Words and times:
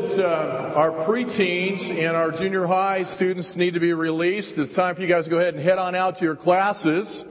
that 0.00 0.22
uh, 0.22 0.74
our 0.76 1.08
preteens 1.08 1.90
and 1.90 2.16
our 2.16 2.30
junior 2.30 2.66
high 2.66 3.02
students 3.16 3.56
need 3.56 3.74
to 3.74 3.80
be 3.80 3.92
released. 3.92 4.52
It's 4.56 4.72
time 4.76 4.94
for 4.94 5.00
you 5.00 5.08
guys 5.08 5.24
to 5.24 5.30
go 5.30 5.38
ahead 5.38 5.54
and 5.54 5.62
head 5.62 5.76
on 5.78 5.96
out 5.96 6.18
to 6.18 6.24
your 6.24 6.36
classes. 6.36 7.24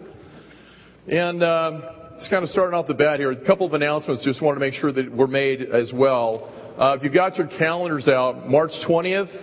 And 1.07 1.41
uh, 1.41 2.15
it's 2.15 2.27
kind 2.27 2.43
of 2.43 2.49
starting 2.49 2.77
off 2.77 2.87
the 2.87 2.93
bat 2.93 3.19
here. 3.19 3.31
A 3.31 3.45
couple 3.45 3.65
of 3.67 3.73
announcements 3.73 4.25
just 4.25 4.41
want 4.41 4.57
to 4.57 4.59
make 4.59 4.73
sure 4.73 4.91
that 4.91 5.09
were 5.09 5.27
made 5.27 5.61
as 5.61 5.93
well. 5.95 6.51
Uh, 6.77 6.97
if 6.97 7.03
you've 7.03 7.13
got 7.13 7.37
your 7.37 7.47
calendars 7.47 8.09
out, 8.09 8.49
March 8.49 8.71
20th 8.85 9.33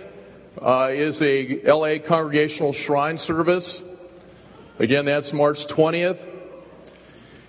uh, 0.61 0.91
is 0.93 1.19
a 1.19 1.61
LA 1.65 2.07
Congregational 2.07 2.73
Shrine 2.85 3.17
service. 3.17 3.81
Again, 4.77 5.05
that's 5.05 5.33
March 5.33 5.57
20th. 5.75 6.23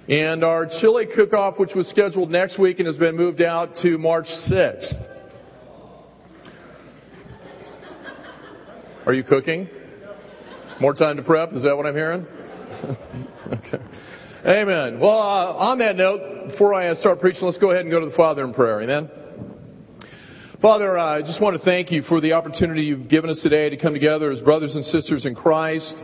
And 0.09 0.43
our 0.43 0.69
chili 0.81 1.07
cook-off, 1.15 1.59
which 1.59 1.75
was 1.75 1.87
scheduled 1.89 2.31
next 2.31 2.59
week 2.59 2.79
and 2.79 2.87
has 2.87 2.97
been 2.97 3.17
moved 3.17 3.43
out 3.43 3.77
to 3.83 3.99
March 3.99 4.27
6th. 4.51 5.16
Are 9.07 9.15
you 9.15 9.23
cooking? 9.23 9.69
More 10.81 10.93
time 10.93 11.17
to 11.17 11.23
prep? 11.23 11.53
Is 11.53 11.63
that 11.63 11.77
what 11.77 11.87
I'm 11.87 11.95
hearing? 11.95 12.27
okay. 13.47 13.79
Amen. 14.45 14.99
Well, 14.99 15.11
uh, 15.11 15.55
on 15.55 15.79
that 15.79 15.95
note, 15.95 16.51
before 16.51 16.75
I 16.75 16.93
start 16.95 17.21
preaching, 17.21 17.43
let's 17.45 17.59
go 17.59 17.71
ahead 17.71 17.83
and 17.83 17.91
go 17.93 18.01
to 18.01 18.07
the 18.07 18.17
Father 18.17 18.45
in 18.45 18.53
prayer. 18.53 18.83
Amen. 18.83 19.09
Father, 20.61 20.99
I 20.99 21.21
just 21.21 21.41
want 21.41 21.57
to 21.57 21.65
thank 21.65 21.93
you 21.93 22.03
for 22.03 22.21
the 22.21 22.33
opportunity 22.33 22.83
you've 22.83 23.09
given 23.09 23.31
us 23.31 23.41
today 23.45 23.71
to 23.71 23.77
come 23.77 23.93
together 23.93 24.29
as 24.33 24.41
brothers 24.41 24.75
and 24.75 24.85
sisters 24.85 25.25
in 25.25 25.37
Christ. 25.37 25.95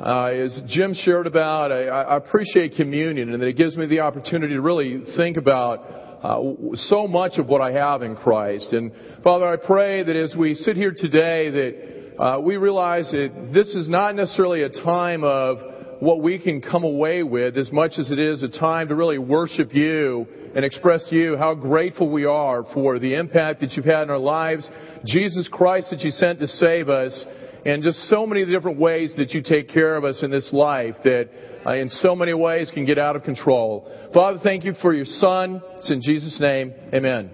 Uh, 0.00 0.24
as 0.26 0.60
Jim 0.66 0.94
shared 0.94 1.28
about, 1.28 1.70
I, 1.70 1.86
I, 1.86 2.16
appreciate 2.16 2.74
communion 2.76 3.32
and 3.32 3.40
that 3.40 3.46
it 3.46 3.56
gives 3.56 3.76
me 3.76 3.86
the 3.86 4.00
opportunity 4.00 4.54
to 4.54 4.60
really 4.60 5.04
think 5.16 5.36
about 5.36 5.78
uh, 6.24 6.40
so 6.74 7.06
much 7.06 7.38
of 7.38 7.46
what 7.46 7.60
I 7.60 7.70
have 7.70 8.02
in 8.02 8.16
Christ. 8.16 8.72
And 8.72 8.90
Father, 9.22 9.46
I 9.46 9.56
pray 9.56 10.02
that 10.02 10.16
as 10.16 10.34
we 10.36 10.54
sit 10.54 10.76
here 10.76 10.92
today, 10.96 11.50
that 11.50 11.97
uh, 12.18 12.40
we 12.42 12.56
realize 12.56 13.10
that 13.12 13.50
this 13.52 13.74
is 13.74 13.88
not 13.88 14.14
necessarily 14.16 14.62
a 14.62 14.68
time 14.68 15.22
of 15.22 15.58
what 16.00 16.20
we 16.20 16.38
can 16.38 16.60
come 16.60 16.84
away 16.84 17.22
with 17.22 17.56
as 17.56 17.70
much 17.70 17.92
as 17.98 18.10
it 18.10 18.18
is 18.18 18.42
a 18.42 18.48
time 18.48 18.88
to 18.88 18.94
really 18.94 19.18
worship 19.18 19.74
you 19.74 20.26
and 20.54 20.64
express 20.64 21.08
to 21.10 21.16
you 21.16 21.36
how 21.36 21.54
grateful 21.54 22.10
we 22.10 22.24
are 22.24 22.64
for 22.74 22.98
the 22.98 23.14
impact 23.14 23.60
that 23.60 23.72
you've 23.72 23.84
had 23.84 24.02
in 24.02 24.10
our 24.10 24.18
lives, 24.18 24.68
Jesus 25.04 25.48
Christ 25.48 25.90
that 25.90 26.00
you 26.00 26.10
sent 26.10 26.40
to 26.40 26.48
save 26.48 26.88
us, 26.88 27.24
and 27.64 27.82
just 27.82 27.98
so 28.08 28.26
many 28.26 28.44
different 28.44 28.78
ways 28.78 29.14
that 29.16 29.30
you 29.30 29.42
take 29.42 29.68
care 29.68 29.96
of 29.96 30.04
us 30.04 30.22
in 30.22 30.30
this 30.30 30.52
life 30.52 30.96
that 31.04 31.28
uh, 31.66 31.74
in 31.74 31.88
so 31.88 32.16
many 32.16 32.34
ways 32.34 32.70
can 32.72 32.84
get 32.84 32.98
out 32.98 33.14
of 33.14 33.22
control. 33.22 33.92
Father, 34.12 34.40
thank 34.42 34.64
you 34.64 34.74
for 34.80 34.94
your 34.94 35.04
son. 35.04 35.62
It's 35.76 35.90
in 35.90 36.00
Jesus' 36.00 36.38
name. 36.40 36.72
Amen. 36.92 37.30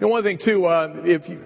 Know, 0.00 0.08
one 0.08 0.22
thing 0.22 0.38
too, 0.44 0.64
uh, 0.64 0.94
if 1.04 1.28
you, 1.28 1.40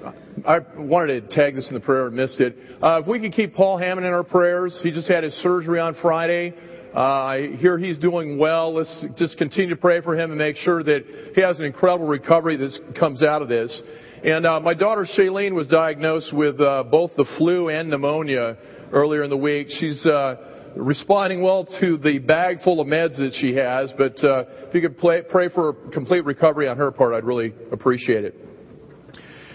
I 0.44 0.58
wanted 0.76 1.30
to 1.30 1.34
tag 1.34 1.54
this 1.54 1.68
in 1.68 1.74
the 1.74 1.80
prayer 1.80 2.08
and 2.08 2.16
missed 2.16 2.40
it. 2.40 2.56
Uh, 2.82 3.00
if 3.02 3.08
we 3.08 3.20
could 3.20 3.32
keep 3.32 3.54
Paul 3.54 3.78
Hammond 3.78 4.06
in 4.06 4.12
our 4.12 4.24
prayers, 4.24 4.78
he 4.82 4.90
just 4.90 5.08
had 5.08 5.22
his 5.22 5.34
surgery 5.34 5.78
on 5.78 5.94
Friday. 6.02 6.52
Uh, 6.94 6.98
I 6.98 7.56
hear 7.56 7.78
he's 7.78 7.98
doing 7.98 8.38
well. 8.38 8.74
Let's 8.74 9.04
just 9.16 9.38
continue 9.38 9.70
to 9.70 9.80
pray 9.80 10.00
for 10.00 10.18
him 10.18 10.30
and 10.30 10.38
make 10.38 10.56
sure 10.56 10.82
that 10.82 11.32
he 11.34 11.40
has 11.42 11.58
an 11.58 11.64
incredible 11.64 12.08
recovery 12.08 12.56
that 12.56 12.96
comes 12.98 13.22
out 13.22 13.40
of 13.40 13.48
this. 13.48 13.80
And 14.24 14.44
uh, 14.44 14.58
my 14.60 14.74
daughter 14.74 15.06
Shailene 15.16 15.52
was 15.52 15.68
diagnosed 15.68 16.34
with 16.34 16.60
uh, 16.60 16.84
both 16.90 17.12
the 17.16 17.26
flu 17.38 17.68
and 17.68 17.88
pneumonia 17.88 18.56
earlier 18.92 19.22
in 19.22 19.30
the 19.30 19.36
week. 19.36 19.68
She's 19.70 20.04
uh, 20.04 20.72
responding 20.76 21.40
well 21.40 21.66
to 21.80 21.98
the 21.98 22.18
bag 22.18 22.62
full 22.62 22.80
of 22.80 22.88
meds 22.88 23.16
that 23.18 23.32
she 23.40 23.54
has, 23.54 23.92
but 23.96 24.22
uh, 24.24 24.44
if 24.68 24.74
you 24.74 24.80
could 24.80 24.98
play, 24.98 25.22
pray 25.22 25.48
for 25.50 25.68
a 25.68 25.90
complete 25.92 26.24
recovery 26.24 26.66
on 26.66 26.76
her 26.78 26.90
part, 26.90 27.14
I'd 27.14 27.24
really 27.24 27.54
appreciate 27.70 28.24
it. 28.24 28.51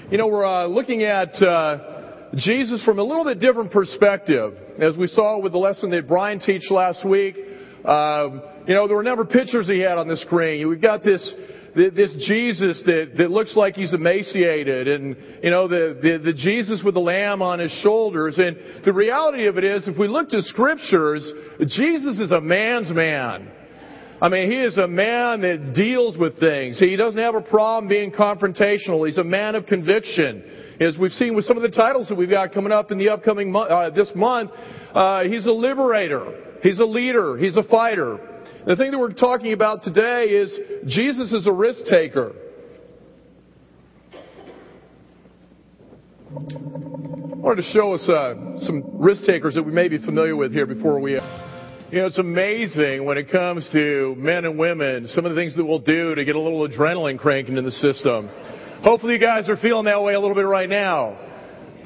You 0.10 0.18
know, 0.18 0.28
we're 0.28 0.46
uh, 0.46 0.68
looking 0.68 1.04
at 1.04 1.34
uh, 1.44 2.30
Jesus 2.34 2.82
from 2.86 2.98
a 2.98 3.04
little 3.04 3.26
bit 3.26 3.42
different 3.42 3.72
perspective, 3.72 4.54
as 4.80 4.96
we 4.96 5.08
saw 5.08 5.42
with 5.42 5.52
the 5.52 5.58
lesson 5.58 5.90
that 5.90 6.08
Brian 6.08 6.40
teach 6.40 6.72
last 6.72 7.06
week. 7.06 7.36
Um, 7.84 8.42
you 8.66 8.74
know, 8.74 8.88
there 8.88 8.96
were 8.96 9.04
number 9.04 9.26
pictures 9.26 9.68
he 9.68 9.80
had 9.80 9.98
on 9.98 10.08
the 10.08 10.16
screen. 10.16 10.70
We've 10.70 10.82
got 10.82 11.04
this 11.04 11.36
this 11.76 12.16
Jesus 12.26 12.82
that, 12.86 13.16
that 13.18 13.32
looks 13.32 13.58
like 13.58 13.76
he's 13.76 13.94
emaciated 13.94 14.88
and, 14.88 15.16
you 15.44 15.52
know, 15.52 15.68
the, 15.68 16.00
the, 16.02 16.32
the 16.32 16.34
Jesus 16.34 16.82
with 16.84 16.94
the 16.94 17.02
lamb 17.02 17.42
on 17.42 17.60
his 17.60 17.72
shoulders. 17.84 18.40
And 18.40 18.86
the 18.86 18.94
reality 18.94 19.46
of 19.46 19.58
it 19.58 19.66
is, 19.66 19.88
if 19.90 19.98
we 19.98 20.08
look 20.08 20.30
to 20.30 20.42
scriptures, 20.42 21.30
Jesus 21.60 22.18
is 22.20 22.32
a 22.32 22.40
man's 22.40 22.92
man. 22.92 23.52
I 24.20 24.30
mean, 24.30 24.50
he 24.50 24.58
is 24.58 24.78
a 24.78 24.88
man 24.88 25.42
that 25.42 25.74
deals 25.76 26.18
with 26.18 26.40
things. 26.40 26.80
He 26.80 26.96
doesn't 26.96 27.20
have 27.20 27.36
a 27.36 27.42
problem 27.42 27.88
being 27.88 28.12
confrontational. 28.12 29.06
He's 29.06 29.20
a 29.20 29.24
man 29.24 29.54
of 29.54 29.68
conviction. 29.68 30.44
As 30.80 30.98
we've 30.98 31.12
seen 31.12 31.36
with 31.36 31.46
some 31.46 31.56
of 31.56 31.64
the 31.64 31.70
titles 31.70 32.08
that 32.10 32.16
we've 32.16 32.30
got 32.30 32.52
coming 32.52 32.72
up 32.72 32.92
in 32.92 32.98
the 32.98 33.10
upcoming 33.10 33.52
month, 33.52 33.70
uh, 33.70 33.90
this 33.92 34.10
month, 34.16 34.52
uh, 34.94 35.24
he's 35.26 35.46
a 35.46 35.52
liberator. 35.52 36.58
He's 36.64 36.80
a 36.80 36.86
leader. 36.86 37.38
He's 37.38 37.58
a 37.58 37.64
fighter. 37.64 38.18
The 38.66 38.76
thing 38.76 38.90
that 38.92 39.00
we're 39.00 39.14
talking 39.14 39.54
about 39.54 39.84
today 39.84 40.26
is 40.26 40.60
Jesus 40.88 41.32
is 41.32 41.46
a 41.46 41.54
risk 41.54 41.86
taker. 41.86 42.34
I 46.30 47.40
wanted 47.40 47.62
to 47.62 47.70
show 47.72 47.94
us 47.94 48.10
uh, 48.10 48.60
some 48.60 48.84
risk 48.94 49.24
takers 49.26 49.54
that 49.54 49.64
we 49.64 49.72
may 49.72 49.88
be 49.88 50.00
familiar 50.00 50.36
with 50.36 50.52
here 50.52 50.66
before 50.66 51.00
we. 51.00 51.20
You 51.90 52.00
know, 52.00 52.08
it's 52.08 52.18
amazing 52.18 53.06
when 53.06 53.18
it 53.18 53.32
comes 53.32 53.70
to 53.72 54.14
men 54.18 54.44
and 54.44 54.60
women, 54.60 55.08
some 55.08 55.26
of 55.26 55.34
the 55.34 55.40
things 55.40 55.56
that 55.56 55.64
we'll 55.64 55.80
do 55.80 56.16
to 56.16 56.26
get 56.26 56.36
a 56.36 56.40
little 56.40 56.68
adrenaline 56.68 57.18
cranking 57.18 57.56
in 57.56 57.64
the 57.64 57.72
system. 57.72 58.28
Hopefully 58.84 59.14
you 59.14 59.22
guys 59.22 59.48
are 59.48 59.56
feeling 59.56 59.86
that 59.86 60.04
way 60.04 60.14
a 60.14 60.20
little 60.20 60.36
bit 60.36 60.46
right 60.46 60.68
now. 60.68 61.18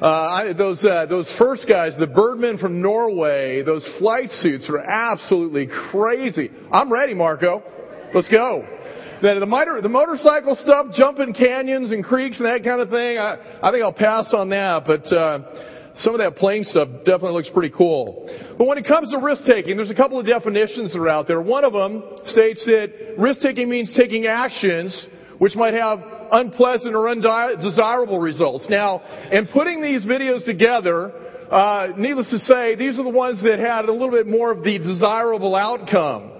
Uh, 0.02 0.06
I, 0.06 0.52
those 0.54 0.84
uh, 0.84 1.06
those 1.06 1.32
first 1.38 1.68
guys, 1.68 1.92
the 2.00 2.08
Birdmen 2.08 2.58
from 2.58 2.82
Norway, 2.82 3.62
those 3.62 3.88
flight 4.00 4.28
suits 4.30 4.68
are 4.68 4.80
absolutely 4.80 5.68
crazy. 5.92 6.50
I'm 6.72 6.92
ready, 6.92 7.14
Marco. 7.14 7.62
Let's 8.12 8.28
go. 8.28 8.66
The, 9.22 9.38
the, 9.38 9.46
motor, 9.46 9.80
the 9.80 9.88
motorcycle 9.88 10.56
stuff, 10.56 10.86
jumping 10.96 11.32
canyons 11.32 11.92
and 11.92 12.02
creeks 12.02 12.40
and 12.40 12.46
that 12.48 12.64
kind 12.68 12.80
of 12.80 12.90
thing, 12.90 13.18
I, 13.18 13.60
I 13.62 13.70
think 13.70 13.84
I'll 13.84 13.92
pass 13.92 14.34
on 14.34 14.48
that. 14.48 14.82
But 14.84 15.06
uh, 15.16 15.71
some 15.96 16.14
of 16.14 16.18
that 16.18 16.36
plane 16.36 16.64
stuff 16.64 16.88
definitely 17.04 17.32
looks 17.32 17.50
pretty 17.50 17.74
cool. 17.76 18.28
But 18.58 18.66
when 18.66 18.78
it 18.78 18.86
comes 18.86 19.10
to 19.12 19.18
risk 19.18 19.44
taking, 19.44 19.76
there's 19.76 19.90
a 19.90 19.94
couple 19.94 20.18
of 20.18 20.26
definitions 20.26 20.92
that 20.92 20.98
are 20.98 21.08
out 21.08 21.26
there. 21.26 21.40
One 21.40 21.64
of 21.64 21.72
them 21.72 22.02
states 22.24 22.64
that 22.64 23.16
risk 23.18 23.40
taking 23.40 23.68
means 23.68 23.94
taking 23.96 24.26
actions 24.26 25.06
which 25.38 25.56
might 25.56 25.74
have 25.74 25.98
unpleasant 26.30 26.94
or 26.94 27.08
undesirable 27.08 28.20
results. 28.20 28.66
Now, 28.70 29.02
in 29.30 29.48
putting 29.48 29.82
these 29.82 30.04
videos 30.04 30.44
together, 30.44 31.12
uh, 31.50 31.92
needless 31.96 32.30
to 32.30 32.38
say, 32.38 32.76
these 32.76 32.98
are 32.98 33.02
the 33.02 33.10
ones 33.10 33.42
that 33.42 33.58
had 33.58 33.84
a 33.86 33.92
little 33.92 34.12
bit 34.12 34.26
more 34.26 34.50
of 34.50 34.62
the 34.62 34.78
desirable 34.78 35.54
outcome. 35.54 36.31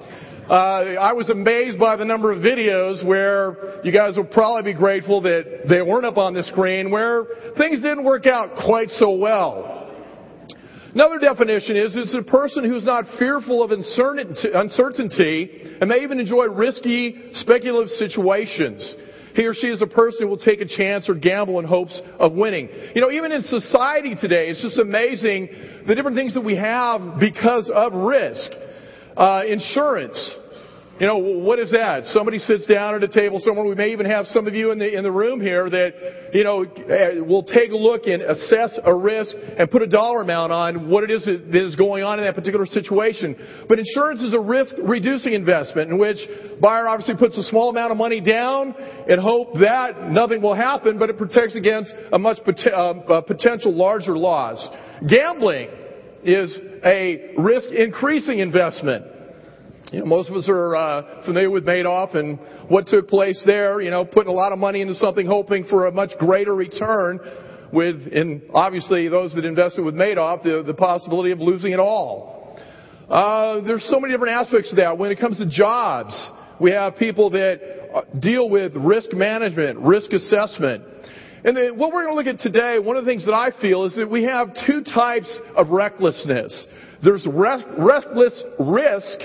Uh, 0.53 1.01
I 1.01 1.15
was 1.15 1.31
amazed 1.31 1.79
by 1.79 1.97
the 1.97 2.05
number 2.05 2.31
of 2.31 2.41
videos 2.41 3.03
where 3.07 3.81
you 3.85 3.91
guys 3.91 4.19
will 4.19 4.27
probably 4.27 4.75
be 4.75 4.79
grateful 4.79 5.23
that 5.23 5.63
they 5.67 5.81
weren't 5.81 6.05
up 6.05 6.19
on 6.19 6.35
the 6.35 6.43
screen, 6.43 6.91
where 6.91 7.25
things 7.57 7.81
didn't 7.81 8.05
work 8.05 8.27
out 8.27 8.51
quite 8.67 8.91
so 8.91 9.13
well. 9.13 9.91
Another 10.93 11.19
definition 11.19 11.79
is 11.79 11.97
it's 11.97 12.15
a 12.15 12.21
person 12.21 12.65
who's 12.65 12.85
not 12.85 13.07
fearful 13.19 13.63
of 13.63 13.71
uncertainty 13.71 15.79
and 15.81 15.89
may 15.89 16.03
even 16.03 16.21
enjoy 16.21 16.45
risky, 16.49 17.31
speculative 17.33 17.89
situations. 17.89 18.95
He 19.33 19.47
or 19.47 19.55
she 19.55 19.69
is 19.69 19.81
a 19.81 19.87
person 19.87 20.19
who 20.21 20.29
will 20.29 20.37
take 20.37 20.61
a 20.61 20.69
chance 20.69 21.09
or 21.09 21.15
gamble 21.15 21.61
in 21.61 21.65
hopes 21.65 21.99
of 22.19 22.35
winning. 22.35 22.69
You 22.95 23.01
know, 23.01 23.11
even 23.11 23.33
in 23.33 23.41
society 23.41 24.17
today, 24.21 24.51
it's 24.51 24.61
just 24.61 24.79
amazing 24.79 25.49
the 25.87 25.95
different 25.95 26.19
things 26.19 26.35
that 26.35 26.45
we 26.45 26.57
have 26.57 27.19
because 27.19 27.71
of 27.75 27.95
risk. 27.95 28.51
Uh, 29.17 29.45
insurance. 29.47 30.37
You 31.03 31.09
know, 31.09 31.19
what 31.19 31.59
is 31.59 31.73
that? 31.73 32.05
Somebody 32.15 32.39
sits 32.39 32.65
down 32.65 32.95
at 32.95 33.03
a 33.03 33.09
table 33.09 33.41
somewhere. 33.41 33.67
We 33.67 33.75
may 33.75 33.91
even 33.91 34.07
have 34.07 34.25
some 34.27 34.47
of 34.47 34.55
you 34.55 34.71
in 34.71 34.79
the, 34.79 34.97
in 34.97 35.03
the 35.03 35.11
room 35.11 35.41
here 35.41 35.69
that, 35.69 36.31
you 36.33 36.45
know, 36.45 36.63
eh, 36.63 37.19
will 37.19 37.43
take 37.43 37.73
a 37.73 37.77
look 37.77 38.07
and 38.07 38.23
assess 38.23 38.79
a 38.85 38.97
risk 38.97 39.35
and 39.59 39.69
put 39.69 39.83
a 39.83 39.89
dollar 39.89 40.23
amount 40.23 40.53
on 40.53 40.89
what 40.89 41.03
it 41.03 41.11
is 41.11 41.25
that 41.25 41.57
is 41.57 41.75
going 41.75 42.05
on 42.05 42.21
in 42.21 42.25
that 42.25 42.37
particular 42.37 42.67
situation. 42.67 43.35
But 43.69 43.81
insurance 43.81 44.23
is 44.23 44.33
a 44.33 44.39
risk 44.39 44.77
reducing 44.79 45.33
investment 45.33 45.91
in 45.91 45.99
which 45.99 46.19
buyer 46.61 46.87
obviously 46.87 47.17
puts 47.17 47.37
a 47.37 47.43
small 47.43 47.71
amount 47.71 47.91
of 47.91 47.99
money 47.99 48.21
down 48.21 48.73
and 49.09 49.21
hope 49.21 49.55
that 49.55 50.09
nothing 50.09 50.41
will 50.41 50.55
happen, 50.55 51.01
but 51.01 51.11
it 51.11 51.19
protects 51.19 51.57
against 51.57 51.93
a 52.13 52.19
much 52.21 52.39
uh, 52.47 53.21
potential 53.23 53.75
larger 53.75 54.17
loss. 54.17 54.69
Gambling 55.09 55.69
is 56.23 56.61
a 56.85 57.35
risk 57.39 57.73
increasing 57.73 58.39
investment. 58.39 59.12
You 59.93 59.99
know, 59.99 60.07
most 60.07 60.31
of 60.31 60.37
us 60.37 60.49
are 60.49 60.75
uh, 60.75 61.23
familiar 61.27 61.51
with 61.51 61.67
Madoff 61.67 62.17
and 62.17 62.39
what 62.69 62.87
took 62.87 63.09
place 63.09 63.43
there. 63.45 63.83
You 63.83 63.91
know, 63.91 64.07
putting 64.07 64.33
a 64.33 64.35
lot 64.35 64.53
of 64.53 64.59
money 64.59 64.81
into 64.81 64.95
something, 64.95 65.27
hoping 65.27 65.65
for 65.65 65.87
a 65.87 65.93
much 65.93 66.13
greater 66.19 66.55
return. 66.55 67.21
With, 67.71 68.11
and 68.11 68.43
obviously, 68.55 69.09
those 69.09 69.35
that 69.35 69.45
invested 69.45 69.85
with 69.85 69.95
Madoff, 69.95 70.45
the, 70.45 70.63
the 70.67 70.73
possibility 70.73 71.31
of 71.31 71.41
losing 71.41 71.73
it 71.73 71.79
all. 71.79 72.59
Uh, 73.09 73.61
there's 73.61 73.85
so 73.91 74.01
many 74.01 74.15
different 74.15 74.33
aspects 74.33 74.71
of 74.71 74.79
that. 74.79 74.97
When 74.97 75.11
it 75.11 75.21
comes 75.21 75.37
to 75.39 75.47
jobs, 75.47 76.15
we 76.59 76.71
have 76.71 76.97
people 76.97 77.29
that 77.31 77.61
uh, 77.95 78.03
deal 78.19 78.49
with 78.49 78.75
risk 78.75 79.13
management, 79.13 79.79
risk 79.79 80.13
assessment. 80.13 80.85
And 81.45 81.55
then 81.55 81.77
what 81.77 81.93
we're 81.93 82.05
going 82.05 82.17
to 82.25 82.31
look 82.31 82.35
at 82.35 82.41
today, 82.41 82.79
one 82.79 82.97
of 82.97 83.05
the 83.05 83.11
things 83.11 83.27
that 83.27 83.35
I 83.35 83.51
feel 83.61 83.85
is 83.85 83.97
that 83.97 84.11
we 84.11 84.25
have 84.25 84.49
two 84.67 84.83
types 84.85 85.39
of 85.55 85.69
recklessness. 85.69 86.67
There's 87.03 87.27
reckless 87.27 88.43
risk 88.59 89.19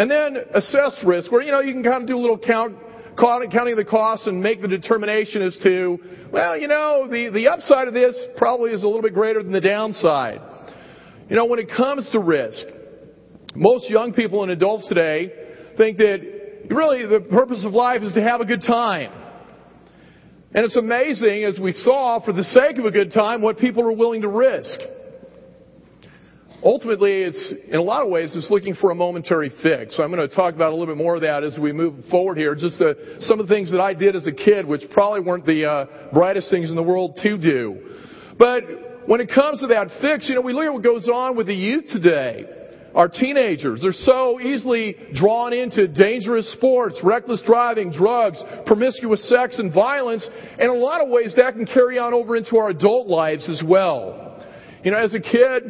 and 0.00 0.10
then 0.10 0.38
assess 0.54 0.96
risk, 1.04 1.30
where, 1.30 1.42
you 1.42 1.50
know, 1.50 1.60
you 1.60 1.74
can 1.74 1.82
kind 1.82 2.02
of 2.02 2.08
do 2.08 2.16
a 2.16 2.18
little 2.18 2.38
count, 2.38 2.74
counting 3.18 3.76
the 3.76 3.84
costs 3.84 4.26
and 4.26 4.42
make 4.42 4.62
the 4.62 4.66
determination 4.66 5.42
as 5.42 5.58
to, 5.62 5.98
well, 6.32 6.58
you 6.58 6.68
know, 6.68 7.06
the, 7.06 7.28
the 7.28 7.48
upside 7.48 7.86
of 7.86 7.92
this 7.92 8.18
probably 8.38 8.70
is 8.70 8.82
a 8.82 8.86
little 8.86 9.02
bit 9.02 9.12
greater 9.12 9.42
than 9.42 9.52
the 9.52 9.60
downside. 9.60 10.40
You 11.28 11.36
know, 11.36 11.44
when 11.44 11.58
it 11.58 11.68
comes 11.68 12.08
to 12.12 12.18
risk, 12.18 12.64
most 13.54 13.90
young 13.90 14.14
people 14.14 14.42
and 14.42 14.50
adults 14.50 14.88
today 14.88 15.34
think 15.76 15.98
that 15.98 16.20
really 16.70 17.04
the 17.04 17.20
purpose 17.20 17.62
of 17.66 17.74
life 17.74 18.00
is 18.00 18.14
to 18.14 18.22
have 18.22 18.40
a 18.40 18.46
good 18.46 18.62
time. 18.66 19.12
And 20.54 20.64
it's 20.64 20.76
amazing, 20.76 21.44
as 21.44 21.60
we 21.60 21.72
saw, 21.72 22.24
for 22.24 22.32
the 22.32 22.44
sake 22.44 22.78
of 22.78 22.86
a 22.86 22.90
good 22.90 23.12
time, 23.12 23.42
what 23.42 23.58
people 23.58 23.82
are 23.82 23.92
willing 23.92 24.22
to 24.22 24.28
risk. 24.28 24.80
Ultimately, 26.62 27.22
it's, 27.22 27.54
in 27.68 27.76
a 27.76 27.82
lot 27.82 28.02
of 28.02 28.10
ways, 28.10 28.36
it's 28.36 28.50
looking 28.50 28.74
for 28.74 28.90
a 28.90 28.94
momentary 28.94 29.50
fix. 29.62 29.98
I'm 29.98 30.12
going 30.12 30.28
to 30.28 30.34
talk 30.34 30.54
about 30.54 30.72
a 30.72 30.76
little 30.76 30.94
bit 30.94 31.02
more 31.02 31.14
of 31.14 31.22
that 31.22 31.42
as 31.42 31.58
we 31.58 31.72
move 31.72 32.04
forward 32.10 32.36
here. 32.36 32.54
Just 32.54 32.78
uh, 32.82 32.92
some 33.20 33.40
of 33.40 33.48
the 33.48 33.54
things 33.54 33.70
that 33.70 33.80
I 33.80 33.94
did 33.94 34.14
as 34.14 34.26
a 34.26 34.32
kid, 34.32 34.66
which 34.66 34.82
probably 34.90 35.20
weren't 35.20 35.46
the 35.46 35.64
uh, 35.64 35.86
brightest 36.12 36.50
things 36.50 36.68
in 36.68 36.76
the 36.76 36.82
world 36.82 37.18
to 37.22 37.38
do. 37.38 37.78
But 38.38 38.64
when 39.06 39.22
it 39.22 39.30
comes 39.34 39.60
to 39.60 39.68
that 39.68 39.88
fix, 40.02 40.28
you 40.28 40.34
know, 40.34 40.42
we 40.42 40.52
look 40.52 40.66
at 40.66 40.72
what 40.74 40.82
goes 40.82 41.08
on 41.08 41.34
with 41.34 41.46
the 41.46 41.54
youth 41.54 41.86
today. 41.88 42.44
Our 42.94 43.08
teenagers, 43.08 43.80
they're 43.80 43.92
so 43.92 44.38
easily 44.40 44.96
drawn 45.14 45.54
into 45.54 45.88
dangerous 45.88 46.52
sports, 46.52 47.00
reckless 47.02 47.40
driving, 47.46 47.90
drugs, 47.90 48.42
promiscuous 48.66 49.26
sex, 49.30 49.58
and 49.58 49.72
violence. 49.72 50.28
And 50.58 50.62
in 50.62 50.70
a 50.70 50.74
lot 50.74 51.00
of 51.00 51.08
ways, 51.08 51.32
that 51.36 51.54
can 51.54 51.64
carry 51.64 51.98
on 51.98 52.12
over 52.12 52.36
into 52.36 52.58
our 52.58 52.68
adult 52.68 53.06
lives 53.06 53.48
as 53.48 53.62
well. 53.66 54.44
You 54.82 54.90
know, 54.90 54.98
as 54.98 55.14
a 55.14 55.20
kid, 55.20 55.62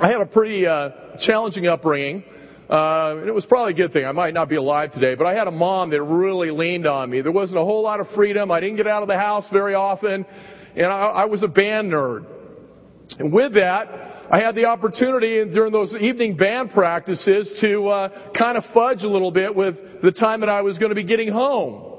I 0.00 0.10
had 0.10 0.20
a 0.20 0.26
pretty 0.26 0.66
uh, 0.66 0.90
challenging 1.20 1.66
upbringing. 1.66 2.24
Uh, 2.70 3.16
and 3.18 3.28
it 3.28 3.34
was 3.34 3.44
probably 3.44 3.74
a 3.74 3.76
good 3.76 3.92
thing. 3.92 4.06
I 4.06 4.12
might 4.12 4.32
not 4.32 4.48
be 4.48 4.56
alive 4.56 4.92
today, 4.92 5.14
but 5.14 5.26
I 5.26 5.34
had 5.34 5.46
a 5.46 5.50
mom 5.50 5.90
that 5.90 6.02
really 6.02 6.50
leaned 6.50 6.86
on 6.86 7.10
me. 7.10 7.20
There 7.20 7.32
wasn't 7.32 7.58
a 7.58 7.64
whole 7.64 7.82
lot 7.82 8.00
of 8.00 8.06
freedom. 8.14 8.50
I 8.50 8.60
didn't 8.60 8.76
get 8.76 8.86
out 8.86 9.02
of 9.02 9.08
the 9.08 9.18
house 9.18 9.44
very 9.52 9.74
often, 9.74 10.24
and 10.74 10.86
I, 10.86 11.06
I 11.08 11.24
was 11.26 11.42
a 11.42 11.48
band 11.48 11.92
nerd. 11.92 12.24
And 13.18 13.30
with 13.30 13.54
that, 13.54 13.88
I 14.30 14.40
had 14.40 14.54
the 14.54 14.64
opportunity 14.64 15.44
during 15.52 15.70
those 15.70 15.94
evening 15.94 16.36
band 16.36 16.70
practices 16.70 17.52
to 17.60 17.88
uh, 17.88 18.32
kind 18.32 18.56
of 18.56 18.64
fudge 18.72 19.02
a 19.02 19.08
little 19.08 19.32
bit 19.32 19.54
with 19.54 19.76
the 20.02 20.12
time 20.12 20.40
that 20.40 20.48
I 20.48 20.62
was 20.62 20.78
going 20.78 20.88
to 20.88 20.94
be 20.94 21.04
getting 21.04 21.30
home. 21.30 21.90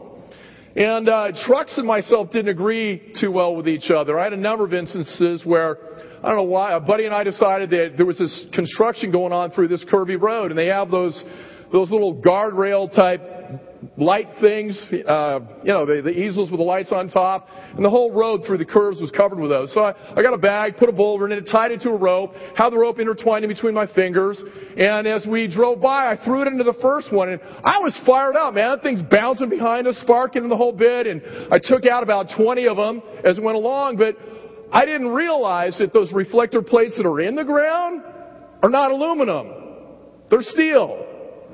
And 0.75 1.07
uh, 1.07 1.34
Trucks 1.46 1.78
and 1.78 1.86
myself 1.86 2.31
didn't 2.31 2.50
agree 2.50 3.13
too 3.22 3.31
well 3.31 3.56
with 3.56 3.68
each 3.68 3.92
other. 3.92 4.19
I 4.19 4.24
had 4.24 4.34
a 4.34 4.38
number 4.38 4.66
of 4.66 4.74
instances 4.74 5.46
where 5.46 5.78
I 6.24 6.28
don't 6.28 6.38
know 6.38 6.44
why, 6.44 6.74
a 6.74 6.80
buddy 6.80 7.04
and 7.04 7.14
I 7.14 7.25
decided 7.25 7.70
that 7.72 7.96
there 7.98 8.06
was 8.06 8.18
this 8.18 8.46
construction 8.54 9.12
going 9.12 9.34
on 9.34 9.52
through 9.52 9.68
this 9.68 9.84
curvy 9.84 10.20
road, 10.20 10.52
and 10.52 10.58
they 10.58 10.68
have 10.68 10.90
those 10.90 11.22
those 11.74 11.92
little 11.92 12.16
guardrail 12.16 12.94
type 12.96 13.22
light 13.98 14.30
things, 14.40 14.81
uh, 15.08 15.40
you 15.64 15.74
know, 15.74 15.86
the, 15.86 16.02
the 16.02 16.12
easels 16.12 16.50
with 16.50 16.60
the 16.60 16.64
lights 16.64 16.92
on 16.92 17.10
top, 17.10 17.48
and 17.75 17.84
the 17.84 17.90
whole 17.90 18.12
road 18.12 18.42
through 18.46 18.58
the 18.58 18.66
curves 18.66 19.02
was 19.02 19.12
covered 19.12 19.40
with 19.40 19.50
those. 19.50 19.74
So 19.74 19.81
I, 19.81 19.94
I 20.16 20.22
got 20.22 20.34
a 20.34 20.38
bag, 20.38 20.78
put 20.78 20.88
a 20.88 20.94
boulder 20.94 21.25
in 21.25 21.31
it, 21.34 21.50
tied 21.52 21.72
it 21.72 21.81
to 21.81 21.90
a 21.90 21.98
rope, 21.98 22.34
had 22.56 22.70
the 22.70 22.78
rope 22.78 23.00
intertwined 23.00 23.44
in 23.44 23.52
between 23.52 23.74
my 23.74 23.88
fingers, 23.88 24.42
and 24.78 25.06
as 25.08 25.25
we 25.28 25.54
drove 25.54 25.81
by, 25.81 26.12
I 26.12 26.24
threw 26.24 26.42
it 26.44 26.48
into 26.48 26.64
the 26.64 26.75
first 26.81 27.12
one, 27.12 27.30
and 27.30 27.42
I 27.64 27.80
was 27.80 28.00
fired 28.06 28.36
up, 28.38 28.54
man. 28.54 28.78
That 28.78 28.84
thing's 28.84 29.02
bouncing 29.02 29.50
behind 29.50 29.88
us, 29.88 29.98
sparking 29.98 30.48
the 30.48 30.58
whole 30.58 30.72
bit, 30.72 31.08
and 31.08 31.22
I 31.52 31.60
took 31.62 31.86
out 31.86 32.04
about 32.04 32.28
20 32.38 32.68
of 32.68 32.78
them 32.78 33.02
as 33.25 33.38
it 33.38 33.44
went 33.44 33.58
along, 33.58 33.98
but 33.98 34.16
I 34.74 34.86
didn't 34.86 35.10
realize 35.10 35.78
that 35.78 35.94
those 35.94 36.12
reflector 36.12 36.64
plates 36.64 36.98
that 36.98 37.06
are 37.06 37.22
in 37.22 37.36
the 37.36 37.44
ground 37.44 38.02
are 38.64 38.72
not 38.72 38.90
aluminum. 38.90 39.54
They're 40.31 40.42
steel. 40.42 41.06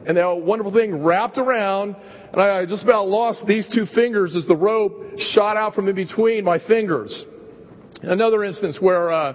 And 0.07 0.15
that 0.15 0.37
wonderful 0.37 0.71
thing 0.71 1.03
wrapped 1.03 1.37
around, 1.37 1.97
and 2.31 2.41
I 2.41 2.65
just 2.65 2.85
about 2.85 3.09
lost 3.09 3.45
these 3.45 3.67
two 3.75 3.85
fingers 3.93 4.37
as 4.37 4.47
the 4.47 4.55
rope 4.55 5.19
shot 5.33 5.57
out 5.57 5.75
from 5.75 5.89
in 5.89 5.95
between 5.95 6.45
my 6.45 6.59
fingers. 6.59 7.25
Another 8.01 8.45
instance 8.45 8.77
where 8.79 9.11
uh, 9.11 9.33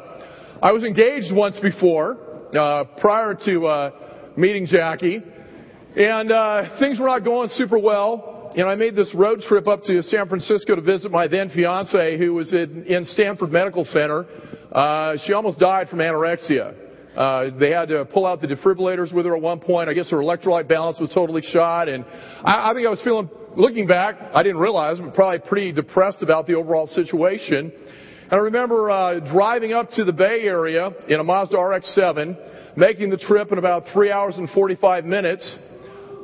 I 0.63 0.73
was 0.73 0.83
engaged 0.83 1.35
once 1.35 1.61
before, 1.61 2.17
uh, 2.59 2.85
prior 3.03 3.37
to 3.45 3.67
uh, 3.67 3.91
meeting 4.35 4.65
Jackie, 4.65 5.21
and 5.95 6.33
uh, 6.33 6.79
things 6.79 6.99
were 6.99 7.07
not 7.07 7.23
going 7.23 7.51
super 7.51 7.79
well 7.79 8.34
you 8.55 8.63
know, 8.63 8.69
I 8.69 8.77
made 8.77 8.95
this 8.95 9.13
road 9.17 9.41
trip 9.41 9.67
up 9.67 9.83
to 9.85 10.01
San 10.05 10.29
Francisco 10.29 10.77
to 10.77 10.81
visit 10.81 11.11
my 11.11 11.27
then 11.27 11.51
fiance 11.51 12.17
who 12.19 12.35
was 12.35 12.53
in, 12.53 12.85
in 12.85 13.05
Stanford 13.05 13.51
Medical 13.51 13.85
Center. 13.85 14.27
Uh, 14.71 15.17
she 15.27 15.33
almost 15.33 15.59
died 15.59 15.89
from 15.89 15.99
anorexia. 15.99 16.73
Uh, 17.17 17.51
they 17.59 17.71
had 17.71 17.89
to 17.89 18.05
pull 18.05 18.25
out 18.25 18.41
the 18.41 18.47
defibrillators 18.47 19.13
with 19.13 19.27
her 19.27 19.35
at 19.35 19.43
one 19.43 19.59
point. 19.59 19.89
I 19.89 19.93
guess 19.93 20.09
her 20.11 20.19
electrolyte 20.19 20.69
balance 20.69 21.01
was 21.01 21.11
totally 21.13 21.43
shot. 21.43 21.89
And 21.89 22.05
I, 22.45 22.71
I 22.71 22.75
think 22.75 22.87
I 22.87 22.91
was 22.91 23.01
feeling, 23.03 23.29
looking 23.57 23.89
back, 23.89 24.17
I 24.33 24.45
didn't 24.45 24.59
realize, 24.59 25.01
but 25.01 25.15
probably 25.15 25.41
pretty 25.49 25.73
depressed 25.73 26.23
about 26.23 26.47
the 26.47 26.55
overall 26.55 26.87
situation. 26.87 27.73
And 27.75 28.33
I 28.33 28.37
remember 28.37 28.89
uh, 28.89 29.19
driving 29.33 29.73
up 29.73 29.91
to 29.93 30.05
the 30.05 30.13
Bay 30.13 30.43
Area 30.43 30.91
in 31.09 31.19
a 31.19 31.25
Mazda 31.25 31.59
RX-7, 31.59 32.77
making 32.77 33.11
the 33.11 33.19
trip 33.19 33.51
in 33.51 33.59
about 33.59 33.87
three 33.93 34.13
hours 34.13 34.37
and 34.37 34.49
45 34.51 35.05
minutes. 35.05 35.59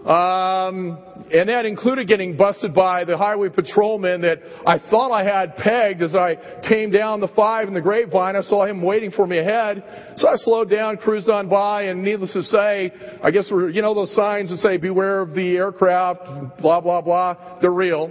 Um, 0.05 0.99
and 1.31 1.49
that 1.51 1.67
included 1.67 2.09
getting 2.09 2.37
busted 2.37 2.73
by 2.73 3.05
the 3.05 3.19
highway 3.19 3.51
patrolman 3.51 4.23
that 4.23 4.39
I 4.67 4.79
thought 4.79 5.13
I 5.13 5.25
had 5.25 5.57
pegged 5.57 6.01
as 6.01 6.15
I 6.15 6.37
came 6.67 6.91
down 6.91 7.21
the 7.21 7.29
five 7.29 7.69
in 7.69 7.75
the 7.75 7.83
grapevine. 7.83 8.35
I 8.35 8.41
saw 8.41 8.65
him 8.65 8.83
waiting 8.83 9.11
for 9.11 9.27
me 9.27 9.39
ahead. 9.39 9.85
So 10.17 10.27
I 10.27 10.37
slowed 10.37 10.71
down, 10.71 10.97
cruised 10.97 11.29
on 11.29 11.51
by, 11.51 11.85
and 11.85 12.03
needless 12.03 12.33
to 12.33 12.43
say, 12.43 12.93
I 13.23 13.31
guess 13.31 13.49
we're, 13.51 13.69
you 13.69 13.83
know 13.83 13.95
those 13.95 14.15
signs 14.17 14.49
that 14.51 14.57
say 14.59 14.79
beware 14.79 15.21
of 15.21 15.35
the 15.35 15.57
aircraft, 15.57 16.61
blah, 16.61 16.81
blah, 16.81 17.03
blah. 17.03 17.59
They're 17.61 17.71
real. 17.71 18.11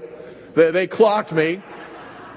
They, 0.56 0.72
they 0.72 0.88
clocked 0.88 1.32
me. 1.32 1.62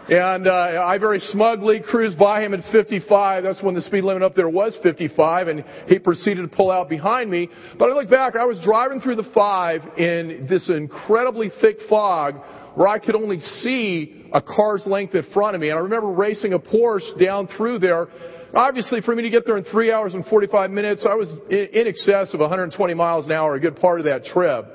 And 0.08 0.49
uh, 0.49 0.84
I 0.84 0.99
very 0.99 1.20
smugly 1.20 1.81
cruised 1.81 2.19
by 2.19 2.43
him 2.43 2.54
at 2.54 2.64
55. 2.72 3.44
That's 3.44 3.62
when 3.62 3.75
the 3.75 3.82
speed 3.82 4.02
limit 4.02 4.22
up 4.22 4.34
there 4.34 4.49
was 4.49 4.76
55, 4.82 5.49
and 5.49 5.64
he 5.87 5.99
proceeded 6.00 6.43
to 6.43 6.56
pull 6.56 6.72
out 6.72 6.88
behind 6.88 7.31
me. 7.31 7.49
But 7.78 7.90
I 7.90 7.94
look 7.94 8.10
back, 8.10 8.34
I 8.34 8.44
was 8.44 8.58
driving 8.64 9.00
through 9.00 9.16
the 9.16 9.31
five 9.32 9.82
in 9.96 10.46
this 10.49 10.69
incredibly 10.69 11.52
thick 11.60 11.76
fog 11.88 12.34
where 12.75 12.88
I 12.88 12.99
could 12.99 13.14
only 13.14 13.38
see 13.38 14.26
a 14.32 14.40
car's 14.40 14.84
length 14.87 15.14
in 15.14 15.25
front 15.32 15.54
of 15.54 15.60
me. 15.60 15.69
And 15.69 15.78
I 15.78 15.82
remember 15.82 16.08
racing 16.08 16.52
a 16.52 16.58
Porsche 16.58 17.18
down 17.21 17.47
through 17.56 17.78
there. 17.78 18.09
Obviously, 18.54 19.02
for 19.02 19.14
me 19.14 19.23
to 19.23 19.30
get 19.30 19.47
there 19.47 19.56
in 19.56 19.64
three 19.64 19.92
hours 19.92 20.14
and 20.14 20.25
45 20.26 20.71
minutes, 20.71 21.06
I 21.09 21.14
was 21.14 21.30
in 21.49 21.87
excess 21.87 22.35
of 22.35 22.40
120 22.40 22.94
miles 22.94 23.26
an 23.26 23.32
hour 23.32 23.54
a 23.54 23.61
good 23.61 23.76
part 23.76 24.00
of 24.00 24.06
that 24.06 24.25
trip. 24.25 24.66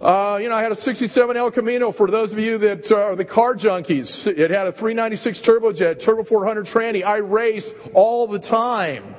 Uh, 0.00 0.38
you 0.40 0.48
know, 0.48 0.54
I 0.54 0.62
had 0.62 0.70
a 0.70 0.76
67 0.76 1.36
El 1.36 1.50
Camino 1.50 1.90
for 1.90 2.08
those 2.08 2.32
of 2.32 2.38
you 2.38 2.56
that 2.58 2.92
are 2.94 3.16
the 3.16 3.24
car 3.24 3.56
junkies. 3.56 4.28
It 4.28 4.48
had 4.52 4.68
a 4.68 4.72
396 4.72 5.40
turbojet, 5.44 6.04
turbo 6.04 6.22
400 6.22 6.66
tranny. 6.66 7.04
I 7.04 7.16
race 7.16 7.68
all 7.94 8.28
the 8.28 8.38
time. 8.38 9.16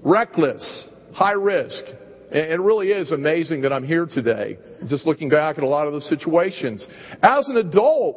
Reckless, 0.00 0.88
high 1.12 1.32
risk. 1.32 1.84
It 2.30 2.58
really 2.62 2.92
is 2.92 3.12
amazing 3.12 3.60
that 3.62 3.74
I'm 3.74 3.84
here 3.84 4.06
today, 4.06 4.56
just 4.86 5.04
looking 5.04 5.28
back 5.28 5.58
at 5.58 5.64
a 5.64 5.68
lot 5.68 5.86
of 5.86 5.92
those 5.92 6.08
situations. 6.08 6.86
As 7.22 7.46
an 7.50 7.58
adult, 7.58 8.16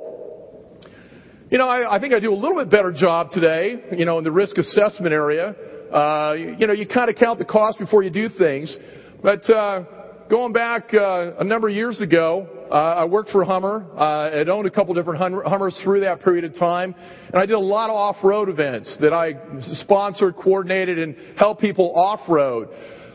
you 1.51 1.57
know, 1.57 1.67
I, 1.67 1.97
I 1.97 1.99
think 1.99 2.13
I 2.13 2.21
do 2.21 2.33
a 2.33 2.33
little 2.33 2.55
bit 2.55 2.71
better 2.71 2.93
job 2.93 3.31
today, 3.31 3.83
you 3.91 4.05
know, 4.05 4.19
in 4.19 4.23
the 4.23 4.31
risk 4.31 4.57
assessment 4.57 5.11
area. 5.11 5.53
Uh, 5.91 6.33
you 6.57 6.65
know, 6.65 6.71
you 6.73 6.87
kind 6.87 7.09
of 7.09 7.17
count 7.17 7.39
the 7.39 7.45
cost 7.45 7.77
before 7.77 8.03
you 8.03 8.09
do 8.09 8.29
things. 8.29 8.75
But, 9.21 9.49
uh, 9.49 9.83
going 10.29 10.53
back 10.53 10.93
uh, 10.93 11.33
a 11.37 11.43
number 11.43 11.69
of 11.69 11.75
years 11.75 12.01
ago, 12.01 12.47
uh, 12.71 12.73
I 12.73 13.05
worked 13.05 13.29
for 13.29 13.43
Hummer. 13.43 13.85
Uh, 13.95 14.39
I'd 14.39 14.49
owned 14.49 14.67
a 14.67 14.71
couple 14.71 14.93
different 14.93 15.19
Hummers 15.19 15.79
through 15.83 16.01
that 16.01 16.21
period 16.21 16.45
of 16.45 16.55
time, 16.55 16.95
and 17.27 17.35
I 17.35 17.45
did 17.45 17.53
a 17.53 17.59
lot 17.59 17.89
of 17.89 17.95
off-road 17.95 18.49
events 18.49 18.95
that 19.01 19.13
I 19.13 19.35
sponsored, 19.81 20.35
coordinated, 20.35 20.99
and 20.99 21.15
helped 21.37 21.61
people 21.61 21.93
off-road. 21.95 22.69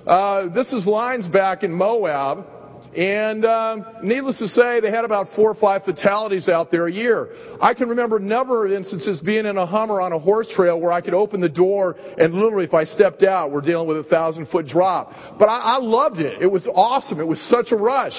Uh, 0.07 0.49
this 0.55 0.73
is 0.73 0.87
Lion's 0.87 1.27
Back 1.29 1.63
in 1.63 1.73
Moab. 1.73 2.47
And 2.97 3.45
uh, 3.45 3.77
needless 4.03 4.39
to 4.39 4.49
say, 4.49 4.81
they 4.81 4.91
had 4.91 5.05
about 5.05 5.29
four 5.37 5.51
or 5.51 5.55
five 5.55 5.85
fatalities 5.85 6.49
out 6.49 6.73
there 6.73 6.89
a 6.89 6.93
year. 6.93 7.29
I 7.63 7.73
can 7.73 7.89
remember 7.89 8.17
a 8.17 8.21
number 8.21 8.67
of 8.67 8.73
instances 8.73 9.21
being 9.25 9.47
in 9.47 9.57
a 9.57 9.67
Hummer 9.67 10.01
on 10.01 10.13
a 10.13 10.19
horse 10.19 10.49
trail 10.57 10.81
where 10.81 10.91
I 10.91 11.01
could 11.01 11.15
open 11.15 11.41
the 11.41 11.49
door 11.49 11.97
and 12.19 12.35
literally, 12.35 12.65
if 12.65 12.75
I 12.75 12.83
stepped 12.85 13.23
out, 13.23 13.53
we're 13.53 13.61
dealing 13.61 13.87
with 13.87 13.99
a 13.99 14.09
thousand 14.09 14.49
foot 14.49 14.67
drop. 14.67 15.13
But 15.39 15.47
I, 15.47 15.77
I 15.77 15.79
loved 15.79 16.19
it. 16.19 16.43
It 16.43 16.51
was 16.51 16.67
awesome. 16.67 17.21
It 17.21 17.29
was 17.29 17.41
such 17.49 17.71
a 17.71 17.77
rush. 17.77 18.17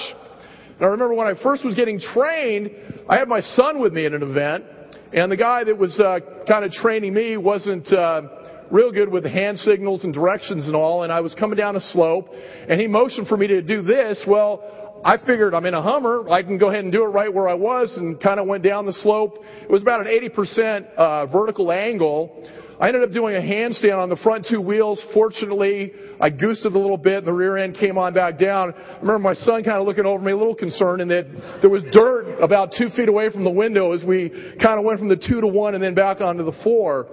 And 0.76 0.80
I 0.80 0.86
remember 0.86 1.14
when 1.14 1.26
I 1.26 1.34
first 1.42 1.66
was 1.66 1.74
getting 1.74 2.00
trained, 2.00 2.70
I 3.10 3.18
had 3.18 3.28
my 3.28 3.40
son 3.40 3.78
with 3.78 3.92
me 3.92 4.06
at 4.06 4.14
an 4.14 4.22
event, 4.22 4.64
and 5.12 5.30
the 5.30 5.36
guy 5.36 5.64
that 5.64 5.76
was 5.76 6.00
uh, 6.00 6.20
kind 6.48 6.64
of 6.64 6.72
training 6.72 7.12
me 7.12 7.36
wasn't. 7.36 7.92
Uh, 7.92 8.22
real 8.70 8.92
good 8.92 9.08
with 9.08 9.24
hand 9.24 9.58
signals 9.58 10.04
and 10.04 10.14
directions 10.14 10.66
and 10.66 10.76
all, 10.76 11.02
and 11.02 11.12
I 11.12 11.20
was 11.20 11.34
coming 11.34 11.56
down 11.56 11.76
a 11.76 11.80
slope, 11.80 12.28
and 12.68 12.80
he 12.80 12.86
motioned 12.86 13.28
for 13.28 13.36
me 13.36 13.46
to 13.48 13.62
do 13.62 13.82
this. 13.82 14.22
Well, 14.26 14.82
I 15.04 15.16
figured 15.18 15.52
I'm 15.54 15.66
in 15.66 15.74
a 15.74 15.82
Hummer. 15.82 16.28
I 16.28 16.42
can 16.42 16.58
go 16.58 16.70
ahead 16.70 16.84
and 16.84 16.92
do 16.92 17.02
it 17.02 17.08
right 17.08 17.32
where 17.32 17.48
I 17.48 17.54
was 17.54 17.96
and 17.96 18.20
kind 18.20 18.38
of 18.38 18.46
went 18.46 18.62
down 18.62 18.86
the 18.86 18.92
slope. 18.92 19.38
It 19.62 19.70
was 19.70 19.82
about 19.82 20.06
an 20.06 20.06
80% 20.06 20.94
uh, 20.94 21.26
vertical 21.26 21.72
angle. 21.72 22.44
I 22.80 22.88
ended 22.88 23.02
up 23.04 23.12
doing 23.12 23.36
a 23.36 23.40
handstand 23.40 23.98
on 23.98 24.08
the 24.08 24.16
front 24.16 24.46
two 24.48 24.60
wheels. 24.60 25.04
Fortunately, 25.14 25.92
I 26.20 26.30
goosed 26.30 26.64
it 26.66 26.72
a 26.72 26.78
little 26.78 26.96
bit 26.96 27.18
and 27.18 27.26
the 27.26 27.32
rear 27.32 27.56
end 27.56 27.76
came 27.76 27.98
on 27.98 28.14
back 28.14 28.38
down. 28.38 28.74
I 28.74 28.94
remember 29.00 29.20
my 29.20 29.34
son 29.34 29.62
kind 29.62 29.78
of 29.78 29.86
looking 29.86 30.06
over 30.06 30.22
me 30.22 30.32
a 30.32 30.36
little 30.36 30.54
concerned 30.54 31.02
and 31.02 31.10
that 31.10 31.60
there 31.60 31.70
was 31.70 31.84
dirt 31.92 32.40
about 32.40 32.72
two 32.76 32.88
feet 32.90 33.08
away 33.08 33.30
from 33.30 33.44
the 33.44 33.50
window 33.50 33.92
as 33.92 34.02
we 34.02 34.30
kind 34.60 34.78
of 34.78 34.84
went 34.84 34.98
from 34.98 35.08
the 35.08 35.16
two 35.16 35.40
to 35.40 35.46
one 35.46 35.74
and 35.74 35.82
then 35.82 35.94
back 35.94 36.20
onto 36.20 36.44
the 36.44 36.58
four. 36.64 37.06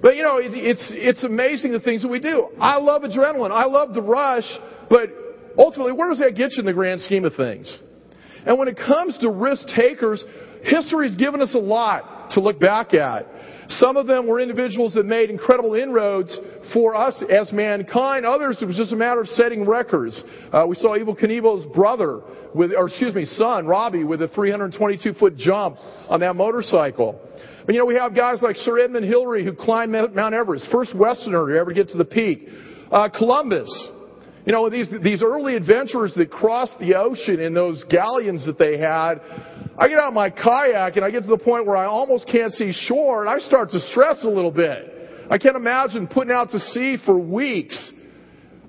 But 0.00 0.16
you 0.16 0.22
know, 0.22 0.38
it's, 0.38 0.92
it's 0.94 1.24
amazing 1.24 1.72
the 1.72 1.80
things 1.80 2.02
that 2.02 2.08
we 2.08 2.20
do. 2.20 2.48
I 2.60 2.78
love 2.78 3.02
adrenaline. 3.02 3.50
I 3.50 3.64
love 3.64 3.94
the 3.94 4.02
rush, 4.02 4.44
but 4.90 5.10
ultimately, 5.58 5.92
where 5.92 6.08
does 6.10 6.18
that 6.18 6.34
get 6.36 6.52
you 6.52 6.60
in 6.60 6.66
the 6.66 6.72
grand 6.72 7.00
scheme 7.00 7.24
of 7.24 7.34
things? 7.34 7.78
And 8.44 8.58
when 8.58 8.68
it 8.68 8.76
comes 8.76 9.18
to 9.18 9.30
risk 9.30 9.66
takers, 9.74 10.24
history's 10.62 11.16
given 11.16 11.40
us 11.40 11.54
a 11.54 11.58
lot 11.58 12.30
to 12.32 12.40
look 12.40 12.60
back 12.60 12.94
at. 12.94 13.26
Some 13.68 13.96
of 13.96 14.06
them 14.06 14.28
were 14.28 14.38
individuals 14.38 14.94
that 14.94 15.06
made 15.06 15.28
incredible 15.28 15.74
inroads 15.74 16.38
for 16.72 16.94
us 16.94 17.20
as 17.28 17.52
mankind. 17.52 18.24
Others, 18.24 18.58
it 18.62 18.64
was 18.64 18.76
just 18.76 18.92
a 18.92 18.96
matter 18.96 19.20
of 19.20 19.26
setting 19.28 19.66
records. 19.66 20.22
Uh, 20.52 20.66
we 20.68 20.76
saw 20.76 20.96
Evel 20.96 21.18
Knievel's 21.18 21.66
brother, 21.74 22.20
with, 22.54 22.72
or 22.72 22.86
excuse 22.86 23.12
me, 23.12 23.24
son, 23.24 23.66
Robbie, 23.66 24.04
with 24.04 24.22
a 24.22 24.28
322 24.28 25.14
foot 25.14 25.36
jump 25.36 25.78
on 26.08 26.20
that 26.20 26.36
motorcycle. 26.36 27.20
But 27.66 27.74
you 27.74 27.80
know, 27.80 27.86
we 27.86 27.96
have 27.96 28.14
guys 28.14 28.40
like 28.42 28.56
Sir 28.56 28.78
Edmund 28.78 29.06
Hillary 29.06 29.44
who 29.44 29.52
climbed 29.52 29.92
Mount 29.92 30.34
Everest, 30.34 30.68
first 30.70 30.94
Westerner 30.94 31.48
to 31.48 31.58
ever 31.58 31.72
get 31.72 31.88
to 31.90 31.98
the 31.98 32.04
peak. 32.04 32.48
Uh, 32.92 33.08
Columbus, 33.08 33.68
you 34.46 34.52
know, 34.52 34.70
these, 34.70 34.88
these 35.02 35.20
early 35.20 35.56
adventurers 35.56 36.14
that 36.14 36.30
crossed 36.30 36.78
the 36.78 36.94
ocean 36.94 37.40
in 37.40 37.52
those 37.52 37.84
galleons 37.90 38.46
that 38.46 38.56
they 38.56 38.78
had, 38.78 39.14
I 39.76 39.88
get 39.88 39.98
out 39.98 40.14
my 40.14 40.30
kayak 40.30 40.94
and 40.94 41.04
I 41.04 41.10
get 41.10 41.24
to 41.24 41.28
the 41.28 41.38
point 41.38 41.66
where 41.66 41.76
I 41.76 41.86
almost 41.86 42.28
can't 42.28 42.52
see 42.52 42.70
shore 42.72 43.22
and 43.22 43.28
I 43.28 43.40
start 43.40 43.70
to 43.70 43.80
stress 43.80 44.22
a 44.22 44.28
little 44.28 44.52
bit. 44.52 45.26
I 45.28 45.38
can't 45.38 45.56
imagine 45.56 46.06
putting 46.06 46.32
out 46.32 46.50
to 46.50 46.60
sea 46.60 46.98
for 47.04 47.18
weeks 47.18 47.90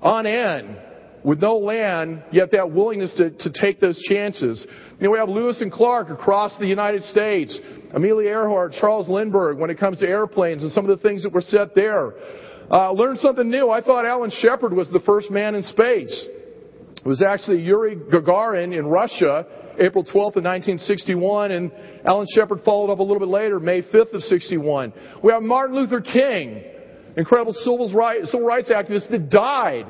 on 0.01 0.25
end 0.25 0.75
with 1.23 1.39
no 1.39 1.57
land, 1.57 2.23
yet 2.31 2.51
that 2.51 2.71
willingness 2.71 3.13
to, 3.15 3.29
to 3.31 3.51
take 3.51 3.79
those 3.79 4.01
chances. 4.03 4.65
You 4.99 5.05
know, 5.05 5.11
we 5.11 5.17
have 5.19 5.29
Lewis 5.29 5.61
and 5.61 5.71
Clark 5.71 6.09
across 6.09 6.57
the 6.57 6.65
United 6.65 7.03
States, 7.03 7.59
Amelia 7.93 8.29
Earhart, 8.29 8.73
Charles 8.73 9.07
Lindbergh 9.07 9.57
when 9.57 9.69
it 9.69 9.79
comes 9.79 9.99
to 9.99 10.07
airplanes 10.07 10.63
and 10.63 10.71
some 10.71 10.89
of 10.89 10.97
the 10.97 11.07
things 11.07 11.23
that 11.23 11.31
were 11.31 11.41
set 11.41 11.73
there. 11.75 12.13
Uh, 12.69 12.91
learned 12.91 13.19
something 13.19 13.49
new. 13.49 13.69
I 13.69 13.81
thought 13.81 14.05
Alan 14.05 14.29
Shepard 14.29 14.73
was 14.73 14.89
the 14.91 14.99
first 15.05 15.31
man 15.31 15.55
in 15.55 15.63
space. 15.63 16.27
It 16.97 17.05
was 17.05 17.21
actually 17.21 17.61
Yuri 17.61 17.95
Gagarin 17.95 18.77
in 18.77 18.85
Russia, 18.87 19.45
April 19.79 20.03
12th 20.03 20.35
of 20.35 20.43
1961, 20.43 21.51
and 21.51 21.71
Alan 22.05 22.27
Shepard 22.35 22.59
followed 22.65 22.91
up 22.91 22.99
a 22.99 23.03
little 23.03 23.19
bit 23.19 23.29
later, 23.29 23.59
May 23.61 23.81
5th 23.83 24.13
of 24.13 24.21
61. 24.23 24.91
We 25.23 25.31
have 25.31 25.43
Martin 25.43 25.77
Luther 25.77 26.01
King, 26.01 26.63
incredible 27.15 27.53
civil 27.53 27.89
rights, 27.93 28.69
activist 28.69 29.09
that 29.11 29.29
died 29.29 29.85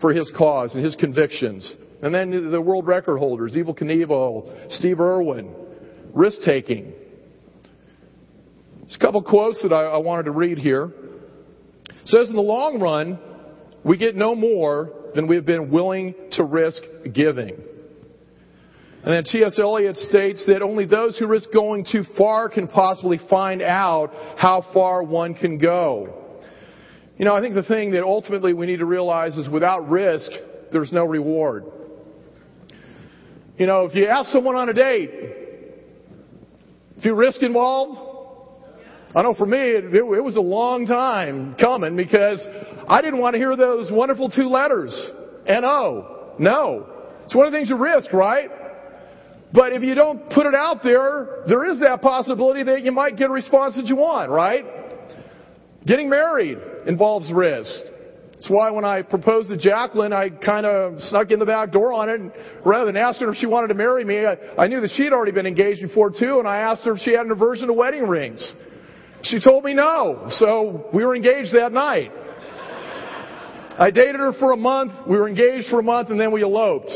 for 0.00 0.12
his 0.12 0.30
cause 0.36 0.74
and 0.74 0.84
his 0.84 0.94
convictions. 0.94 1.76
And 2.02 2.14
then 2.14 2.50
the 2.52 2.60
world 2.60 2.86
record 2.86 3.18
holders, 3.18 3.54
Evel 3.54 3.76
Knievel, 3.76 4.72
Steve 4.72 5.00
Irwin, 5.00 5.52
risk 6.14 6.38
taking. 6.44 6.92
There's 8.90 8.96
a 8.96 9.06
couple 9.06 9.22
quotes 9.22 9.62
that 9.62 9.72
I, 9.72 9.84
I 9.84 9.98
wanted 9.98 10.24
to 10.24 10.32
read 10.32 10.58
here. 10.58 10.86
It 10.86 12.06
says, 12.06 12.28
in 12.28 12.34
the 12.34 12.42
long 12.42 12.80
run, 12.80 13.20
we 13.84 13.96
get 13.96 14.16
no 14.16 14.34
more 14.34 14.90
than 15.14 15.28
we 15.28 15.36
have 15.36 15.46
been 15.46 15.70
willing 15.70 16.12
to 16.32 16.42
risk 16.42 16.82
giving. 17.14 17.50
And 19.04 19.14
then 19.14 19.22
T.S. 19.22 19.60
Eliot 19.60 19.96
states 19.96 20.44
that 20.48 20.60
only 20.60 20.86
those 20.86 21.16
who 21.16 21.28
risk 21.28 21.52
going 21.52 21.86
too 21.88 22.02
far 22.18 22.48
can 22.48 22.66
possibly 22.66 23.20
find 23.30 23.62
out 23.62 24.10
how 24.36 24.66
far 24.74 25.04
one 25.04 25.34
can 25.34 25.58
go. 25.58 26.40
You 27.16 27.26
know, 27.26 27.32
I 27.32 27.40
think 27.40 27.54
the 27.54 27.62
thing 27.62 27.92
that 27.92 28.02
ultimately 28.02 28.54
we 28.54 28.66
need 28.66 28.78
to 28.78 28.86
realize 28.86 29.36
is 29.36 29.48
without 29.48 29.88
risk, 29.88 30.32
there's 30.72 30.92
no 30.92 31.04
reward. 31.04 31.64
You 33.56 33.66
know, 33.66 33.84
if 33.84 33.94
you 33.94 34.08
ask 34.08 34.30
someone 34.30 34.56
on 34.56 34.68
a 34.68 34.74
date, 34.74 35.10
if 36.96 37.04
you 37.04 37.14
risk 37.14 37.40
involved, 37.40 38.09
I 39.14 39.22
know 39.22 39.34
for 39.34 39.46
me, 39.46 39.58
it, 39.58 39.84
it, 39.86 39.96
it 39.96 40.24
was 40.24 40.36
a 40.36 40.40
long 40.40 40.86
time 40.86 41.56
coming 41.60 41.96
because 41.96 42.40
I 42.88 43.02
didn't 43.02 43.18
want 43.18 43.34
to 43.34 43.38
hear 43.38 43.56
those 43.56 43.90
wonderful 43.90 44.30
two 44.30 44.44
letters. 44.44 44.94
N-O. 45.46 46.34
No. 46.38 46.86
It's 47.24 47.34
one 47.34 47.46
of 47.46 47.52
the 47.52 47.58
things 47.58 47.68
you 47.68 47.76
risk, 47.76 48.12
right? 48.12 48.50
But 49.52 49.72
if 49.72 49.82
you 49.82 49.94
don't 49.94 50.30
put 50.30 50.46
it 50.46 50.54
out 50.54 50.84
there, 50.84 51.42
there 51.48 51.70
is 51.70 51.80
that 51.80 52.02
possibility 52.02 52.62
that 52.62 52.82
you 52.82 52.92
might 52.92 53.16
get 53.16 53.30
a 53.30 53.32
response 53.32 53.74
that 53.76 53.86
you 53.86 53.96
want, 53.96 54.30
right? 54.30 54.64
Getting 55.84 56.08
married 56.08 56.58
involves 56.86 57.32
risk. 57.32 57.70
That's 58.34 58.48
why 58.48 58.70
when 58.70 58.84
I 58.84 59.02
proposed 59.02 59.50
to 59.50 59.56
Jacqueline, 59.56 60.12
I 60.12 60.30
kind 60.30 60.66
of 60.66 61.00
snuck 61.02 61.30
in 61.30 61.40
the 61.40 61.46
back 61.46 61.72
door 61.72 61.92
on 61.92 62.08
it. 62.08 62.20
And 62.20 62.32
rather 62.64 62.86
than 62.86 62.96
asking 62.96 63.26
her 63.26 63.32
if 63.32 63.38
she 63.38 63.46
wanted 63.46 63.68
to 63.68 63.74
marry 63.74 64.04
me, 64.04 64.24
I, 64.24 64.36
I 64.56 64.66
knew 64.68 64.80
that 64.80 64.92
she'd 64.92 65.12
already 65.12 65.32
been 65.32 65.46
engaged 65.46 65.82
before 65.82 66.10
too, 66.10 66.38
and 66.38 66.46
I 66.46 66.58
asked 66.58 66.84
her 66.84 66.92
if 66.92 67.00
she 67.00 67.10
had 67.10 67.26
an 67.26 67.32
aversion 67.32 67.66
to 67.66 67.74
wedding 67.74 68.06
rings. 68.06 68.52
She 69.22 69.40
told 69.40 69.64
me 69.64 69.74
no. 69.74 70.26
So 70.30 70.88
we 70.92 71.04
were 71.04 71.14
engaged 71.14 71.54
that 71.54 71.72
night. 71.72 72.10
I 73.78 73.90
dated 73.90 74.16
her 74.16 74.32
for 74.34 74.52
a 74.52 74.56
month. 74.56 74.92
We 75.08 75.16
were 75.16 75.28
engaged 75.28 75.68
for 75.68 75.80
a 75.80 75.82
month 75.82 76.10
and 76.10 76.20
then 76.20 76.32
we 76.32 76.42
eloped. 76.42 76.90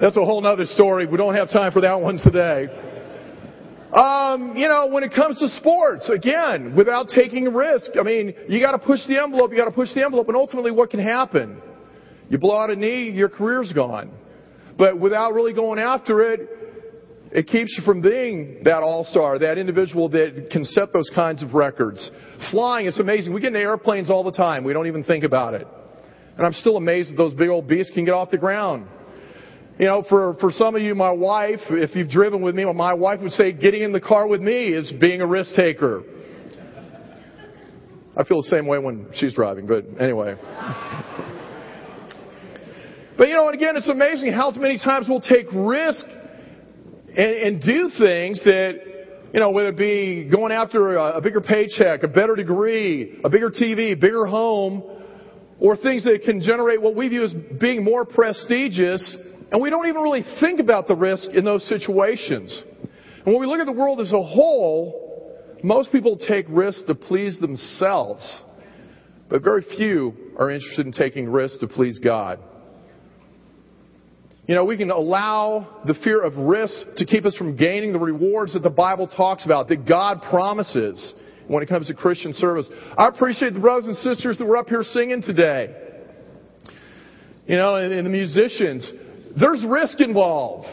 That's 0.00 0.16
a 0.16 0.24
whole 0.24 0.44
other 0.46 0.64
story. 0.64 1.06
We 1.06 1.16
don't 1.16 1.34
have 1.34 1.50
time 1.50 1.72
for 1.72 1.82
that 1.82 2.00
one 2.00 2.18
today. 2.18 2.68
Um, 3.92 4.56
you 4.56 4.68
know, 4.68 4.86
when 4.86 5.02
it 5.02 5.12
comes 5.12 5.38
to 5.40 5.48
sports, 5.48 6.08
again, 6.08 6.76
without 6.76 7.08
taking 7.08 7.52
risk, 7.52 7.90
I 7.98 8.04
mean, 8.04 8.34
you 8.48 8.60
gotta 8.60 8.78
push 8.78 9.00
the 9.08 9.20
envelope, 9.20 9.50
you 9.50 9.56
gotta 9.56 9.72
push 9.72 9.92
the 9.92 10.04
envelope, 10.04 10.28
and 10.28 10.36
ultimately 10.36 10.70
what 10.70 10.90
can 10.90 11.00
happen? 11.00 11.60
You 12.28 12.38
blow 12.38 12.56
out 12.56 12.70
a 12.70 12.76
knee, 12.76 13.10
your 13.10 13.28
career's 13.28 13.72
gone. 13.72 14.12
But 14.78 15.00
without 15.00 15.34
really 15.34 15.52
going 15.52 15.80
after 15.80 16.32
it, 16.32 16.59
it 17.32 17.46
keeps 17.46 17.76
you 17.78 17.84
from 17.84 18.00
being 18.00 18.62
that 18.64 18.82
all-star, 18.82 19.38
that 19.38 19.56
individual 19.56 20.08
that 20.08 20.48
can 20.50 20.64
set 20.64 20.92
those 20.92 21.08
kinds 21.14 21.42
of 21.42 21.54
records. 21.54 22.10
Flying, 22.50 22.86
it's 22.86 22.98
amazing. 22.98 23.32
We 23.32 23.40
get 23.40 23.54
in 23.54 23.56
airplanes 23.56 24.10
all 24.10 24.24
the 24.24 24.32
time. 24.32 24.64
We 24.64 24.72
don't 24.72 24.88
even 24.88 25.04
think 25.04 25.22
about 25.22 25.54
it. 25.54 25.66
And 26.36 26.44
I'm 26.44 26.52
still 26.54 26.76
amazed 26.76 27.12
that 27.12 27.16
those 27.16 27.34
big 27.34 27.48
old 27.48 27.68
beasts 27.68 27.92
can 27.94 28.04
get 28.04 28.14
off 28.14 28.32
the 28.32 28.38
ground. 28.38 28.88
You 29.78 29.86
know, 29.86 30.04
for, 30.08 30.34
for 30.40 30.50
some 30.50 30.74
of 30.74 30.82
you, 30.82 30.94
my 30.94 31.12
wife, 31.12 31.60
if 31.70 31.94
you've 31.94 32.10
driven 32.10 32.42
with 32.42 32.54
me, 32.54 32.64
my 32.72 32.94
wife 32.94 33.20
would 33.20 33.32
say 33.32 33.52
getting 33.52 33.82
in 33.82 33.92
the 33.92 34.00
car 34.00 34.26
with 34.26 34.40
me 34.40 34.68
is 34.68 34.92
being 35.00 35.20
a 35.20 35.26
risk 35.26 35.54
taker. 35.54 36.02
I 38.16 38.24
feel 38.24 38.42
the 38.42 38.48
same 38.50 38.66
way 38.66 38.78
when 38.78 39.06
she's 39.14 39.34
driving, 39.34 39.66
but 39.66 39.84
anyway. 40.00 40.34
but 43.16 43.28
you 43.28 43.34
know, 43.34 43.46
and 43.46 43.54
again, 43.54 43.76
it's 43.76 43.88
amazing 43.88 44.32
how 44.32 44.50
many 44.50 44.78
times 44.78 45.06
we'll 45.08 45.20
take 45.20 45.46
risk 45.52 46.04
and, 47.16 47.18
and 47.18 47.62
do 47.62 47.90
things 47.98 48.42
that, 48.44 48.80
you 49.32 49.40
know, 49.40 49.50
whether 49.50 49.70
it 49.70 49.76
be 49.76 50.28
going 50.30 50.52
after 50.52 50.96
a, 50.96 51.18
a 51.18 51.20
bigger 51.20 51.40
paycheck, 51.40 52.02
a 52.02 52.08
better 52.08 52.36
degree, 52.36 53.20
a 53.24 53.28
bigger 53.28 53.50
TV, 53.50 53.98
bigger 53.98 54.26
home, 54.26 54.82
or 55.58 55.76
things 55.76 56.04
that 56.04 56.22
can 56.24 56.40
generate 56.40 56.80
what 56.80 56.96
we 56.96 57.08
view 57.08 57.24
as 57.24 57.34
being 57.60 57.84
more 57.84 58.04
prestigious, 58.04 59.16
and 59.52 59.60
we 59.60 59.70
don't 59.70 59.86
even 59.86 60.00
really 60.00 60.24
think 60.40 60.60
about 60.60 60.88
the 60.88 60.96
risk 60.96 61.28
in 61.30 61.44
those 61.44 61.66
situations. 61.68 62.62
And 63.24 63.26
when 63.26 63.40
we 63.40 63.46
look 63.46 63.60
at 63.60 63.66
the 63.66 63.72
world 63.72 64.00
as 64.00 64.12
a 64.12 64.22
whole, 64.22 65.38
most 65.62 65.92
people 65.92 66.16
take 66.16 66.46
risks 66.48 66.82
to 66.86 66.94
please 66.94 67.38
themselves, 67.38 68.42
but 69.28 69.42
very 69.42 69.62
few 69.76 70.14
are 70.38 70.50
interested 70.50 70.86
in 70.86 70.92
taking 70.92 71.28
risks 71.28 71.58
to 71.58 71.68
please 71.68 71.98
God. 71.98 72.38
You 74.50 74.56
know, 74.56 74.64
we 74.64 74.76
can 74.76 74.90
allow 74.90 75.80
the 75.86 75.94
fear 76.02 76.20
of 76.20 76.36
risk 76.36 76.74
to 76.96 77.06
keep 77.06 77.24
us 77.24 77.36
from 77.36 77.54
gaining 77.54 77.92
the 77.92 78.00
rewards 78.00 78.54
that 78.54 78.64
the 78.64 78.68
Bible 78.68 79.06
talks 79.06 79.44
about, 79.44 79.68
that 79.68 79.86
God 79.86 80.22
promises 80.28 81.14
when 81.46 81.62
it 81.62 81.68
comes 81.68 81.86
to 81.86 81.94
Christian 81.94 82.32
service. 82.32 82.68
I 82.98 83.06
appreciate 83.06 83.54
the 83.54 83.60
brothers 83.60 83.86
and 83.86 83.96
sisters 83.98 84.38
that 84.38 84.44
were 84.44 84.56
up 84.56 84.68
here 84.68 84.82
singing 84.82 85.22
today. 85.22 85.72
You 87.46 87.58
know, 87.58 87.76
and, 87.76 87.92
and 87.92 88.04
the 88.04 88.10
musicians. 88.10 88.92
There's 89.38 89.64
risk 89.64 90.00
involved. 90.00 90.66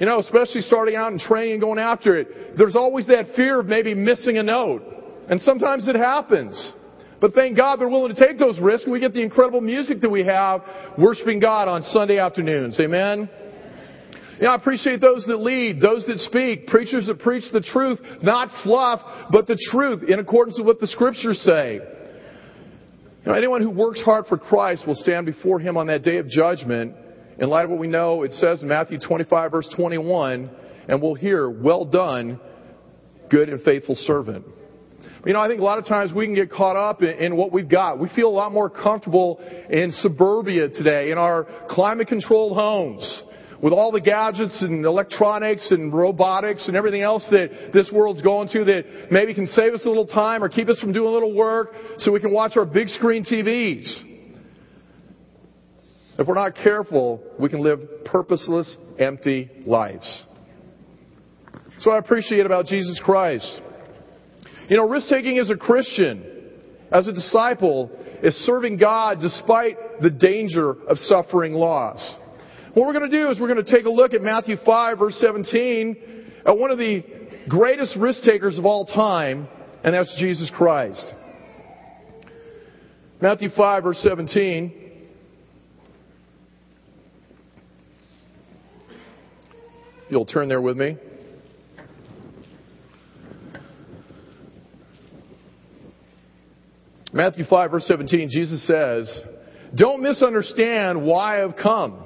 You 0.00 0.06
know, 0.06 0.18
especially 0.18 0.62
starting 0.62 0.96
out 0.96 1.12
and 1.12 1.20
training 1.20 1.52
and 1.52 1.60
going 1.60 1.78
after 1.78 2.18
it. 2.18 2.56
There's 2.58 2.74
always 2.74 3.06
that 3.06 3.36
fear 3.36 3.60
of 3.60 3.66
maybe 3.66 3.94
missing 3.94 4.38
a 4.38 4.42
note. 4.42 4.82
And 5.30 5.40
sometimes 5.40 5.86
it 5.86 5.94
happens. 5.94 6.72
But 7.24 7.32
thank 7.32 7.56
God 7.56 7.80
they're 7.80 7.88
willing 7.88 8.14
to 8.14 8.26
take 8.26 8.38
those 8.38 8.58
risks. 8.58 8.84
And 8.84 8.92
we 8.92 9.00
get 9.00 9.14
the 9.14 9.22
incredible 9.22 9.62
music 9.62 10.02
that 10.02 10.10
we 10.10 10.26
have 10.26 10.60
worshiping 10.98 11.40
God 11.40 11.68
on 11.68 11.82
Sunday 11.82 12.18
afternoons. 12.18 12.78
Amen? 12.78 13.30
You 14.36 14.42
know, 14.42 14.50
I 14.50 14.56
appreciate 14.56 15.00
those 15.00 15.24
that 15.24 15.38
lead, 15.38 15.80
those 15.80 16.04
that 16.04 16.18
speak, 16.18 16.66
preachers 16.66 17.06
that 17.06 17.20
preach 17.20 17.44
the 17.50 17.62
truth, 17.62 17.98
not 18.22 18.50
fluff, 18.62 19.00
but 19.32 19.46
the 19.46 19.56
truth 19.72 20.02
in 20.06 20.18
accordance 20.18 20.58
with 20.58 20.66
what 20.66 20.80
the 20.80 20.86
scriptures 20.86 21.40
say. 21.40 21.76
You 21.76 21.80
know, 23.24 23.32
anyone 23.32 23.62
who 23.62 23.70
works 23.70 24.02
hard 24.02 24.26
for 24.26 24.36
Christ 24.36 24.86
will 24.86 24.94
stand 24.94 25.24
before 25.24 25.58
Him 25.58 25.78
on 25.78 25.86
that 25.86 26.02
day 26.02 26.18
of 26.18 26.28
judgment. 26.28 26.94
In 27.38 27.48
light 27.48 27.64
of 27.64 27.70
what 27.70 27.78
we 27.78 27.88
know, 27.88 28.24
it 28.24 28.32
says 28.32 28.60
in 28.60 28.68
Matthew 28.68 28.98
25 28.98 29.50
verse 29.50 29.74
21, 29.74 30.50
and 30.88 31.00
we'll 31.00 31.14
hear, 31.14 31.48
well 31.48 31.86
done, 31.86 32.38
good 33.30 33.48
and 33.48 33.62
faithful 33.62 33.94
servant. 33.94 34.44
You 35.26 35.32
know, 35.32 35.40
I 35.40 35.48
think 35.48 35.60
a 35.60 35.64
lot 35.64 35.78
of 35.78 35.86
times 35.86 36.12
we 36.12 36.26
can 36.26 36.34
get 36.34 36.50
caught 36.50 36.76
up 36.76 37.02
in, 37.02 37.08
in, 37.08 37.36
what 37.36 37.50
we've 37.50 37.68
got. 37.68 37.98
We 37.98 38.10
feel 38.10 38.28
a 38.28 38.36
lot 38.36 38.52
more 38.52 38.68
comfortable 38.68 39.38
in 39.70 39.90
suburbia 39.90 40.68
today, 40.68 41.12
in 41.12 41.18
our 41.18 41.46
climate 41.70 42.08
controlled 42.08 42.54
homes, 42.54 43.22
with 43.62 43.72
all 43.72 43.90
the 43.90 44.02
gadgets 44.02 44.60
and 44.60 44.84
electronics 44.84 45.70
and 45.70 45.94
robotics 45.94 46.68
and 46.68 46.76
everything 46.76 47.00
else 47.00 47.26
that 47.30 47.70
this 47.72 47.90
world's 47.90 48.20
going 48.20 48.48
to 48.50 48.64
that 48.66 48.84
maybe 49.10 49.32
can 49.32 49.46
save 49.46 49.72
us 49.72 49.86
a 49.86 49.88
little 49.88 50.06
time 50.06 50.44
or 50.44 50.50
keep 50.50 50.68
us 50.68 50.78
from 50.78 50.92
doing 50.92 51.08
a 51.08 51.12
little 51.12 51.34
work 51.34 51.68
so 51.98 52.12
we 52.12 52.20
can 52.20 52.32
watch 52.32 52.58
our 52.58 52.66
big 52.66 52.90
screen 52.90 53.24
TVs. 53.24 54.02
If 56.18 56.26
we're 56.26 56.34
not 56.34 56.54
careful, 56.54 57.22
we 57.40 57.48
can 57.48 57.60
live 57.60 58.04
purposeless, 58.04 58.76
empty 58.98 59.50
lives. 59.64 60.22
So 61.80 61.90
I 61.90 61.98
appreciate 61.98 62.44
about 62.44 62.66
Jesus 62.66 63.00
Christ. 63.02 63.62
You 64.68 64.78
know, 64.78 64.88
risk 64.88 65.08
taking 65.08 65.38
as 65.38 65.50
a 65.50 65.56
Christian, 65.56 66.24
as 66.90 67.06
a 67.06 67.12
disciple, 67.12 67.90
is 68.22 68.34
serving 68.46 68.78
God 68.78 69.18
despite 69.20 70.00
the 70.00 70.10
danger 70.10 70.70
of 70.88 70.98
suffering 70.98 71.52
loss. 71.52 72.16
What 72.72 72.86
we're 72.86 72.94
going 72.94 73.10
to 73.10 73.16
do 73.16 73.30
is 73.30 73.38
we're 73.38 73.52
going 73.52 73.64
to 73.64 73.70
take 73.70 73.84
a 73.84 73.90
look 73.90 74.14
at 74.14 74.22
Matthew 74.22 74.56
5 74.64 74.98
verse 74.98 75.16
17 75.20 75.96
at 76.46 76.58
one 76.58 76.70
of 76.70 76.78
the 76.78 77.04
greatest 77.48 77.96
risk 77.98 78.22
takers 78.24 78.58
of 78.58 78.64
all 78.64 78.86
time, 78.86 79.48
and 79.84 79.94
that's 79.94 80.14
Jesus 80.18 80.50
Christ. 80.54 81.12
Matthew 83.20 83.50
5 83.54 83.82
verse 83.82 83.98
17. 84.02 84.80
You'll 90.08 90.26
turn 90.26 90.48
there 90.48 90.60
with 90.60 90.76
me. 90.76 90.96
Matthew 97.14 97.44
5 97.48 97.70
verse 97.70 97.86
17, 97.86 98.28
Jesus 98.28 98.66
says, 98.66 99.20
Don't 99.76 100.02
misunderstand 100.02 101.06
why 101.06 101.44
I've 101.44 101.54
come. 101.54 102.04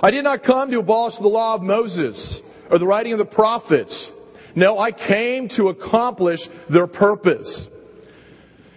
I 0.00 0.12
did 0.12 0.22
not 0.22 0.44
come 0.44 0.70
to 0.70 0.78
abolish 0.78 1.14
the 1.20 1.26
law 1.26 1.56
of 1.56 1.62
Moses 1.62 2.40
or 2.70 2.78
the 2.78 2.86
writing 2.86 3.12
of 3.12 3.18
the 3.18 3.24
prophets. 3.24 4.12
No, 4.54 4.78
I 4.78 4.92
came 4.92 5.48
to 5.56 5.68
accomplish 5.70 6.38
their 6.72 6.86
purpose. 6.86 7.66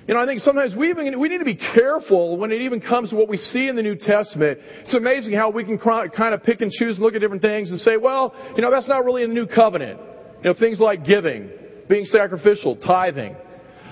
You 0.08 0.16
know, 0.16 0.22
I 0.22 0.26
think 0.26 0.40
sometimes 0.40 0.76
we 0.76 0.90
even, 0.90 1.20
we 1.20 1.30
need 1.30 1.38
to 1.38 1.46
be 1.46 1.56
careful 1.56 2.36
when 2.36 2.52
it 2.52 2.62
even 2.64 2.82
comes 2.82 3.12
to 3.12 3.16
what 3.16 3.30
we 3.30 3.38
see 3.38 3.68
in 3.68 3.76
the 3.76 3.84
New 3.84 3.96
Testament. 3.96 4.58
It's 4.80 4.96
amazing 4.96 5.34
how 5.34 5.52
we 5.52 5.64
can 5.64 5.78
kind 5.78 6.34
of 6.34 6.42
pick 6.42 6.62
and 6.62 6.72
choose 6.72 6.96
and 6.96 7.06
look 7.06 7.14
at 7.14 7.22
different 7.22 7.44
things 7.44 7.70
and 7.70 7.80
say, 7.80 7.98
well, 7.98 8.34
you 8.56 8.64
know, 8.64 8.72
that's 8.72 8.90
not 8.90 9.06
really 9.06 9.22
in 9.22 9.30
the 9.30 9.36
New 9.36 9.48
Covenant. 9.48 10.00
You 10.44 10.50
know, 10.50 10.56
things 10.60 10.80
like 10.80 11.06
giving, 11.06 11.52
being 11.88 12.06
sacrificial, 12.06 12.76
tithing. 12.76 13.36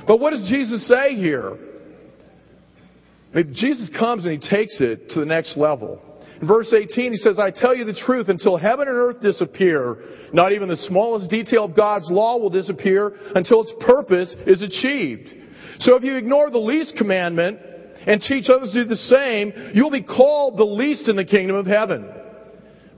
But 0.08 0.20
what 0.20 0.32
does 0.32 0.48
Jesus 0.50 0.88
say 0.88 1.16
here? 1.16 1.58
I 3.34 3.38
mean, 3.38 3.54
Jesus 3.54 3.90
comes 3.98 4.26
and 4.26 4.42
he 4.42 4.50
takes 4.50 4.82
it 4.82 5.10
to 5.12 5.20
the 5.20 5.26
next 5.26 5.58
level. 5.58 6.02
In 6.42 6.48
verse 6.48 6.74
18, 6.74 7.12
he 7.12 7.18
says, 7.18 7.38
I 7.38 7.52
tell 7.52 7.76
you 7.76 7.86
the 7.86 7.94
truth, 7.94 8.28
until 8.28 8.58
heaven 8.58 8.88
and 8.88 8.98
earth 8.98 9.22
disappear, 9.22 9.98
not 10.34 10.52
even 10.54 10.70
the 10.70 10.78
smallest 10.78 11.30
detail 11.30 11.66
of 11.66 11.76
God's 11.76 12.10
law 12.10 12.40
will 12.40 12.50
disappear 12.50 13.16
until 13.36 13.62
its 13.62 13.74
purpose 13.80 14.36
is 14.48 14.62
achieved. 14.62 15.30
So 15.80 15.96
if 15.96 16.04
you 16.04 16.16
ignore 16.16 16.50
the 16.50 16.58
least 16.58 16.96
commandment 16.98 17.60
and 18.08 18.22
teach 18.22 18.50
others 18.50 18.72
to 18.72 18.84
do 18.84 18.90
the 18.90 18.96
same, 18.96 19.54
you'll 19.76 19.92
be 19.92 20.04
called 20.04 20.58
the 20.58 20.66
least 20.66 21.08
in 21.08 21.16
the 21.16 21.26
kingdom 21.26 21.56
of 21.56 21.68
heaven. 21.68 22.10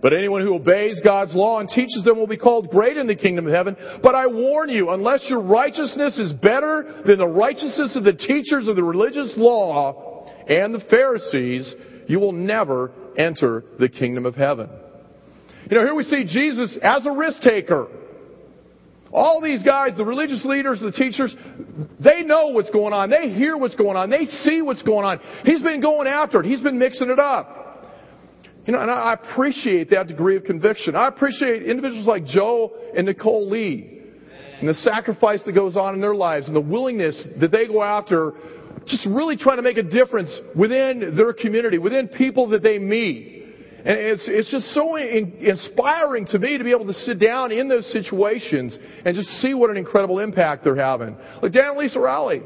But 0.04 0.14
anyone 0.14 0.42
who 0.42 0.54
obeys 0.54 1.00
God's 1.02 1.34
law 1.34 1.62
and 1.62 1.70
teaches 1.70 2.04
them 2.04 2.18
will 2.18 2.28
be 2.28 2.36
called 2.36 2.70
great 2.70 2.98
in 2.98 3.08
the 3.08 3.16
kingdom 3.16 3.48
of 3.48 3.54
heaven. 3.54 3.78
But 4.04 4.16
I 4.16 4.28
warn 4.28 4.70
you, 4.70 4.90
unless 4.90 5.26
your 5.30 5.42
righteousness 5.42 6.20
is 6.20 6.34
better 6.34 7.02
than 7.06 7.18
the 7.18 7.28
righteousness 7.28 7.96
of 7.96 8.04
the 8.04 8.12
teachers 8.12 8.68
of 8.68 8.76
the 8.76 8.84
religious 8.84 9.34
law 9.38 10.28
and 10.46 10.76
the 10.76 10.84
Pharisees, 10.90 11.74
you 12.08 12.20
will 12.20 12.34
never 12.34 12.92
enter 13.18 13.64
the 13.80 13.88
kingdom 13.88 14.26
of 14.26 14.36
heaven. 14.36 14.70
You 15.72 15.78
know, 15.78 15.86
here 15.86 15.96
we 15.96 16.04
see 16.04 16.26
Jesus 16.26 16.78
as 16.84 17.06
a 17.06 17.12
risk 17.12 17.42
taker. 17.42 17.88
All 19.14 19.40
these 19.40 19.64
guys, 19.64 19.96
the 19.96 20.04
religious 20.04 20.44
leaders, 20.44 20.82
the 20.82 20.92
teachers, 20.92 21.34
they 22.04 22.24
know 22.24 22.48
what's 22.48 22.72
going 22.72 22.92
on. 22.92 23.10
They 23.10 23.30
hear 23.30 23.56
what's 23.56 23.76
going 23.76 23.96
on. 23.96 24.10
They 24.10 24.26
see 24.26 24.62
what's 24.62 24.82
going 24.82 25.06
on. 25.06 25.22
He's 25.46 25.62
been 25.62 25.80
going 25.80 26.08
after 26.08 26.42
it. 26.42 26.46
He's 26.46 26.62
been 26.62 26.78
mixing 26.78 27.10
it 27.10 27.20
up. 27.20 27.62
You 28.66 28.72
know, 28.74 28.80
and 28.80 28.90
I 28.90 29.14
appreciate 29.14 29.90
that 29.90 30.08
degree 30.08 30.38
of 30.38 30.46
conviction. 30.46 30.96
I 30.96 31.08
appreciate 31.08 31.64
individuals 31.64 32.08
like 32.08 32.26
Joe 32.26 32.72
and 32.96 33.08
Nicole 33.08 33.50
Lee 33.50 34.02
and 34.60 34.70
the 34.70 34.74
sacrifice 34.76 35.44
that 35.44 35.52
goes 35.52 35.76
on 35.76 35.96
in 35.96 36.02
their 36.02 36.16
lives 36.16 36.48
and 36.48 36.56
the 36.56 36.62
willingness 36.62 37.28
that 37.42 37.52
they 37.52 37.68
go 37.68 37.84
after 37.84 38.34
just 38.86 39.06
really 39.06 39.36
trying 39.36 39.58
to 39.58 39.64
make 39.64 39.78
a 39.78 39.84
difference 39.84 40.40
within 40.56 41.16
their 41.16 41.34
community, 41.34 41.78
within 41.78 42.08
people 42.08 42.50
that 42.50 42.64
they 42.64 42.80
meet. 42.80 43.44
And 43.86 43.98
it's, 43.98 44.30
it's 44.30 44.50
just 44.50 44.74
so 44.74 44.96
in, 44.96 45.34
inspiring 45.40 46.26
to 46.28 46.40
me 46.40 46.58
to 46.58 46.64
be 46.64 46.72
able 46.72 46.88
to 46.88 46.94
sit 46.94 47.20
down 47.20 47.52
in 47.52 47.68
those 47.68 47.92
situations 47.92 48.78
and 49.04 49.14
just 49.14 49.28
see 49.42 49.54
what 49.54 49.70
an 49.70 49.78
incredible 49.78 50.20
impact 50.20 50.64
they're 50.64 50.76
having. 50.76 51.18
Like 51.42 51.52
Dan 51.52 51.72
and 51.72 51.78
Lisa 51.78 52.00
Rowley. 52.00 52.42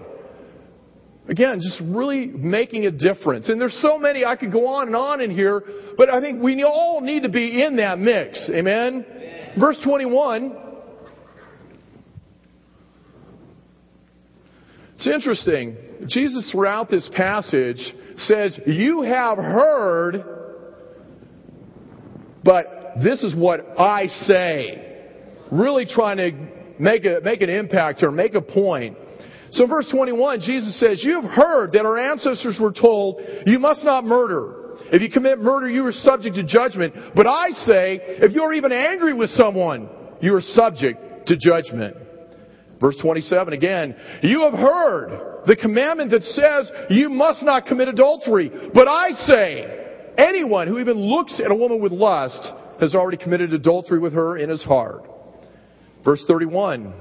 Again, 1.30 1.60
just 1.60 1.82
really 1.84 2.26
making 2.28 2.86
a 2.86 2.92
difference. 2.92 3.50
And 3.50 3.60
there's 3.60 3.78
so 3.82 3.98
many, 3.98 4.24
I 4.24 4.38
could 4.38 4.52
go 4.52 4.66
on 4.68 4.88
and 4.88 4.96
on 4.96 5.20
in 5.20 5.30
here, 5.30 5.62
but 5.98 6.10
I 6.10 6.22
think 6.22 6.42
we 6.42 6.64
all 6.64 7.02
need 7.02 7.24
to 7.24 7.30
be 7.30 7.62
in 7.64 7.78
that 7.78 8.00
mix. 8.00 8.50
Amen? 8.50 9.06
Amen. 9.06 9.54
Verse 9.60 9.78
21. 9.84 10.56
It's 14.96 15.08
interesting. 15.08 15.76
Jesus, 16.08 16.50
throughout 16.52 16.90
this 16.90 17.10
passage, 17.14 17.94
says, 18.18 18.58
You 18.66 19.02
have 19.02 19.38
heard, 19.38 20.24
but 22.44 22.94
this 23.04 23.22
is 23.22 23.36
what 23.36 23.78
I 23.78 24.08
say. 24.08 24.96
Really 25.52 25.86
trying 25.86 26.18
to 26.18 26.32
make, 26.82 27.06
a, 27.06 27.20
make 27.22 27.42
an 27.42 27.50
impact 27.50 28.02
or 28.02 28.12
make 28.12 28.34
a 28.34 28.42
point. 28.42 28.98
So 29.52 29.64
in 29.64 29.70
verse 29.70 29.88
21, 29.92 30.42
Jesus 30.42 30.80
says, 30.80 31.04
You 31.04 31.22
have 31.22 31.32
heard 31.32 31.72
that 31.74 31.86
our 31.86 31.98
ancestors 31.98 32.58
were 32.60 32.74
told, 32.74 33.22
You 33.46 33.60
must 33.60 33.84
not 33.84 34.04
murder. 34.04 34.58
If 34.92 35.02
you 35.02 35.10
commit 35.10 35.40
murder, 35.40 35.70
you 35.70 35.86
are 35.86 35.92
subject 35.92 36.36
to 36.36 36.44
judgment. 36.44 36.94
But 37.16 37.28
I 37.28 37.50
say, 37.52 38.00
if 38.02 38.32
you're 38.32 38.54
even 38.54 38.72
angry 38.72 39.14
with 39.14 39.30
someone, 39.32 39.90
you 40.22 40.36
are 40.36 40.42
subject 40.42 41.28
to 41.28 41.38
judgment. 41.38 41.98
Verse 42.80 42.98
27 43.02 43.54
again, 43.54 43.96
You 44.22 44.42
have 44.42 44.54
heard 44.54 45.44
the 45.48 45.56
commandment 45.56 46.12
that 46.12 46.24
says, 46.24 46.72
You 46.90 47.10
must 47.10 47.44
not 47.44 47.66
commit 47.66 47.88
adultery. 47.88 48.52
But 48.74 48.88
I 48.88 49.12
say, 49.12 50.14
anyone 50.18 50.68
who 50.68 50.80
even 50.80 50.98
looks 50.98 51.42
at 51.44 51.52
a 51.52 51.56
woman 51.56 51.82
with 51.82 51.92
lust 51.92 52.52
has 52.80 52.94
already 52.94 53.18
committed 53.18 53.54
adultery 53.54 54.00
with 54.00 54.14
her 54.14 54.38
in 54.38 54.50
his 54.50 54.64
heart. 54.64 55.04
Verse 56.06 56.24
31. 56.28 56.94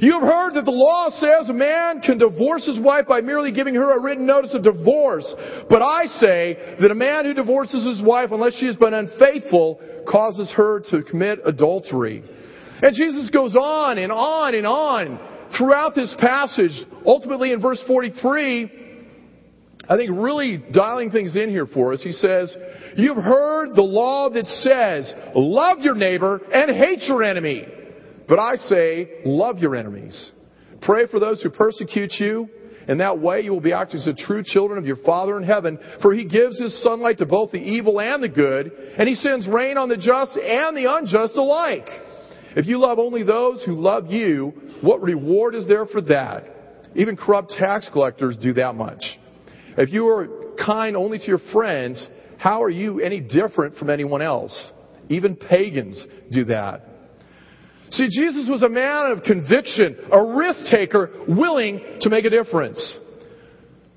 You 0.00 0.12
have 0.12 0.22
heard 0.22 0.54
that 0.54 0.64
the 0.64 0.70
law 0.70 1.10
says 1.10 1.50
a 1.50 1.52
man 1.52 2.00
can 2.00 2.18
divorce 2.18 2.66
his 2.66 2.80
wife 2.80 3.06
by 3.06 3.20
merely 3.20 3.52
giving 3.52 3.74
her 3.74 3.96
a 3.96 4.00
written 4.00 4.26
notice 4.26 4.54
of 4.54 4.62
divorce. 4.62 5.26
But 5.68 5.82
I 5.82 6.06
say 6.06 6.76
that 6.80 6.90
a 6.90 6.94
man 6.94 7.24
who 7.24 7.34
divorces 7.34 7.86
his 7.86 8.02
wife 8.02 8.30
unless 8.32 8.54
she 8.54 8.66
has 8.66 8.76
been 8.76 8.94
unfaithful 8.94 9.80
causes 10.08 10.50
her 10.56 10.80
to 10.90 11.02
commit 11.02 11.40
adultery. 11.44 12.24
And 12.82 12.96
Jesus 12.96 13.30
goes 13.30 13.54
on 13.54 13.98
and 13.98 14.10
on 14.10 14.54
and 14.54 14.66
on 14.66 15.18
throughout 15.56 15.94
this 15.94 16.14
passage. 16.18 16.72
Ultimately 17.04 17.52
in 17.52 17.60
verse 17.60 17.82
43, 17.86 18.70
I 19.88 19.96
think 19.96 20.10
really 20.14 20.62
dialing 20.72 21.10
things 21.10 21.36
in 21.36 21.50
here 21.50 21.66
for 21.66 21.92
us, 21.92 22.02
he 22.02 22.12
says, 22.12 22.56
You've 22.96 23.16
heard 23.16 23.74
the 23.74 23.82
law 23.82 24.30
that 24.30 24.46
says, 24.46 25.12
love 25.34 25.80
your 25.80 25.94
neighbor 25.94 26.40
and 26.52 26.74
hate 26.76 27.02
your 27.08 27.22
enemy. 27.22 27.66
But 28.32 28.38
I 28.38 28.56
say, 28.56 29.10
love 29.26 29.58
your 29.58 29.76
enemies. 29.76 30.30
Pray 30.80 31.06
for 31.06 31.20
those 31.20 31.42
who 31.42 31.50
persecute 31.50 32.14
you. 32.18 32.48
In 32.88 32.96
that 32.96 33.18
way, 33.18 33.42
you 33.42 33.52
will 33.52 33.60
be 33.60 33.74
acting 33.74 34.00
as 34.00 34.06
the 34.06 34.14
true 34.14 34.42
children 34.42 34.78
of 34.78 34.86
your 34.86 34.96
Father 35.04 35.36
in 35.36 35.42
heaven, 35.42 35.78
for 36.00 36.14
He 36.14 36.24
gives 36.24 36.58
His 36.58 36.82
sunlight 36.82 37.18
to 37.18 37.26
both 37.26 37.50
the 37.50 37.58
evil 37.58 38.00
and 38.00 38.22
the 38.22 38.30
good, 38.30 38.72
and 38.96 39.06
He 39.06 39.16
sends 39.16 39.46
rain 39.46 39.76
on 39.76 39.90
the 39.90 39.98
just 39.98 40.34
and 40.38 40.74
the 40.74 40.86
unjust 40.90 41.36
alike. 41.36 41.86
If 42.56 42.66
you 42.66 42.78
love 42.78 42.98
only 42.98 43.22
those 43.22 43.62
who 43.64 43.74
love 43.74 44.06
you, 44.06 44.54
what 44.80 45.02
reward 45.02 45.54
is 45.54 45.68
there 45.68 45.84
for 45.84 46.00
that? 46.00 46.46
Even 46.94 47.18
corrupt 47.18 47.50
tax 47.50 47.90
collectors 47.92 48.38
do 48.38 48.54
that 48.54 48.74
much. 48.74 49.02
If 49.76 49.92
you 49.92 50.08
are 50.08 50.54
kind 50.56 50.96
only 50.96 51.18
to 51.18 51.26
your 51.26 51.40
friends, 51.52 52.08
how 52.38 52.62
are 52.62 52.70
you 52.70 52.98
any 52.98 53.20
different 53.20 53.74
from 53.74 53.90
anyone 53.90 54.22
else? 54.22 54.72
Even 55.10 55.36
pagans 55.36 56.02
do 56.30 56.46
that. 56.46 56.91
See, 57.92 58.08
Jesus 58.08 58.48
was 58.48 58.62
a 58.62 58.70
man 58.70 59.12
of 59.12 59.22
conviction, 59.22 59.98
a 60.10 60.34
risk 60.34 60.64
taker, 60.70 61.10
willing 61.28 61.98
to 62.00 62.08
make 62.08 62.24
a 62.24 62.30
difference. 62.30 62.98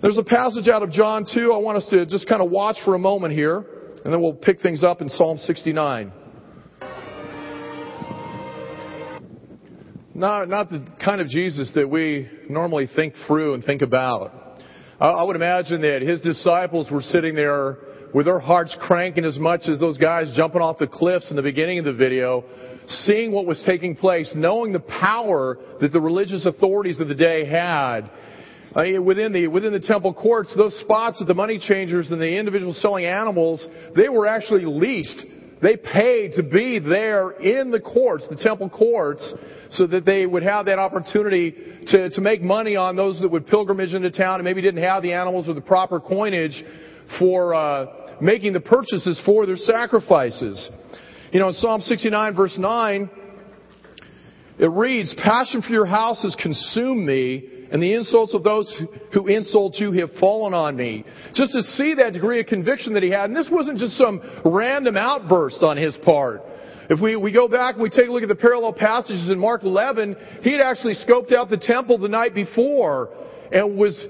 There's 0.02 0.18
a 0.18 0.24
passage 0.24 0.68
out 0.68 0.84
of 0.84 0.92
John 0.92 1.26
2 1.34 1.54
I 1.54 1.58
want 1.58 1.78
us 1.78 1.88
to 1.92 2.06
just 2.06 2.28
kind 2.28 2.42
of 2.42 2.52
watch 2.52 2.76
for 2.84 2.96
a 2.96 3.00
moment 3.00 3.34
here, 3.34 3.66
and 4.04 4.14
then 4.14 4.22
we'll 4.22 4.34
pick 4.34 4.62
things 4.62 4.84
up 4.84 5.02
in 5.02 5.08
Psalm 5.08 5.38
69. 5.38 6.12
Not, 10.14 10.50
not 10.50 10.70
the 10.70 10.86
kind 11.04 11.22
of 11.22 11.28
Jesus 11.28 11.72
that 11.76 11.90
we 11.90 12.30
normally 12.50 12.90
think 12.94 13.14
through 13.26 13.54
and 13.54 13.64
think 13.64 13.82
about. 13.82 14.62
I, 15.00 15.08
I 15.08 15.24
would 15.24 15.38
imagine 15.38 15.82
that 15.82 16.02
his 16.02 16.20
disciples 16.20 16.92
were 16.92 17.02
sitting 17.02 17.34
there 17.34 17.78
with 18.14 18.26
their 18.26 18.40
hearts 18.40 18.76
cranking 18.80 19.24
as 19.24 19.38
much 19.40 19.70
as 19.70 19.80
those 19.80 19.98
guys 19.98 20.32
jumping 20.36 20.62
off 20.62 20.80
the 20.80 20.88
cliffs 20.88 21.30
in 21.30 21.38
the 21.38 21.42
beginning 21.42 21.80
of 21.80 21.86
the 21.86 21.94
video, 21.94 22.44
seeing 22.88 23.32
what 23.32 23.46
was 23.46 23.62
taking 23.66 23.96
place, 23.96 24.32
knowing 24.36 24.72
the 24.72 24.80
power 24.80 25.58
that 25.82 25.92
the 25.92 26.02
religious 26.02 26.46
authorities 26.46 27.00
of 27.00 27.08
the 27.08 27.16
day 27.16 27.46
had. 27.46 28.10
Uh, 28.76 29.02
within 29.02 29.32
the 29.32 29.48
within 29.48 29.72
the 29.72 29.80
temple 29.80 30.14
courts, 30.14 30.54
those 30.58 30.78
spots 30.82 31.20
that 31.20 31.26
the 31.26 31.34
money 31.34 31.58
changers 31.58 32.12
and 32.12 32.22
the 32.22 32.38
individuals 32.38 32.82
selling 32.82 33.06
animals, 33.06 33.66
they 33.96 34.10
were 34.10 34.28
actually 34.28 34.66
leased. 34.66 35.24
They 35.62 35.78
paid 35.78 36.34
to 36.34 36.44
be 36.44 36.80
there 36.80 37.32
in 37.32 37.72
the 37.72 37.80
courts, 37.80 38.28
the 38.30 38.36
temple 38.36 38.70
courts, 38.70 39.34
so 39.70 39.88
that 39.88 40.06
they 40.06 40.26
would 40.26 40.44
have 40.44 40.66
that 40.66 40.78
opportunity 40.78 41.56
to, 41.88 42.10
to 42.10 42.22
make 42.22 42.42
money 42.42 42.76
on 42.76 42.96
those 42.98 43.22
that 43.22 43.30
would 43.30 43.48
pilgrimage 43.48 43.94
into 43.94 44.12
town 44.12 44.36
and 44.36 44.44
maybe 44.44 44.62
didn't 44.62 44.84
have 44.84 45.02
the 45.02 45.14
animals 45.14 45.48
or 45.48 45.54
the 45.54 45.62
proper 45.62 46.02
coinage 46.02 46.64
for 47.18 47.54
uh, 47.54 47.86
making 48.22 48.54
the 48.54 48.60
purchases 48.60 49.22
for 49.26 49.46
their 49.46 49.56
sacrifices. 49.56 50.70
You 51.36 51.42
know, 51.42 51.50
in 51.50 51.54
Psalm 51.56 51.82
69 51.82 52.34
verse 52.34 52.58
9, 52.58 53.10
it 54.58 54.72
reads, 54.72 55.14
Passion 55.16 55.62
for 55.62 55.68
your 55.68 55.86
house 55.86 56.24
has 56.24 56.34
consumed 56.42 57.06
me, 57.06 57.68
and 57.74 57.84
the 57.84 57.94
insults 57.94 58.34
of 58.34 58.42
those 58.42 58.74
who 59.12 59.28
insult 59.28 59.76
you 59.76 59.92
have 59.92 60.12
fallen 60.18 60.54
on 60.54 60.78
me. 60.78 61.04
Just 61.34 61.52
to 61.52 61.62
see 61.62 61.96
that 61.96 62.14
degree 62.14 62.40
of 62.40 62.46
conviction 62.46 62.94
that 62.94 63.04
he 63.04 63.10
had, 63.10 63.26
and 63.26 63.36
this 63.36 63.50
wasn't 63.52 63.80
just 63.80 63.98
some 63.98 64.22
random 64.46 64.96
outburst 64.96 65.62
on 65.62 65.76
his 65.76 65.98
part. 66.06 66.42
If 66.90 67.02
we, 67.02 67.18
we 67.18 67.34
go 67.34 67.50
back 67.50 67.74
and 67.74 67.84
we 67.84 67.90
take 67.90 68.08
a 68.08 68.12
look 68.14 68.24
at 68.24 68.30
the 68.30 68.36
parallel 68.36 68.72
passages 68.72 69.30
in 69.30 69.38
Mark 69.38 69.64
11, 69.64 70.16
he 70.42 70.54
had 70.54 70.62
actually 70.62 70.96
scoped 70.96 71.34
out 71.34 71.50
the 71.50 71.58
temple 71.58 71.98
the 71.98 72.08
night 72.08 72.34
before 72.34 73.10
and 73.52 73.78
was 73.78 74.02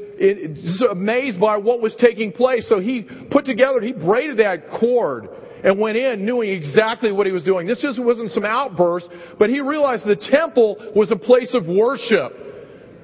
amazed 0.92 1.40
by 1.40 1.58
what 1.58 1.82
was 1.82 1.96
taking 2.00 2.32
place. 2.32 2.70
So 2.70 2.80
he 2.80 3.02
put 3.32 3.46
together, 3.46 3.82
he 3.82 3.94
braided 3.94 4.38
that 4.38 4.68
cord 4.80 5.28
and 5.64 5.80
went 5.80 5.98
in 5.98 6.26
knowing 6.26 6.50
exactly 6.50 7.12
what 7.12 7.26
he 7.26 7.32
was 7.32 7.44
doing. 7.44 7.68
This 7.68 7.82
just 7.82 8.04
wasn't 8.04 8.32
some 8.32 8.46
outburst, 8.46 9.08
but 9.40 9.50
he 9.50 9.62
realized 9.62 10.06
the 10.06 10.16
temple 10.16 10.92
was 10.96 11.12
a 11.12 11.16
place 11.16 11.54
of 11.54 11.68
worship, 11.68 12.34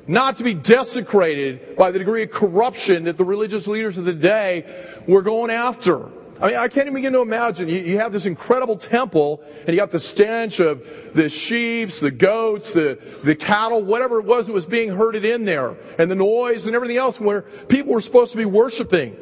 not 0.07 0.37
to 0.37 0.43
be 0.43 0.53
desecrated 0.55 1.77
by 1.77 1.91
the 1.91 1.99
degree 1.99 2.23
of 2.23 2.31
corruption 2.31 3.05
that 3.05 3.17
the 3.17 3.25
religious 3.25 3.67
leaders 3.67 3.97
of 3.97 4.05
the 4.05 4.13
day 4.13 5.01
were 5.07 5.21
going 5.21 5.51
after. 5.51 6.09
I 6.41 6.47
mean, 6.47 6.55
I 6.55 6.67
can't 6.69 6.87
even 6.87 6.95
begin 6.95 7.13
to 7.13 7.21
imagine. 7.21 7.69
You, 7.69 7.81
you 7.81 7.99
have 7.99 8.11
this 8.11 8.25
incredible 8.25 8.79
temple, 8.79 9.41
and 9.43 9.69
you 9.69 9.77
got 9.77 9.91
the 9.91 9.99
stench 9.99 10.59
of 10.59 10.79
the 11.15 11.29
sheep, 11.47 11.89
the 12.01 12.09
goats, 12.09 12.69
the, 12.73 12.97
the 13.23 13.35
cattle, 13.35 13.85
whatever 13.85 14.19
it 14.19 14.25
was 14.25 14.47
that 14.47 14.53
was 14.53 14.65
being 14.65 14.89
herded 14.89 15.23
in 15.23 15.45
there, 15.45 15.69
and 15.99 16.09
the 16.09 16.15
noise 16.15 16.65
and 16.65 16.73
everything 16.73 16.97
else 16.97 17.15
where 17.19 17.43
people 17.69 17.93
were 17.93 18.01
supposed 18.01 18.31
to 18.31 18.37
be 18.39 18.45
worshiping. 18.45 19.15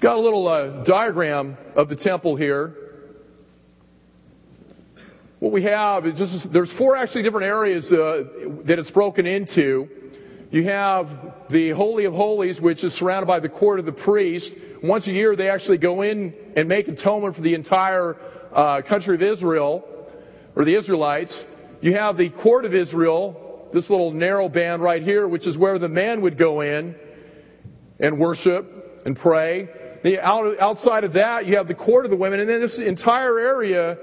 Got 0.00 0.16
a 0.16 0.20
little 0.20 0.46
uh, 0.46 0.84
diagram 0.84 1.56
of 1.74 1.88
the 1.88 1.96
temple 1.96 2.36
here. 2.36 2.72
What 5.40 5.50
we 5.50 5.64
have 5.64 6.06
is 6.06 6.16
just, 6.16 6.52
there's 6.52 6.72
four 6.78 6.96
actually 6.96 7.24
different 7.24 7.46
areas 7.46 7.84
uh, 7.90 8.22
that 8.66 8.78
it's 8.78 8.92
broken 8.92 9.26
into. 9.26 9.88
You 10.52 10.64
have 10.64 11.08
the 11.50 11.70
Holy 11.70 12.04
of 12.04 12.12
Holies, 12.12 12.60
which 12.60 12.84
is 12.84 12.92
surrounded 12.92 13.26
by 13.26 13.40
the 13.40 13.48
court 13.48 13.80
of 13.80 13.86
the 13.86 13.92
priest. 13.92 14.48
Once 14.84 15.08
a 15.08 15.10
year, 15.10 15.34
they 15.34 15.48
actually 15.48 15.78
go 15.78 16.02
in 16.02 16.32
and 16.54 16.68
make 16.68 16.86
atonement 16.86 17.34
for 17.34 17.42
the 17.42 17.54
entire 17.54 18.16
uh, 18.54 18.82
country 18.88 19.16
of 19.16 19.22
Israel, 19.22 19.82
or 20.54 20.64
the 20.64 20.78
Israelites. 20.78 21.36
You 21.80 21.94
have 21.96 22.16
the 22.16 22.30
court 22.30 22.64
of 22.64 22.72
Israel, 22.72 23.68
this 23.74 23.90
little 23.90 24.12
narrow 24.12 24.48
band 24.48 24.80
right 24.80 25.02
here, 25.02 25.26
which 25.26 25.44
is 25.44 25.58
where 25.58 25.80
the 25.80 25.88
man 25.88 26.20
would 26.20 26.38
go 26.38 26.60
in 26.60 26.94
and 27.98 28.20
worship 28.20 29.02
and 29.04 29.18
pray. 29.18 29.68
The, 30.08 30.20
out, 30.20 30.58
outside 30.58 31.04
of 31.04 31.12
that, 31.12 31.44
you 31.44 31.56
have 31.56 31.68
the 31.68 31.74
court 31.74 32.06
of 32.06 32.10
the 32.10 32.16
women, 32.16 32.40
and 32.40 32.48
then 32.48 32.60
this 32.60 32.78
entire 32.78 33.38
area 33.38 33.96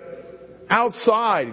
outside. 0.70 1.48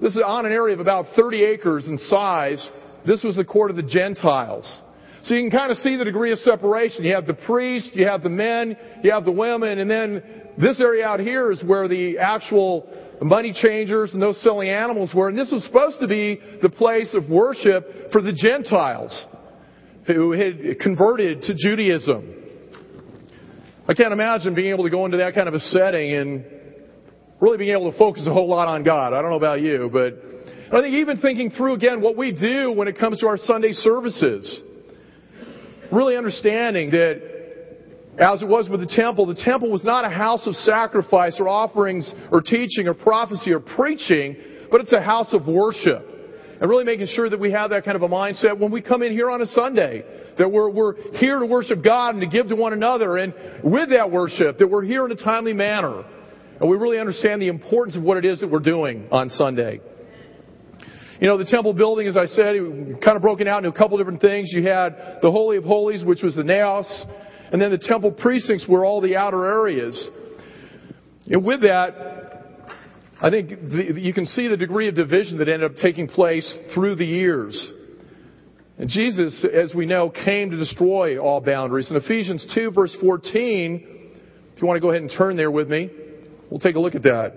This 0.00 0.16
is 0.16 0.22
on 0.24 0.46
an 0.46 0.52
area 0.52 0.74
of 0.74 0.80
about 0.80 1.06
30 1.14 1.44
acres 1.44 1.86
in 1.86 1.98
size 1.98 2.68
this 3.06 3.22
was 3.22 3.36
the 3.36 3.44
court 3.44 3.70
of 3.70 3.76
the 3.76 3.82
Gentiles. 3.82 4.80
So 5.24 5.34
you 5.34 5.42
can 5.42 5.56
kind 5.56 5.70
of 5.70 5.78
see 5.78 5.96
the 5.96 6.04
degree 6.04 6.32
of 6.32 6.38
separation. 6.40 7.04
You 7.04 7.14
have 7.14 7.26
the 7.26 7.34
priest, 7.34 7.90
you 7.94 8.06
have 8.06 8.22
the 8.22 8.28
men, 8.28 8.76
you 9.02 9.12
have 9.12 9.24
the 9.24 9.32
women, 9.32 9.78
and 9.78 9.90
then 9.90 10.22
this 10.58 10.80
area 10.80 11.06
out 11.06 11.20
here 11.20 11.52
is 11.52 11.62
where 11.64 11.88
the 11.88 12.18
actual 12.18 12.88
money 13.20 13.52
changers 13.52 14.12
and 14.12 14.20
those 14.20 14.40
selling 14.42 14.68
animals 14.68 15.12
were. 15.14 15.28
And 15.28 15.38
this 15.38 15.52
was 15.52 15.64
supposed 15.64 16.00
to 16.00 16.08
be 16.08 16.40
the 16.60 16.68
place 16.68 17.14
of 17.14 17.28
worship 17.28 18.10
for 18.10 18.20
the 18.20 18.32
Gentiles 18.32 19.26
who 20.06 20.32
had 20.32 20.80
converted 20.80 21.42
to 21.42 21.54
Judaism. 21.54 22.41
I 23.88 23.94
can't 23.94 24.12
imagine 24.12 24.54
being 24.54 24.70
able 24.70 24.84
to 24.84 24.90
go 24.90 25.04
into 25.06 25.16
that 25.16 25.34
kind 25.34 25.48
of 25.48 25.54
a 25.54 25.58
setting 25.58 26.12
and 26.12 26.44
really 27.40 27.58
being 27.58 27.72
able 27.72 27.90
to 27.90 27.98
focus 27.98 28.24
a 28.28 28.32
whole 28.32 28.48
lot 28.48 28.68
on 28.68 28.84
God. 28.84 29.12
I 29.12 29.20
don't 29.20 29.30
know 29.30 29.36
about 29.36 29.60
you, 29.60 29.90
but 29.92 30.14
I 30.72 30.80
think 30.80 30.94
even 30.94 31.16
thinking 31.16 31.50
through 31.50 31.74
again 31.74 32.00
what 32.00 32.16
we 32.16 32.30
do 32.30 32.70
when 32.70 32.86
it 32.86 32.96
comes 32.96 33.18
to 33.20 33.26
our 33.26 33.36
Sunday 33.36 33.72
services, 33.72 34.62
really 35.90 36.16
understanding 36.16 36.92
that 36.92 37.20
as 38.18 38.40
it 38.40 38.46
was 38.46 38.68
with 38.68 38.80
the 38.80 38.86
temple, 38.86 39.26
the 39.26 39.34
temple 39.34 39.70
was 39.70 39.82
not 39.82 40.04
a 40.04 40.10
house 40.10 40.46
of 40.46 40.54
sacrifice 40.54 41.40
or 41.40 41.48
offerings 41.48 42.12
or 42.30 42.40
teaching 42.40 42.86
or 42.86 42.94
prophecy 42.94 43.52
or 43.52 43.58
preaching, 43.58 44.36
but 44.70 44.80
it's 44.80 44.92
a 44.92 45.02
house 45.02 45.34
of 45.34 45.48
worship. 45.48 46.06
And 46.60 46.70
really 46.70 46.84
making 46.84 47.08
sure 47.08 47.28
that 47.28 47.40
we 47.40 47.50
have 47.52 47.70
that 47.70 47.84
kind 47.84 47.96
of 47.96 48.02
a 48.02 48.08
mindset 48.08 48.58
when 48.58 48.70
we 48.70 48.82
come 48.82 49.02
in 49.02 49.12
here 49.12 49.30
on 49.30 49.42
a 49.42 49.46
Sunday. 49.46 50.04
That 50.38 50.50
we're, 50.50 50.70
we're 50.70 50.94
here 51.16 51.38
to 51.40 51.46
worship 51.46 51.82
God 51.82 52.14
and 52.14 52.20
to 52.20 52.26
give 52.28 52.48
to 52.48 52.56
one 52.56 52.72
another. 52.72 53.16
And 53.16 53.34
with 53.64 53.90
that 53.90 54.10
worship, 54.10 54.58
that 54.58 54.68
we're 54.68 54.84
here 54.84 55.04
in 55.04 55.12
a 55.12 55.16
timely 55.16 55.52
manner. 55.52 56.04
And 56.60 56.70
we 56.70 56.76
really 56.76 56.98
understand 56.98 57.42
the 57.42 57.48
importance 57.48 57.96
of 57.96 58.02
what 58.02 58.16
it 58.16 58.24
is 58.24 58.40
that 58.40 58.48
we're 58.48 58.60
doing 58.60 59.08
on 59.10 59.30
Sunday. 59.30 59.80
You 61.20 61.28
know, 61.28 61.38
the 61.38 61.44
temple 61.44 61.72
building, 61.72 62.08
as 62.08 62.16
I 62.16 62.26
said, 62.26 62.56
kind 63.02 63.16
of 63.16 63.22
broken 63.22 63.46
out 63.46 63.58
into 63.58 63.68
a 63.68 63.78
couple 63.78 63.96
different 63.96 64.20
things. 64.20 64.50
You 64.52 64.64
had 64.66 65.18
the 65.22 65.30
Holy 65.30 65.56
of 65.56 65.64
Holies, 65.64 66.04
which 66.04 66.22
was 66.22 66.34
the 66.34 66.42
naos, 66.42 67.06
and 67.52 67.62
then 67.62 67.70
the 67.70 67.78
temple 67.78 68.10
precincts 68.10 68.66
were 68.66 68.84
all 68.84 69.00
the 69.00 69.16
outer 69.16 69.44
areas. 69.44 70.10
And 71.26 71.44
with 71.44 71.62
that, 71.62 72.11
I 73.22 73.30
think 73.30 73.50
the, 73.50 74.00
you 74.00 74.12
can 74.12 74.26
see 74.26 74.48
the 74.48 74.56
degree 74.56 74.88
of 74.88 74.96
division 74.96 75.38
that 75.38 75.48
ended 75.48 75.70
up 75.70 75.76
taking 75.76 76.08
place 76.08 76.58
through 76.74 76.96
the 76.96 77.06
years. 77.06 77.72
And 78.78 78.88
Jesus, 78.90 79.46
as 79.50 79.72
we 79.72 79.86
know, 79.86 80.10
came 80.10 80.50
to 80.50 80.56
destroy 80.56 81.18
all 81.18 81.40
boundaries. 81.40 81.88
In 81.88 81.96
Ephesians 81.96 82.44
2 82.52 82.72
verse 82.72 82.96
14, 83.00 84.10
if 84.56 84.60
you 84.60 84.66
want 84.66 84.76
to 84.76 84.80
go 84.80 84.90
ahead 84.90 85.02
and 85.02 85.10
turn 85.16 85.36
there 85.36 85.52
with 85.52 85.68
me, 85.68 85.88
we'll 86.50 86.58
take 86.58 86.74
a 86.74 86.80
look 86.80 86.96
at 86.96 87.04
that. 87.04 87.32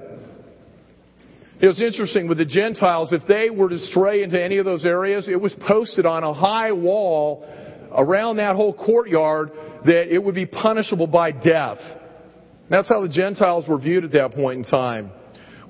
It 1.62 1.68
was 1.68 1.80
interesting 1.80 2.28
with 2.28 2.40
the 2.40 2.46
Gentiles, 2.46 3.14
if 3.14 3.22
they 3.28 3.52
were 3.52 3.70
to 3.70 3.78
stray 3.78 4.24
into 4.24 4.44
any 4.44 4.58
of 4.58 4.66
those 4.66 4.86
areas, 4.86 5.28
it 5.28 5.40
was 5.40 5.54
posted 5.68 6.08
on 6.08 6.24
a 6.24 6.34
high 6.34 6.72
wall 6.72 7.48
around 7.96 8.38
that 8.38 8.56
whole 8.56 8.74
courtyard 8.74 9.52
that 9.86 10.14
it 10.14 10.22
would 10.22 10.36
be 10.36 10.48
punishable 10.48 11.08
by 11.08 11.32
death. 11.32 11.78
That's 12.72 12.90
how 12.90 13.02
the 13.02 13.10
Gentiles 13.10 13.68
were 13.68 13.78
viewed 13.78 14.04
at 14.04 14.12
that 14.14 14.34
point 14.34 14.66
in 14.66 14.66
time. 14.66 15.12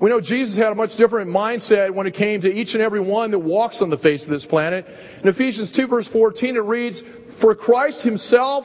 We 0.00 0.10
know 0.10 0.20
Jesus 0.20 0.56
had 0.56 0.72
a 0.72 0.74
much 0.74 0.90
different 0.98 1.30
mindset 1.30 1.94
when 1.94 2.06
it 2.06 2.14
came 2.14 2.42
to 2.42 2.48
each 2.48 2.74
and 2.74 2.82
every 2.82 3.00
one 3.00 3.30
that 3.30 3.38
walks 3.38 3.80
on 3.80 3.90
the 3.90 3.98
face 3.98 4.22
of 4.24 4.30
this 4.30 4.46
planet. 4.46 4.84
In 5.22 5.28
Ephesians 5.28 5.72
2 5.74 5.86
verse 5.86 6.08
14 6.12 6.56
it 6.56 6.60
reads, 6.60 7.02
For 7.40 7.54
Christ 7.54 8.02
himself 8.02 8.64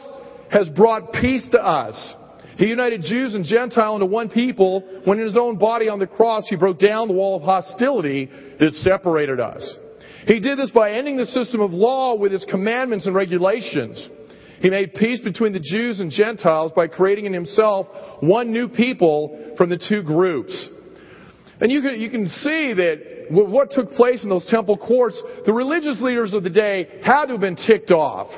has 0.52 0.68
brought 0.70 1.14
peace 1.14 1.48
to 1.52 1.64
us 1.64 2.14
he 2.62 2.68
united 2.68 3.02
Jews 3.02 3.34
and 3.34 3.44
Gentile 3.44 3.96
into 3.96 4.06
one 4.06 4.30
people 4.30 4.82
when 5.06 5.18
in 5.18 5.26
his 5.26 5.36
own 5.36 5.58
body 5.58 5.90
on 5.90 5.98
the 5.98 6.06
cross 6.06 6.48
he 6.48 6.56
broke 6.56 6.78
down 6.78 7.08
the 7.08 7.14
wall 7.16 7.38
of 7.38 7.42
hostility 7.42 8.30
that 8.60 8.74
separated 8.74 9.40
us. 9.40 9.78
He 10.28 10.40
did 10.40 10.60
this 10.60 10.70
by 10.70 10.92
ending 10.92 11.18
the 11.18 11.26
system 11.26 11.60
of 11.62 11.72
law 11.72 12.16
with 12.16 12.32
its 12.34 12.46
commandments 12.46 13.08
and 13.08 13.16
regulations. 13.16 14.08
He 14.60 14.70
made 14.70 14.94
peace 14.94 15.20
between 15.22 15.54
the 15.54 15.60
Jews 15.60 16.00
and 16.00 16.12
Gentiles 16.12 16.72
by 16.76 16.86
creating 16.86 17.26
in 17.26 17.34
himself 17.34 17.88
one 18.20 18.52
new 18.52 18.68
people 18.68 19.56
from 19.58 19.70
the 19.70 19.84
two 19.90 20.04
groups. 20.04 20.70
And 21.62 21.72
you 21.72 21.82
can, 21.82 22.02
you 22.02 22.10
can 22.10 22.28
see 22.28 22.74
that 22.74 23.28
what 23.30 23.72
took 23.72 23.92
place 23.92 24.24
in 24.24 24.30
those 24.30 24.46
temple 24.48 24.78
courts, 24.78 25.22
the 25.46 25.54
religious 25.54 26.02
leaders 26.02 26.34
of 26.34 26.44
the 26.44 26.50
day 26.50 27.00
had 27.04 27.28
to 27.28 27.34
have 27.34 27.42
been 27.42 27.56
ticked 27.56 27.92
off 27.92 28.30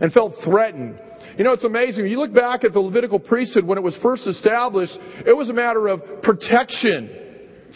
and 0.00 0.12
felt 0.12 0.34
threatened 0.44 0.98
you 1.40 1.44
know, 1.44 1.52
it's 1.52 1.64
amazing. 1.64 2.06
You 2.06 2.18
look 2.18 2.34
back 2.34 2.64
at 2.64 2.74
the 2.74 2.80
Levitical 2.80 3.18
priesthood 3.18 3.64
when 3.64 3.78
it 3.78 3.80
was 3.80 3.96
first 4.02 4.26
established, 4.26 4.92
it 5.26 5.34
was 5.34 5.48
a 5.48 5.54
matter 5.54 5.88
of 5.88 6.22
protection 6.22 7.16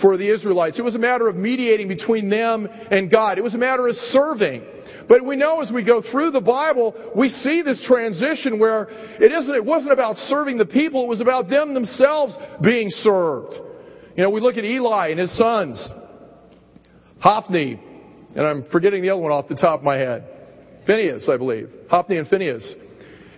for 0.03 0.19
the 0.19 0.29
Israelites. 0.29 0.79
It 0.79 0.83
was 0.83 0.97
a 0.97 0.99
matter 0.99 1.29
of 1.29 1.37
mediating 1.37 1.89
between 1.89 2.29
them 2.29 2.69
and 2.91 3.11
God. 3.11 3.39
It 3.39 3.43
was 3.43 3.55
a 3.55 3.59
matter 3.59 3.89
of 3.89 3.95
serving. 4.11 4.63
But 5.09 5.25
we 5.25 5.37
know 5.37 5.63
as 5.63 5.73
we 5.73 5.85
go 5.85 6.03
through 6.03 6.33
the 6.33 6.43
Bible, 6.43 6.95
we 7.17 7.29
see 7.29 7.63
this 7.63 7.83
transition 7.87 8.59
where 8.59 8.89
it 9.21 9.33
isn't, 9.33 9.55
it 9.55 9.65
wasn't 9.65 9.93
about 9.93 10.17
serving 10.17 10.59
the 10.59 10.67
people, 10.67 11.05
it 11.05 11.09
was 11.09 11.23
about 11.23 11.49
them 11.49 11.73
themselves 11.73 12.35
being 12.63 12.89
served. 12.91 13.55
You 14.17 14.23
know, 14.23 14.31
we 14.31 14.41
look 14.41 14.57
at 14.57 14.65
Eli 14.65 15.09
and 15.09 15.19
his 15.19 15.37
sons, 15.37 15.89
Hophni, 17.19 17.81
and 18.37 18.47
I'm 18.47 18.65
forgetting 18.71 19.03
the 19.03 19.11
other 19.11 19.21
one 19.21 19.33
off 19.33 19.49
the 19.49 19.57
top 19.57 19.81
of 19.81 19.85
my 19.85 19.97
head. 19.97 20.25
Phineas, 20.87 21.29
I 21.29 21.37
believe. 21.37 21.69
Hophni 21.89 22.19
and 22.19 22.29
Phineas. 22.29 22.75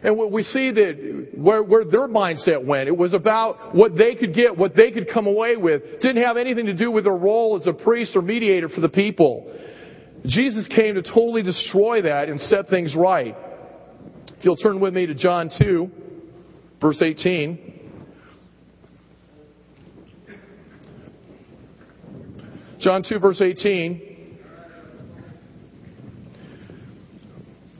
And 0.02 0.18
we 0.30 0.42
see 0.42 0.70
that 0.72 1.30
where, 1.34 1.62
where 1.62 1.84
their 1.84 2.06
mindset 2.06 2.64
went, 2.64 2.88
it 2.88 2.96
was 2.96 3.14
about 3.14 3.74
what 3.74 3.96
they 3.96 4.14
could 4.14 4.34
get, 4.34 4.56
what 4.56 4.76
they 4.76 4.90
could 4.90 5.08
come 5.12 5.26
away 5.26 5.56
with. 5.56 5.82
It 5.82 6.00
didn't 6.02 6.22
have 6.22 6.36
anything 6.36 6.66
to 6.66 6.74
do 6.74 6.90
with 6.90 7.04
their 7.04 7.16
role 7.16 7.58
as 7.60 7.66
a 7.66 7.72
priest 7.72 8.14
or 8.14 8.22
mediator 8.22 8.68
for 8.68 8.80
the 8.80 8.88
people. 8.88 9.52
Jesus 10.26 10.68
came 10.68 10.96
to 10.96 11.02
totally 11.02 11.42
destroy 11.42 12.02
that 12.02 12.28
and 12.28 12.40
set 12.40 12.68
things 12.68 12.94
right. 12.94 13.34
If 14.38 14.44
you'll 14.44 14.56
turn 14.56 14.80
with 14.80 14.92
me 14.92 15.06
to 15.06 15.14
John 15.14 15.50
2, 15.58 15.90
verse 16.80 17.00
18. 17.00 17.75
John 22.86 23.02
2, 23.02 23.18
verse 23.18 23.40
18. 23.40 24.38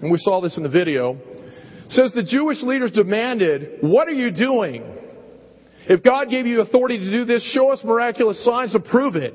And 0.03 0.11
we 0.11 0.19
saw 0.19 0.41
this 0.41 0.57
in 0.57 0.65
the 0.65 0.69
video. 0.69 1.17
Says 1.91 2.11
the 2.13 2.25
Jewish 2.25 2.61
leaders 2.65 2.91
demanded, 2.91 3.79
What 3.83 4.09
are 4.09 4.15
you 4.15 4.33
doing? 4.33 4.83
If 5.89 6.03
God 6.03 6.29
gave 6.29 6.49
you 6.49 6.61
authority 6.61 6.99
to 6.99 7.09
do 7.09 7.25
this, 7.25 7.49
show 7.55 7.71
us 7.71 7.85
miraculous 7.85 8.45
signs 8.45 8.73
to 8.73 8.81
prove 8.81 9.15
it. 9.15 9.33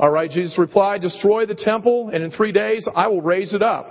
All 0.00 0.10
right, 0.10 0.28
Jesus 0.28 0.58
replied, 0.58 1.00
Destroy 1.00 1.46
the 1.46 1.54
temple, 1.54 2.10
and 2.12 2.24
in 2.24 2.32
three 2.32 2.50
days 2.50 2.88
I 2.92 3.06
will 3.06 3.22
raise 3.22 3.54
it 3.54 3.62
up. 3.62 3.86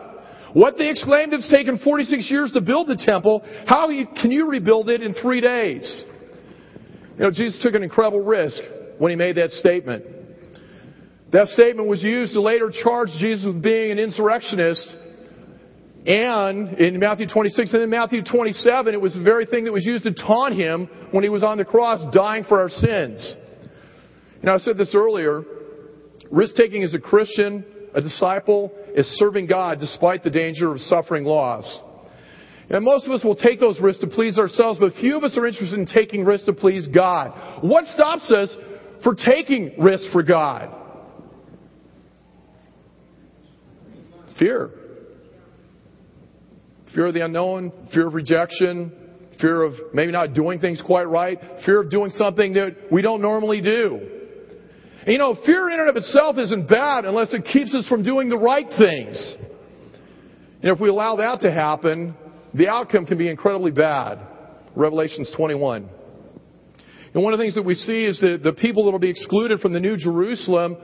What 0.51 0.77
they 0.77 0.89
exclaimed, 0.89 1.31
it's 1.31 1.49
taken 1.49 1.79
46 1.79 2.29
years 2.29 2.51
to 2.51 2.59
build 2.59 2.89
the 2.89 3.01
temple. 3.01 3.45
How 3.65 3.87
can 4.21 4.29
you 4.29 4.49
rebuild 4.49 4.89
it 4.89 5.01
in 5.01 5.13
three 5.13 5.39
days? 5.39 6.03
You 7.17 7.23
know, 7.23 7.31
Jesus 7.31 7.63
took 7.63 7.75
an 7.75 7.83
incredible 7.83 8.25
risk 8.25 8.61
when 8.97 9.09
he 9.09 9.15
made 9.15 9.37
that 9.37 9.51
statement. 9.51 10.20
That 11.31 11.47
statement 11.47 11.87
was 11.87 12.03
used 12.03 12.33
to 12.33 12.41
later 12.41 12.71
charge 12.83 13.09
Jesus 13.19 13.45
with 13.45 13.61
being 13.61 13.91
an 13.91 13.99
insurrectionist. 13.99 14.95
And 16.05 16.79
in 16.79 16.99
Matthew 16.99 17.27
26 17.27 17.73
and 17.73 17.83
in 17.83 17.89
Matthew 17.89 18.23
27, 18.23 18.93
it 18.93 18.99
was 18.99 19.13
the 19.13 19.21
very 19.21 19.45
thing 19.45 19.63
that 19.65 19.71
was 19.71 19.85
used 19.85 20.03
to 20.03 20.13
taunt 20.13 20.55
him 20.55 20.89
when 21.11 21.23
he 21.23 21.29
was 21.29 21.43
on 21.43 21.57
the 21.57 21.65
cross 21.65 22.01
dying 22.13 22.43
for 22.43 22.59
our 22.59 22.69
sins. 22.69 23.37
Know, 24.43 24.55
I 24.55 24.57
said 24.57 24.77
this 24.77 24.93
earlier. 24.95 25.43
Risk 26.31 26.55
taking 26.55 26.83
as 26.83 26.93
a 26.93 26.99
Christian, 26.99 27.63
a 27.93 28.01
disciple, 28.01 28.71
is 28.95 29.05
serving 29.17 29.45
God 29.45 29.79
despite 29.79 30.23
the 30.23 30.29
danger 30.29 30.71
of 30.71 30.79
suffering 30.81 31.23
loss. 31.23 31.79
And 32.69 32.83
most 32.83 33.05
of 33.05 33.11
us 33.11 33.23
will 33.23 33.35
take 33.35 33.59
those 33.59 33.79
risks 33.79 34.01
to 34.01 34.07
please 34.07 34.39
ourselves, 34.39 34.79
but 34.79 34.93
few 34.93 35.17
of 35.17 35.23
us 35.23 35.37
are 35.37 35.45
interested 35.45 35.77
in 35.77 35.85
taking 35.85 36.25
risks 36.25 36.45
to 36.45 36.53
please 36.53 36.87
God. 36.87 37.63
What 37.63 37.85
stops 37.85 38.31
us 38.31 38.55
for 39.03 39.13
taking 39.13 39.73
risks 39.77 40.07
for 40.11 40.23
God? 40.23 40.80
Fear. 44.41 44.71
Fear 46.95 47.05
of 47.05 47.13
the 47.13 47.23
unknown, 47.23 47.71
fear 47.93 48.07
of 48.07 48.15
rejection, 48.15 48.91
fear 49.39 49.61
of 49.61 49.73
maybe 49.93 50.11
not 50.11 50.33
doing 50.33 50.59
things 50.59 50.81
quite 50.83 51.07
right, 51.07 51.37
fear 51.63 51.81
of 51.81 51.91
doing 51.91 52.09
something 52.15 52.53
that 52.53 52.75
we 52.91 53.03
don't 53.03 53.21
normally 53.21 53.61
do. 53.61 53.99
And 55.01 55.13
you 55.13 55.19
know, 55.19 55.37
fear 55.45 55.69
in 55.69 55.79
and 55.79 55.89
of 55.89 55.95
itself 55.95 56.39
isn't 56.39 56.67
bad 56.67 57.05
unless 57.05 57.31
it 57.35 57.45
keeps 57.53 57.75
us 57.75 57.87
from 57.87 58.03
doing 58.03 58.29
the 58.29 58.37
right 58.37 58.65
things. 58.67 59.35
And 60.63 60.71
if 60.71 60.79
we 60.79 60.89
allow 60.89 61.17
that 61.17 61.41
to 61.41 61.51
happen, 61.51 62.15
the 62.55 62.67
outcome 62.67 63.05
can 63.05 63.19
be 63.19 63.29
incredibly 63.29 63.71
bad. 63.71 64.17
Revelations 64.75 65.31
21. 65.37 65.87
And 67.13 67.23
one 67.23 67.33
of 67.33 67.37
the 67.37 67.43
things 67.43 67.53
that 67.53 67.65
we 67.65 67.75
see 67.75 68.05
is 68.05 68.19
that 68.21 68.41
the 68.43 68.53
people 68.53 68.85
that 68.85 68.91
will 68.91 68.97
be 68.97 69.11
excluded 69.11 69.59
from 69.59 69.73
the 69.73 69.79
New 69.79 69.97
Jerusalem 69.97 70.77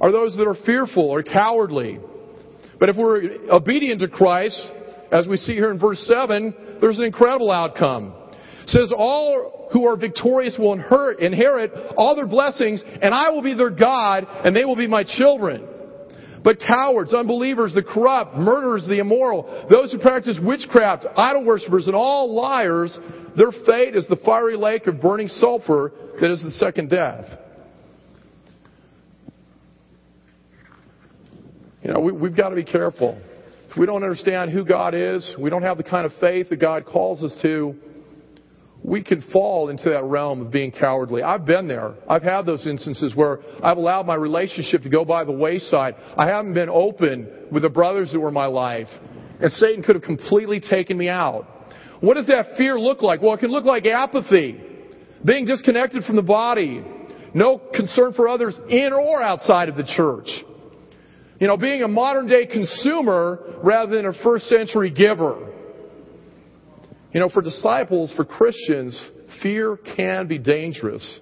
are 0.00 0.12
those 0.12 0.36
that 0.36 0.46
are 0.46 0.56
fearful 0.64 1.10
or 1.10 1.24
cowardly. 1.24 1.98
But 2.82 2.88
if 2.88 2.96
we're 2.96 3.48
obedient 3.48 4.00
to 4.00 4.08
Christ, 4.08 4.60
as 5.12 5.28
we 5.28 5.36
see 5.36 5.52
here 5.52 5.70
in 5.70 5.78
verse 5.78 6.00
7, 6.00 6.80
there's 6.80 6.98
an 6.98 7.04
incredible 7.04 7.48
outcome. 7.48 8.12
It 8.62 8.70
says, 8.70 8.92
All 8.92 9.68
who 9.72 9.86
are 9.86 9.96
victorious 9.96 10.56
will 10.58 10.72
inherit 10.72 11.72
all 11.96 12.16
their 12.16 12.26
blessings, 12.26 12.82
and 13.00 13.14
I 13.14 13.30
will 13.30 13.40
be 13.40 13.54
their 13.54 13.70
God, 13.70 14.26
and 14.28 14.56
they 14.56 14.64
will 14.64 14.74
be 14.74 14.88
my 14.88 15.04
children. 15.04 15.64
But 16.42 16.58
cowards, 16.58 17.14
unbelievers, 17.14 17.72
the 17.72 17.84
corrupt, 17.84 18.36
murderers, 18.36 18.84
the 18.88 18.98
immoral, 18.98 19.68
those 19.70 19.92
who 19.92 20.00
practice 20.00 20.40
witchcraft, 20.42 21.06
idol 21.16 21.44
worshippers, 21.44 21.86
and 21.86 21.94
all 21.94 22.34
liars, 22.34 22.98
their 23.36 23.52
fate 23.64 23.94
is 23.94 24.08
the 24.08 24.18
fiery 24.24 24.56
lake 24.56 24.88
of 24.88 25.00
burning 25.00 25.28
sulfur 25.28 25.92
that 26.20 26.32
is 26.32 26.42
the 26.42 26.50
second 26.50 26.90
death. 26.90 27.26
You 31.82 31.92
know, 31.92 32.00
we, 32.00 32.28
have 32.28 32.36
got 32.36 32.50
to 32.50 32.56
be 32.56 32.64
careful. 32.64 33.20
If 33.70 33.76
we 33.76 33.86
don't 33.86 34.02
understand 34.02 34.50
who 34.50 34.64
God 34.64 34.94
is, 34.94 35.34
we 35.38 35.50
don't 35.50 35.62
have 35.62 35.78
the 35.78 35.82
kind 35.82 36.06
of 36.06 36.12
faith 36.20 36.50
that 36.50 36.60
God 36.60 36.86
calls 36.86 37.22
us 37.22 37.36
to, 37.42 37.74
we 38.84 39.02
can 39.02 39.22
fall 39.32 39.68
into 39.68 39.90
that 39.90 40.04
realm 40.04 40.42
of 40.42 40.50
being 40.50 40.72
cowardly. 40.72 41.22
I've 41.22 41.44
been 41.44 41.68
there. 41.68 41.94
I've 42.08 42.22
had 42.22 42.46
those 42.46 42.66
instances 42.66 43.14
where 43.14 43.40
I've 43.62 43.76
allowed 43.76 44.06
my 44.06 44.16
relationship 44.16 44.82
to 44.82 44.88
go 44.88 45.04
by 45.04 45.24
the 45.24 45.32
wayside. 45.32 45.94
I 46.16 46.26
haven't 46.26 46.54
been 46.54 46.68
open 46.68 47.28
with 47.50 47.62
the 47.62 47.68
brothers 47.68 48.12
that 48.12 48.20
were 48.20 48.30
my 48.30 48.46
life. 48.46 48.88
And 49.40 49.50
Satan 49.52 49.82
could 49.82 49.96
have 49.96 50.04
completely 50.04 50.60
taken 50.60 50.96
me 50.96 51.08
out. 51.08 51.46
What 52.00 52.14
does 52.14 52.26
that 52.26 52.56
fear 52.56 52.78
look 52.78 53.02
like? 53.02 53.22
Well, 53.22 53.34
it 53.34 53.40
can 53.40 53.50
look 53.50 53.64
like 53.64 53.86
apathy, 53.86 54.60
being 55.24 55.46
disconnected 55.46 56.04
from 56.04 56.16
the 56.16 56.22
body, 56.22 56.84
no 57.34 57.58
concern 57.58 58.12
for 58.12 58.28
others 58.28 58.58
in 58.68 58.92
or 58.92 59.22
outside 59.22 59.68
of 59.68 59.76
the 59.76 59.84
church. 59.84 60.28
You 61.42 61.48
know, 61.48 61.56
being 61.56 61.82
a 61.82 61.88
modern 61.88 62.28
day 62.28 62.46
consumer 62.46 63.40
rather 63.64 63.96
than 63.96 64.06
a 64.06 64.12
first 64.22 64.44
century 64.44 64.92
giver. 64.92 65.50
You 67.12 67.18
know, 67.18 67.28
for 67.28 67.42
disciples, 67.42 68.12
for 68.14 68.24
Christians, 68.24 69.08
fear 69.42 69.76
can 69.76 70.28
be 70.28 70.38
dangerous. 70.38 71.18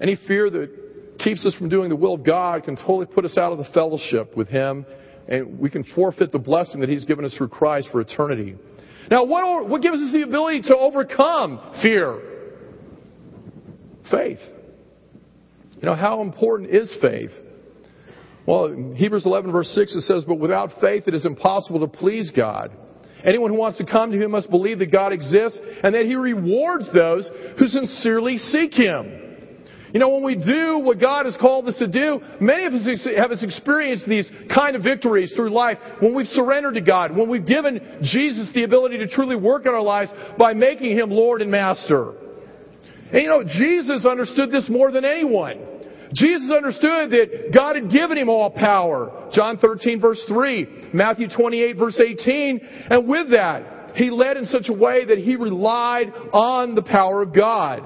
Any 0.00 0.16
fear 0.26 0.48
that 0.48 1.18
keeps 1.18 1.44
us 1.44 1.54
from 1.56 1.68
doing 1.68 1.90
the 1.90 1.96
will 1.96 2.14
of 2.14 2.24
God 2.24 2.64
can 2.64 2.76
totally 2.76 3.04
put 3.04 3.26
us 3.26 3.36
out 3.36 3.52
of 3.52 3.58
the 3.58 3.66
fellowship 3.74 4.34
with 4.34 4.48
Him, 4.48 4.86
and 5.28 5.58
we 5.58 5.68
can 5.68 5.84
forfeit 5.94 6.32
the 6.32 6.38
blessing 6.38 6.80
that 6.80 6.88
He's 6.88 7.04
given 7.04 7.26
us 7.26 7.34
through 7.36 7.48
Christ 7.48 7.88
for 7.92 8.00
eternity. 8.00 8.56
Now, 9.10 9.24
what, 9.24 9.68
what 9.68 9.82
gives 9.82 10.00
us 10.00 10.12
the 10.14 10.22
ability 10.22 10.62
to 10.62 10.76
overcome 10.78 11.60
fear? 11.82 12.22
Faith. 14.10 14.40
You 15.74 15.82
know, 15.82 15.94
how 15.94 16.22
important 16.22 16.70
is 16.70 16.90
faith? 17.02 17.32
Well, 18.46 18.94
Hebrews 18.94 19.26
11 19.26 19.50
verse 19.52 19.68
6 19.68 19.94
it 19.96 20.00
says, 20.02 20.24
But 20.24 20.38
without 20.38 20.70
faith 20.80 21.04
it 21.06 21.14
is 21.14 21.26
impossible 21.26 21.80
to 21.80 21.88
please 21.88 22.30
God. 22.34 22.70
Anyone 23.26 23.50
who 23.50 23.56
wants 23.56 23.78
to 23.78 23.84
come 23.86 24.12
to 24.12 24.22
Him 24.22 24.30
must 24.30 24.50
believe 24.50 24.78
that 24.78 24.92
God 24.92 25.12
exists 25.12 25.58
and 25.82 25.94
that 25.94 26.06
He 26.06 26.14
rewards 26.14 26.92
those 26.92 27.28
who 27.58 27.66
sincerely 27.66 28.38
seek 28.38 28.72
Him. 28.72 29.22
You 29.92 30.00
know, 30.00 30.10
when 30.10 30.24
we 30.24 30.34
do 30.34 30.78
what 30.78 31.00
God 31.00 31.26
has 31.26 31.36
called 31.40 31.66
us 31.68 31.78
to 31.78 31.86
do, 31.86 32.20
many 32.40 32.66
of 32.66 32.74
us 32.74 33.06
have 33.16 33.32
experienced 33.32 34.06
these 34.06 34.30
kind 34.54 34.76
of 34.76 34.82
victories 34.82 35.32
through 35.34 35.50
life 35.50 35.78
when 36.00 36.14
we've 36.14 36.26
surrendered 36.26 36.74
to 36.74 36.80
God, 36.80 37.16
when 37.16 37.28
we've 37.28 37.46
given 37.46 38.00
Jesus 38.02 38.50
the 38.52 38.64
ability 38.64 38.98
to 38.98 39.08
truly 39.08 39.36
work 39.36 39.64
in 39.64 39.72
our 39.72 39.82
lives 39.82 40.10
by 40.38 40.52
making 40.52 40.96
Him 40.96 41.10
Lord 41.10 41.40
and 41.40 41.50
Master. 41.50 42.12
And 43.10 43.22
you 43.22 43.28
know, 43.28 43.44
Jesus 43.44 44.04
understood 44.04 44.50
this 44.50 44.68
more 44.68 44.92
than 44.92 45.04
anyone. 45.04 45.75
Jesus 46.12 46.50
understood 46.50 47.10
that 47.10 47.50
God 47.52 47.76
had 47.76 47.90
given 47.90 48.16
him 48.16 48.28
all 48.28 48.50
power. 48.50 49.30
John 49.32 49.58
13 49.58 50.00
verse 50.00 50.22
3, 50.28 50.90
Matthew 50.92 51.28
28 51.28 51.76
verse 51.76 52.00
18, 52.00 52.60
and 52.90 53.08
with 53.08 53.30
that, 53.30 53.96
he 53.96 54.10
led 54.10 54.36
in 54.36 54.44
such 54.44 54.68
a 54.68 54.72
way 54.72 55.06
that 55.06 55.18
he 55.18 55.36
relied 55.36 56.12
on 56.32 56.74
the 56.74 56.82
power 56.82 57.22
of 57.22 57.34
God. 57.34 57.82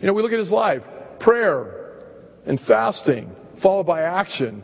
You 0.00 0.06
know, 0.06 0.12
we 0.12 0.22
look 0.22 0.32
at 0.32 0.38
his 0.38 0.50
life. 0.50 0.82
Prayer 1.20 2.04
and 2.46 2.60
fasting, 2.66 3.30
followed 3.62 3.86
by 3.86 4.02
action, 4.02 4.62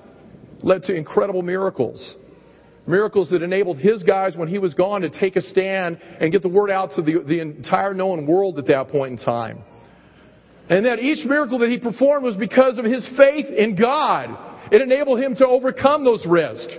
led 0.62 0.84
to 0.84 0.94
incredible 0.94 1.42
miracles. 1.42 2.16
Miracles 2.86 3.30
that 3.30 3.42
enabled 3.42 3.78
his 3.78 4.02
guys, 4.02 4.36
when 4.36 4.46
he 4.46 4.58
was 4.58 4.74
gone, 4.74 5.00
to 5.00 5.10
take 5.10 5.36
a 5.36 5.40
stand 5.40 5.98
and 6.20 6.30
get 6.30 6.42
the 6.42 6.48
word 6.48 6.70
out 6.70 6.92
to 6.96 7.02
the, 7.02 7.24
the 7.26 7.40
entire 7.40 7.94
known 7.94 8.26
world 8.26 8.58
at 8.58 8.66
that 8.66 8.88
point 8.88 9.18
in 9.18 9.24
time. 9.24 9.64
And 10.68 10.86
that 10.86 10.98
each 10.98 11.26
miracle 11.26 11.58
that 11.58 11.68
he 11.68 11.78
performed 11.78 12.24
was 12.24 12.36
because 12.36 12.78
of 12.78 12.84
his 12.84 13.06
faith 13.16 13.46
in 13.46 13.76
God. 13.76 14.72
It 14.72 14.80
enabled 14.80 15.20
him 15.20 15.36
to 15.36 15.46
overcome 15.46 16.04
those 16.04 16.24
risks. 16.26 16.74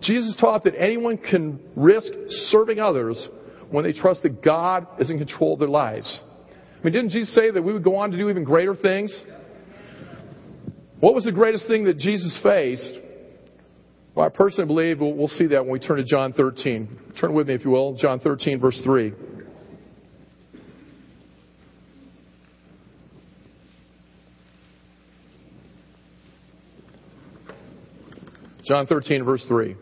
Jesus 0.00 0.36
taught 0.40 0.64
that 0.64 0.74
anyone 0.76 1.16
can 1.16 1.60
risk 1.76 2.12
serving 2.28 2.78
others 2.78 3.28
when 3.70 3.84
they 3.84 3.92
trust 3.92 4.22
that 4.22 4.42
God 4.42 4.86
is 4.98 5.08
in 5.08 5.18
control 5.18 5.54
of 5.54 5.60
their 5.60 5.68
lives. 5.68 6.20
I 6.50 6.84
mean, 6.84 6.92
didn't 6.92 7.10
Jesus 7.10 7.34
say 7.34 7.50
that 7.50 7.62
we 7.62 7.72
would 7.72 7.84
go 7.84 7.96
on 7.96 8.10
to 8.10 8.16
do 8.16 8.28
even 8.28 8.44
greater 8.44 8.74
things? 8.74 9.16
What 11.00 11.14
was 11.14 11.24
the 11.24 11.32
greatest 11.32 11.66
thing 11.68 11.84
that 11.84 11.96
Jesus 11.96 12.38
faced? 12.42 12.92
Well, 14.14 14.26
I 14.26 14.28
personally 14.28 14.66
believe 14.66 15.00
we'll, 15.00 15.14
we'll 15.14 15.28
see 15.28 15.46
that 15.46 15.64
when 15.64 15.72
we 15.72 15.78
turn 15.78 15.96
to 15.96 16.04
John 16.04 16.32
13. 16.32 17.14
Turn 17.20 17.34
with 17.34 17.48
me, 17.48 17.54
if 17.54 17.64
you 17.64 17.70
will. 17.70 17.94
John 17.94 18.20
13, 18.20 18.60
verse 18.60 18.80
3. 18.84 19.12
John 28.64 28.86
13, 28.86 29.24
verse 29.24 29.44
3. 29.46 29.76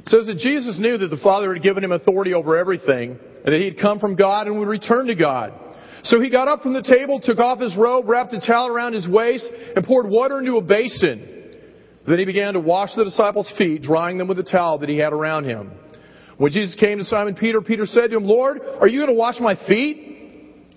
It 0.00 0.08
says 0.08 0.26
that 0.26 0.36
Jesus 0.36 0.78
knew 0.78 0.98
that 0.98 1.08
the 1.08 1.20
Father 1.22 1.54
had 1.54 1.62
given 1.62 1.82
him 1.82 1.90
authority 1.90 2.34
over 2.34 2.58
everything, 2.58 3.12
and 3.12 3.52
that 3.52 3.58
he 3.58 3.64
had 3.64 3.78
come 3.80 4.00
from 4.00 4.16
God 4.16 4.46
and 4.46 4.58
would 4.58 4.68
return 4.68 5.06
to 5.06 5.14
God. 5.14 5.54
So 6.02 6.20
he 6.20 6.28
got 6.28 6.46
up 6.46 6.62
from 6.62 6.74
the 6.74 6.82
table, 6.82 7.20
took 7.22 7.38
off 7.38 7.58
his 7.58 7.74
robe, 7.74 8.06
wrapped 8.06 8.34
a 8.34 8.40
towel 8.46 8.68
around 8.68 8.92
his 8.92 9.08
waist, 9.08 9.48
and 9.74 9.82
poured 9.82 10.06
water 10.06 10.38
into 10.38 10.56
a 10.58 10.62
basin. 10.62 11.30
Then 12.06 12.18
he 12.18 12.26
began 12.26 12.52
to 12.52 12.60
wash 12.60 12.94
the 12.94 13.04
disciples' 13.04 13.50
feet, 13.56 13.80
drying 13.80 14.18
them 14.18 14.28
with 14.28 14.36
the 14.36 14.42
towel 14.42 14.76
that 14.80 14.90
he 14.90 14.98
had 14.98 15.14
around 15.14 15.44
him. 15.44 15.72
When 16.36 16.52
Jesus 16.52 16.76
came 16.78 16.98
to 16.98 17.04
Simon 17.04 17.34
Peter, 17.34 17.62
Peter 17.62 17.86
said 17.86 18.10
to 18.10 18.16
him, 18.18 18.24
Lord, 18.24 18.60
are 18.60 18.88
you 18.88 18.98
going 18.98 19.08
to 19.08 19.14
wash 19.14 19.40
my 19.40 19.56
feet? 19.66 20.03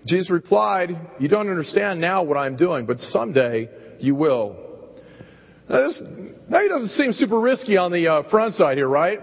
Jesus 0.08 0.32
replied, 0.32 0.90
You 1.20 1.28
don't 1.28 1.50
understand 1.50 2.02
now 2.02 2.24
what 2.24 2.38
I'm 2.38 2.56
doing, 2.56 2.86
but 2.86 3.00
someday 3.00 3.70
you 4.00 4.16
will. 4.16 4.56
Now, 5.70 5.88
this, 5.88 6.02
doesn't 6.50 6.90
seem 6.90 7.12
super 7.14 7.40
risky 7.40 7.78
on 7.78 7.92
the 7.92 8.08
uh, 8.08 8.30
front 8.30 8.54
side 8.54 8.78
here, 8.78 8.88
right? 8.88 9.20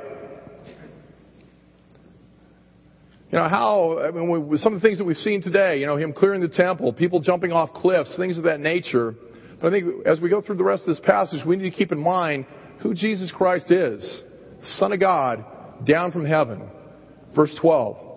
You 3.30 3.38
know, 3.38 3.48
how, 3.48 3.98
I 3.98 4.10
mean, 4.10 4.58
some 4.58 4.74
of 4.74 4.80
the 4.80 4.86
things 4.86 4.98
that 4.98 5.04
we've 5.04 5.16
seen 5.16 5.42
today, 5.42 5.80
you 5.80 5.86
know, 5.86 5.96
him 5.96 6.12
clearing 6.12 6.40
the 6.40 6.48
temple, 6.48 6.92
people 6.92 7.20
jumping 7.20 7.50
off 7.50 7.72
cliffs, 7.72 8.14
things 8.16 8.38
of 8.38 8.44
that 8.44 8.60
nature. 8.60 9.14
But 9.60 9.68
I 9.68 9.70
think 9.70 10.06
as 10.06 10.20
we 10.20 10.28
go 10.28 10.40
through 10.40 10.56
the 10.56 10.64
rest 10.64 10.82
of 10.82 10.88
this 10.88 11.00
passage, 11.04 11.40
we 11.44 11.56
need 11.56 11.70
to 11.70 11.76
keep 11.76 11.90
in 11.90 11.98
mind 11.98 12.46
who 12.80 12.94
Jesus 12.94 13.32
Christ 13.32 13.70
is. 13.70 14.22
Son 14.78 14.92
of 14.92 15.00
God, 15.00 15.44
down 15.84 16.12
from 16.12 16.26
heaven. 16.26 16.68
Verse 17.34 17.54
12. 17.60 18.13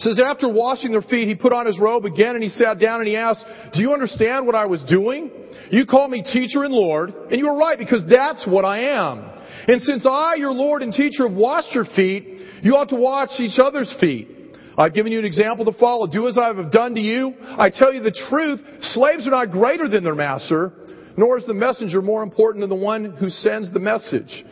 Says, 0.00 0.18
after 0.18 0.48
washing 0.48 0.92
their 0.92 1.02
feet, 1.02 1.28
he 1.28 1.34
put 1.34 1.52
on 1.52 1.66
his 1.66 1.78
robe 1.78 2.06
again 2.06 2.34
and 2.34 2.42
he 2.42 2.48
sat 2.48 2.78
down 2.78 3.00
and 3.00 3.08
he 3.08 3.16
asked, 3.16 3.44
do 3.74 3.82
you 3.82 3.92
understand 3.92 4.46
what 4.46 4.54
I 4.54 4.64
was 4.64 4.82
doing? 4.84 5.30
You 5.70 5.84
call 5.84 6.08
me 6.08 6.22
teacher 6.22 6.64
and 6.64 6.72
Lord, 6.72 7.10
and 7.10 7.38
you 7.38 7.46
are 7.46 7.56
right 7.56 7.78
because 7.78 8.04
that's 8.08 8.46
what 8.46 8.64
I 8.64 8.96
am. 8.96 9.30
And 9.68 9.80
since 9.82 10.06
I, 10.06 10.36
your 10.36 10.52
Lord 10.52 10.80
and 10.80 10.90
teacher, 10.90 11.28
have 11.28 11.36
washed 11.36 11.74
your 11.74 11.84
feet, 11.84 12.40
you 12.62 12.76
ought 12.76 12.88
to 12.88 12.96
wash 12.96 13.28
each 13.38 13.58
other's 13.58 13.94
feet. 14.00 14.56
I've 14.78 14.94
given 14.94 15.12
you 15.12 15.18
an 15.18 15.26
example 15.26 15.66
to 15.70 15.78
follow. 15.78 16.06
Do 16.06 16.28
as 16.28 16.38
I 16.38 16.46
have 16.46 16.72
done 16.72 16.94
to 16.94 17.00
you. 17.00 17.34
I 17.42 17.68
tell 17.68 17.92
you 17.92 18.00
the 18.00 18.16
truth, 18.30 18.60
slaves 18.80 19.26
are 19.26 19.32
not 19.32 19.50
greater 19.52 19.86
than 19.86 20.02
their 20.02 20.14
master, 20.14 20.72
nor 21.18 21.36
is 21.36 21.44
the 21.44 21.52
messenger 21.52 22.00
more 22.00 22.22
important 22.22 22.62
than 22.62 22.70
the 22.70 22.76
one 22.76 23.16
who 23.16 23.28
sends 23.28 23.70
the 23.70 23.80
message. 23.80 24.44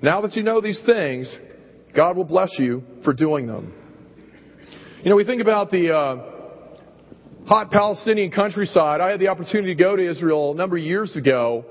Now 0.00 0.20
that 0.20 0.36
you 0.36 0.44
know 0.44 0.60
these 0.60 0.80
things, 0.86 1.34
God 1.96 2.16
will 2.16 2.24
bless 2.24 2.50
you 2.56 2.84
for 3.02 3.12
doing 3.12 3.48
them. 3.48 3.74
You 5.00 5.10
know, 5.10 5.16
we 5.16 5.24
think 5.24 5.40
about 5.40 5.70
the 5.70 5.94
uh, 5.94 7.46
hot 7.46 7.70
Palestinian 7.70 8.32
countryside. 8.32 9.00
I 9.00 9.12
had 9.12 9.20
the 9.20 9.28
opportunity 9.28 9.72
to 9.72 9.80
go 9.80 9.94
to 9.94 10.10
Israel 10.10 10.50
a 10.50 10.54
number 10.56 10.76
of 10.76 10.82
years 10.82 11.14
ago. 11.14 11.64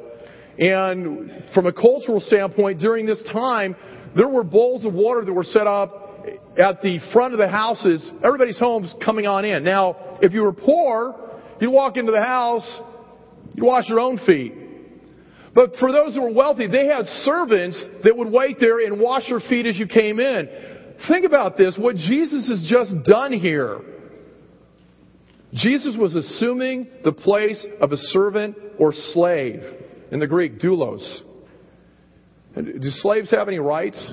And 0.58 1.44
from 1.54 1.66
a 1.66 1.74
cultural 1.74 2.22
standpoint, 2.22 2.80
during 2.80 3.06
this 3.06 3.22
time, 3.24 3.76
there 4.16 4.30
were 4.30 4.46
bowls 4.46 4.86
of 4.86 4.94
water 4.94 5.26
that 5.26 5.34
were 5.34 5.44
set 5.44 5.68
up 5.68 6.26
at 6.58 6.82
the 6.82 7.00
front 7.12 7.34
of 7.34 7.38
the 7.38 7.50
houses, 7.50 8.10
everybody's 8.24 8.58
homes 8.58 8.94
coming 9.04 9.28
on 9.28 9.44
in. 9.44 9.66
Now, 9.66 10.18
if 10.22 10.32
you 10.32 10.44
were 10.44 10.54
poor, 10.54 11.14
you'd 11.60 11.70
walk 11.70 11.98
into 11.98 12.14
the 12.14 12.24
house, 12.24 12.80
you'd 13.56 13.66
wash 13.66 13.90
your 13.90 14.00
own 14.00 14.20
feet. 14.26 14.54
But 15.54 15.76
for 15.82 15.92
those 15.92 16.16
who 16.16 16.22
were 16.22 16.32
wealthy, 16.32 16.68
they 16.68 16.86
had 16.86 17.08
servants 17.08 17.84
that 18.06 18.16
would 18.16 18.32
wait 18.32 18.56
there 18.62 18.80
and 18.80 19.02
wash 19.02 19.28
your 19.28 19.42
feet 19.42 19.66
as 19.66 19.78
you 19.78 19.86
came 19.86 20.22
in. 20.22 20.77
Think 21.08 21.26
about 21.26 21.58
this, 21.58 21.78
what 21.78 21.96
Jesus 21.96 22.50
has 22.50 22.68
just 22.70 23.04
done 23.04 23.34
here. 23.34 23.80
Jesus 25.54 25.96
was 25.98 26.16
assuming 26.16 26.88
the 27.04 27.12
place 27.12 27.66
of 27.80 27.92
a 27.92 27.98
servant 27.98 28.58
or 28.80 28.94
slave. 28.94 29.62
In 30.12 30.20
the 30.20 30.28
Greek, 30.28 30.60
doulos. 30.60 31.22
Do 32.56 32.90
slaves 32.90 33.30
have 33.32 33.48
any 33.48 33.60
rights? 33.60 34.12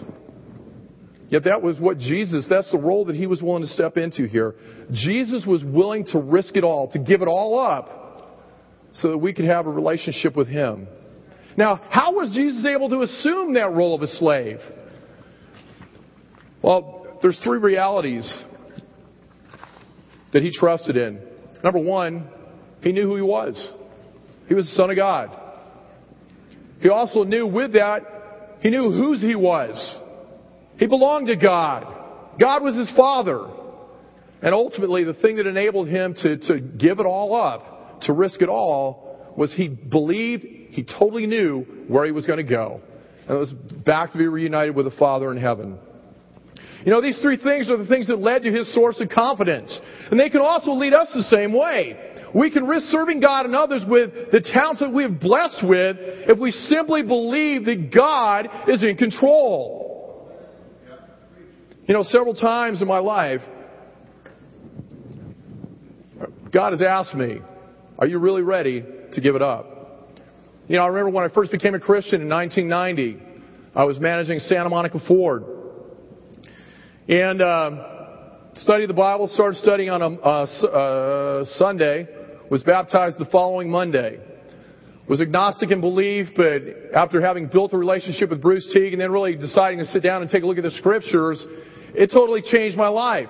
Yet 1.28 1.44
that 1.44 1.62
was 1.62 1.80
what 1.80 1.98
Jesus, 1.98 2.46
that's 2.48 2.70
the 2.70 2.78
role 2.78 3.06
that 3.06 3.16
he 3.16 3.26
was 3.26 3.42
willing 3.42 3.62
to 3.62 3.68
step 3.68 3.96
into 3.96 4.26
here. 4.26 4.54
Jesus 4.92 5.46
was 5.46 5.64
willing 5.64 6.04
to 6.06 6.18
risk 6.18 6.56
it 6.56 6.64
all, 6.64 6.90
to 6.92 6.98
give 6.98 7.22
it 7.22 7.28
all 7.28 7.58
up, 7.58 8.36
so 8.94 9.10
that 9.10 9.18
we 9.18 9.32
could 9.32 9.46
have 9.46 9.66
a 9.66 9.70
relationship 9.70 10.36
with 10.36 10.48
him. 10.48 10.86
Now, 11.56 11.80
how 11.88 12.12
was 12.14 12.32
Jesus 12.34 12.64
able 12.66 12.88
to 12.90 13.02
assume 13.02 13.54
that 13.54 13.72
role 13.72 13.94
of 13.94 14.02
a 14.02 14.06
slave? 14.06 14.58
Well, 16.64 17.18
there's 17.20 17.38
three 17.44 17.58
realities 17.58 18.42
that 20.32 20.42
he 20.42 20.50
trusted 20.50 20.96
in. 20.96 21.20
Number 21.62 21.78
one, 21.78 22.26
he 22.80 22.90
knew 22.90 23.02
who 23.02 23.16
he 23.16 23.22
was. 23.22 23.70
He 24.48 24.54
was 24.54 24.64
the 24.64 24.72
Son 24.72 24.88
of 24.88 24.96
God. 24.96 25.28
He 26.80 26.88
also 26.88 27.24
knew 27.24 27.46
with 27.46 27.74
that, 27.74 28.00
he 28.60 28.70
knew 28.70 28.90
whose 28.90 29.20
he 29.20 29.34
was. 29.34 29.94
He 30.78 30.86
belonged 30.86 31.26
to 31.26 31.36
God. 31.36 31.84
God 32.40 32.62
was 32.62 32.74
his 32.76 32.90
father. 32.96 33.46
And 34.40 34.54
ultimately, 34.54 35.04
the 35.04 35.12
thing 35.12 35.36
that 35.36 35.46
enabled 35.46 35.88
him 35.88 36.14
to, 36.22 36.38
to 36.48 36.60
give 36.60 36.98
it 36.98 37.04
all 37.04 37.36
up, 37.36 38.00
to 38.04 38.14
risk 38.14 38.40
it 38.40 38.48
all, 38.48 39.34
was 39.36 39.52
he 39.52 39.68
believed, 39.68 40.46
he 40.70 40.82
totally 40.82 41.26
knew 41.26 41.66
where 41.88 42.06
he 42.06 42.12
was 42.12 42.26
going 42.26 42.38
to 42.38 42.42
go. 42.42 42.80
And 43.28 43.36
it 43.36 43.38
was 43.38 43.52
back 43.52 44.12
to 44.12 44.18
be 44.18 44.26
reunited 44.26 44.74
with 44.74 44.86
the 44.86 44.96
Father 44.98 45.30
in 45.30 45.36
heaven. 45.36 45.78
You 46.84 46.92
know, 46.92 47.00
these 47.00 47.18
three 47.20 47.38
things 47.38 47.70
are 47.70 47.78
the 47.78 47.86
things 47.86 48.08
that 48.08 48.18
led 48.18 48.42
to 48.42 48.52
his 48.52 48.72
source 48.74 49.00
of 49.00 49.08
confidence. 49.08 49.78
And 50.10 50.20
they 50.20 50.28
can 50.28 50.42
also 50.42 50.72
lead 50.72 50.92
us 50.92 51.10
the 51.14 51.22
same 51.22 51.52
way. 51.52 51.98
We 52.34 52.50
can 52.50 52.66
risk 52.66 52.86
serving 52.86 53.20
God 53.20 53.46
and 53.46 53.54
others 53.54 53.82
with 53.88 54.32
the 54.32 54.40
talents 54.40 54.80
that 54.80 54.92
we 54.92 55.04
have 55.04 55.18
blessed 55.18 55.64
with 55.66 55.96
if 56.00 56.38
we 56.38 56.50
simply 56.50 57.02
believe 57.02 57.64
that 57.66 57.90
God 57.94 58.48
is 58.68 58.82
in 58.82 58.96
control. 58.96 60.30
You 61.86 61.94
know, 61.94 62.02
several 62.02 62.34
times 62.34 62.82
in 62.82 62.88
my 62.88 62.98
life, 62.98 63.40
God 66.52 66.72
has 66.72 66.82
asked 66.82 67.14
me, 67.14 67.38
are 67.98 68.06
you 68.06 68.18
really 68.18 68.42
ready 68.42 68.84
to 69.14 69.20
give 69.20 69.36
it 69.36 69.42
up? 69.42 70.10
You 70.66 70.76
know, 70.76 70.82
I 70.82 70.88
remember 70.88 71.10
when 71.10 71.24
I 71.24 71.32
first 71.32 71.50
became 71.50 71.74
a 71.74 71.80
Christian 71.80 72.20
in 72.20 72.28
1990, 72.28 73.22
I 73.74 73.84
was 73.84 73.98
managing 74.00 74.38
Santa 74.40 74.68
Monica 74.68 74.98
Ford. 75.06 75.44
And 77.08 77.42
uh, 77.42 77.70
studied 78.54 78.88
the 78.88 78.94
Bible, 78.94 79.28
started 79.28 79.56
studying 79.56 79.90
on 79.90 80.00
a 80.00 80.08
uh, 80.08 80.44
uh, 80.44 81.44
Sunday, 81.56 82.08
was 82.50 82.62
baptized 82.62 83.18
the 83.18 83.26
following 83.26 83.68
Monday. 83.68 84.20
Was 85.06 85.20
agnostic 85.20 85.70
in 85.70 85.82
belief, 85.82 86.28
but 86.34 86.62
after 86.94 87.20
having 87.20 87.48
built 87.48 87.74
a 87.74 87.76
relationship 87.76 88.30
with 88.30 88.40
Bruce 88.40 88.66
Teague 88.72 88.94
and 88.94 89.02
then 89.02 89.12
really 89.12 89.36
deciding 89.36 89.80
to 89.80 89.84
sit 89.86 90.02
down 90.02 90.22
and 90.22 90.30
take 90.30 90.44
a 90.44 90.46
look 90.46 90.56
at 90.56 90.64
the 90.64 90.70
scriptures, 90.70 91.44
it 91.94 92.10
totally 92.10 92.40
changed 92.40 92.74
my 92.74 92.88
life. 92.88 93.28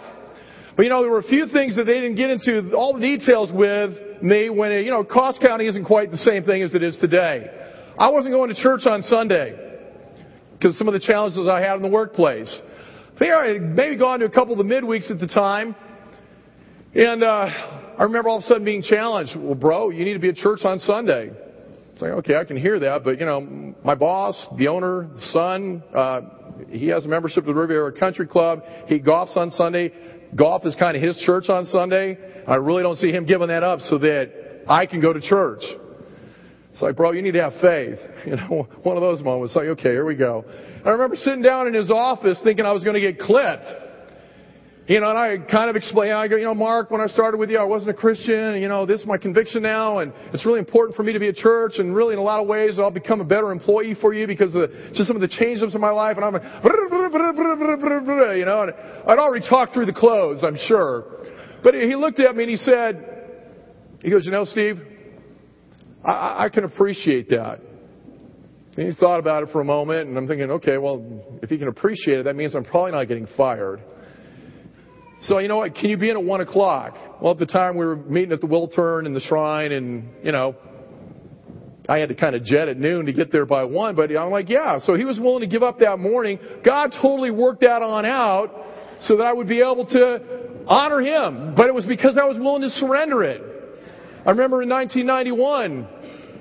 But 0.76 0.84
you 0.84 0.88
know, 0.88 1.02
there 1.02 1.10
were 1.10 1.18
a 1.18 1.24
few 1.24 1.48
things 1.48 1.74
that 1.74 1.84
they 1.84 1.94
didn't 1.94 2.14
get 2.14 2.30
into 2.30 2.76
all 2.76 2.94
the 2.94 3.00
details 3.00 3.50
with 3.50 4.22
me 4.22 4.50
when, 4.50 4.70
it, 4.70 4.84
you 4.84 4.92
know, 4.92 5.02
Cost 5.02 5.40
County 5.40 5.66
isn't 5.66 5.84
quite 5.84 6.12
the 6.12 6.18
same 6.18 6.44
thing 6.44 6.62
as 6.62 6.76
it 6.76 6.84
is 6.84 6.96
today. 6.98 7.50
I 7.98 8.10
wasn't 8.10 8.34
going 8.34 8.54
to 8.54 8.62
church 8.62 8.86
on 8.86 9.02
Sunday 9.02 9.58
because 10.52 10.78
some 10.78 10.86
of 10.86 10.94
the 10.94 11.00
challenges 11.00 11.48
I 11.48 11.60
had 11.60 11.74
in 11.74 11.82
the 11.82 11.88
workplace. 11.88 12.60
I 13.14 13.18
think 13.18 13.32
I 13.32 13.46
had 13.46 13.62
maybe 13.62 13.96
gone 13.96 14.20
to 14.20 14.26
a 14.26 14.30
couple 14.30 14.58
of 14.58 14.66
the 14.66 14.74
midweeks 14.74 15.08
at 15.08 15.20
the 15.20 15.28
time. 15.28 15.76
And 16.94 17.22
uh, 17.22 17.26
I 17.96 18.02
remember 18.02 18.28
all 18.28 18.38
of 18.38 18.44
a 18.44 18.46
sudden 18.46 18.64
being 18.64 18.82
challenged. 18.82 19.36
Well, 19.36 19.54
bro, 19.54 19.90
you 19.90 20.04
need 20.04 20.14
to 20.14 20.18
be 20.18 20.30
at 20.30 20.34
church 20.34 20.60
on 20.64 20.80
Sunday. 20.80 21.30
It's 21.92 22.02
like, 22.02 22.10
okay, 22.10 22.34
I 22.34 22.44
can 22.44 22.56
hear 22.56 22.80
that, 22.80 23.04
but 23.04 23.20
you 23.20 23.26
know, 23.26 23.74
my 23.84 23.94
boss, 23.94 24.48
the 24.58 24.66
owner, 24.66 25.08
the 25.14 25.20
son, 25.32 25.80
uh, 25.94 26.22
he 26.70 26.88
has 26.88 27.04
a 27.04 27.08
membership 27.08 27.38
of 27.38 27.46
the 27.46 27.54
Riviera 27.54 27.92
Country 27.92 28.26
Club. 28.26 28.62
He 28.86 28.98
golfs 28.98 29.36
on 29.36 29.50
Sunday. 29.50 29.92
Golf 30.34 30.66
is 30.66 30.74
kind 30.74 30.96
of 30.96 31.02
his 31.02 31.16
church 31.18 31.48
on 31.48 31.66
Sunday. 31.66 32.18
I 32.48 32.56
really 32.56 32.82
don't 32.82 32.96
see 32.96 33.12
him 33.12 33.26
giving 33.26 33.46
that 33.46 33.62
up 33.62 33.78
so 33.80 33.98
that 33.98 34.64
I 34.66 34.86
can 34.86 35.00
go 35.00 35.12
to 35.12 35.20
church. 35.20 35.62
It's 36.72 36.82
like, 36.82 36.96
bro, 36.96 37.12
you 37.12 37.22
need 37.22 37.34
to 37.34 37.42
have 37.42 37.54
faith. 37.60 37.98
You 38.26 38.36
know, 38.36 38.66
one 38.82 38.96
of 38.96 39.02
those 39.02 39.22
moments. 39.22 39.52
It's 39.52 39.56
like, 39.56 39.68
okay, 39.78 39.90
here 39.90 40.06
we 40.06 40.16
go. 40.16 40.46
I 40.84 40.90
remember 40.90 41.16
sitting 41.16 41.42
down 41.42 41.66
in 41.66 41.74
his 41.74 41.90
office 41.90 42.38
thinking 42.44 42.66
I 42.66 42.72
was 42.72 42.84
going 42.84 42.94
to 42.94 43.00
get 43.00 43.18
clipped. 43.18 43.66
You 44.86 45.00
know, 45.00 45.08
and 45.08 45.18
I 45.18 45.38
kind 45.50 45.70
of 45.70 45.76
explained, 45.76 46.12
I 46.12 46.28
go, 46.28 46.36
you 46.36 46.44
know, 46.44 46.54
Mark, 46.54 46.90
when 46.90 47.00
I 47.00 47.06
started 47.06 47.38
with 47.38 47.48
you, 47.48 47.56
I 47.56 47.64
wasn't 47.64 47.92
a 47.92 47.94
Christian. 47.94 48.60
You 48.60 48.68
know, 48.68 48.84
this 48.84 49.00
is 49.00 49.06
my 49.06 49.16
conviction 49.16 49.62
now, 49.62 50.00
and 50.00 50.12
it's 50.34 50.44
really 50.44 50.58
important 50.58 50.94
for 50.94 51.02
me 51.02 51.14
to 51.14 51.18
be 51.18 51.28
a 51.28 51.32
church, 51.32 51.78
and 51.78 51.96
really 51.96 52.12
in 52.12 52.18
a 52.18 52.22
lot 52.22 52.42
of 52.42 52.46
ways 52.46 52.78
I'll 52.78 52.90
become 52.90 53.22
a 53.22 53.24
better 53.24 53.50
employee 53.50 53.96
for 53.98 54.12
you 54.12 54.26
because 54.26 54.54
of 54.54 54.68
just 54.92 55.06
some 55.06 55.16
of 55.16 55.22
the 55.22 55.28
changes 55.28 55.74
in 55.74 55.80
my 55.80 55.88
life. 55.88 56.18
And 56.18 56.24
I'm 56.26 56.34
like, 56.34 56.42
you 58.36 58.44
know, 58.44 58.62
and 58.64 58.72
I'd 59.06 59.18
already 59.18 59.48
talked 59.48 59.72
through 59.72 59.86
the 59.86 59.94
clothes, 59.94 60.44
I'm 60.44 60.58
sure. 60.68 61.04
But 61.62 61.72
he 61.72 61.94
looked 61.94 62.20
at 62.20 62.36
me 62.36 62.42
and 62.42 62.50
he 62.50 62.58
said, 62.58 63.22
he 64.00 64.10
goes, 64.10 64.26
you 64.26 64.32
know, 64.32 64.44
Steve, 64.44 64.82
I, 66.04 66.44
I 66.44 66.48
can 66.50 66.64
appreciate 66.64 67.30
that. 67.30 67.60
And 68.76 68.88
he 68.88 68.94
thought 68.94 69.20
about 69.20 69.44
it 69.44 69.50
for 69.50 69.60
a 69.60 69.64
moment, 69.64 70.08
and 70.08 70.18
I'm 70.18 70.26
thinking, 70.26 70.50
okay, 70.50 70.78
well, 70.78 71.04
if 71.42 71.50
he 71.50 71.58
can 71.58 71.68
appreciate 71.68 72.18
it, 72.18 72.24
that 72.24 72.34
means 72.34 72.54
I'm 72.54 72.64
probably 72.64 72.92
not 72.92 73.04
getting 73.04 73.28
fired. 73.36 73.80
So, 75.22 75.38
you 75.38 75.48
know 75.48 75.58
what, 75.58 75.74
can 75.74 75.90
you 75.90 75.96
be 75.96 76.10
in 76.10 76.16
at 76.16 76.24
1 76.24 76.40
o'clock? 76.40 76.96
Well, 77.22 77.32
at 77.32 77.38
the 77.38 77.46
time 77.46 77.76
we 77.76 77.86
were 77.86 77.96
meeting 77.96 78.32
at 78.32 78.40
the 78.40 78.48
Wiltern 78.48 79.06
and 79.06 79.14
the 79.14 79.20
Shrine, 79.20 79.72
and, 79.72 80.08
you 80.24 80.32
know, 80.32 80.56
I 81.88 81.98
had 81.98 82.08
to 82.08 82.14
kind 82.14 82.34
of 82.34 82.42
jet 82.42 82.68
at 82.68 82.78
noon 82.78 83.06
to 83.06 83.12
get 83.12 83.30
there 83.30 83.46
by 83.46 83.64
1, 83.64 83.94
but 83.94 84.10
I'm 84.16 84.30
like, 84.30 84.48
yeah. 84.48 84.80
So 84.80 84.94
he 84.94 85.04
was 85.04 85.20
willing 85.20 85.42
to 85.42 85.46
give 85.46 85.62
up 85.62 85.78
that 85.78 85.98
morning. 85.98 86.38
God 86.64 86.92
totally 87.00 87.30
worked 87.30 87.60
that 87.60 87.80
on 87.80 88.04
out 88.04 88.50
so 89.02 89.16
that 89.18 89.24
I 89.24 89.32
would 89.32 89.48
be 89.48 89.60
able 89.60 89.86
to 89.86 90.64
honor 90.66 91.00
him. 91.00 91.54
But 91.56 91.68
it 91.68 91.74
was 91.74 91.86
because 91.86 92.18
I 92.20 92.24
was 92.24 92.38
willing 92.38 92.62
to 92.62 92.70
surrender 92.70 93.22
it. 93.22 93.40
I 94.26 94.30
remember 94.30 94.62
in 94.62 94.68
1991, 94.70 95.88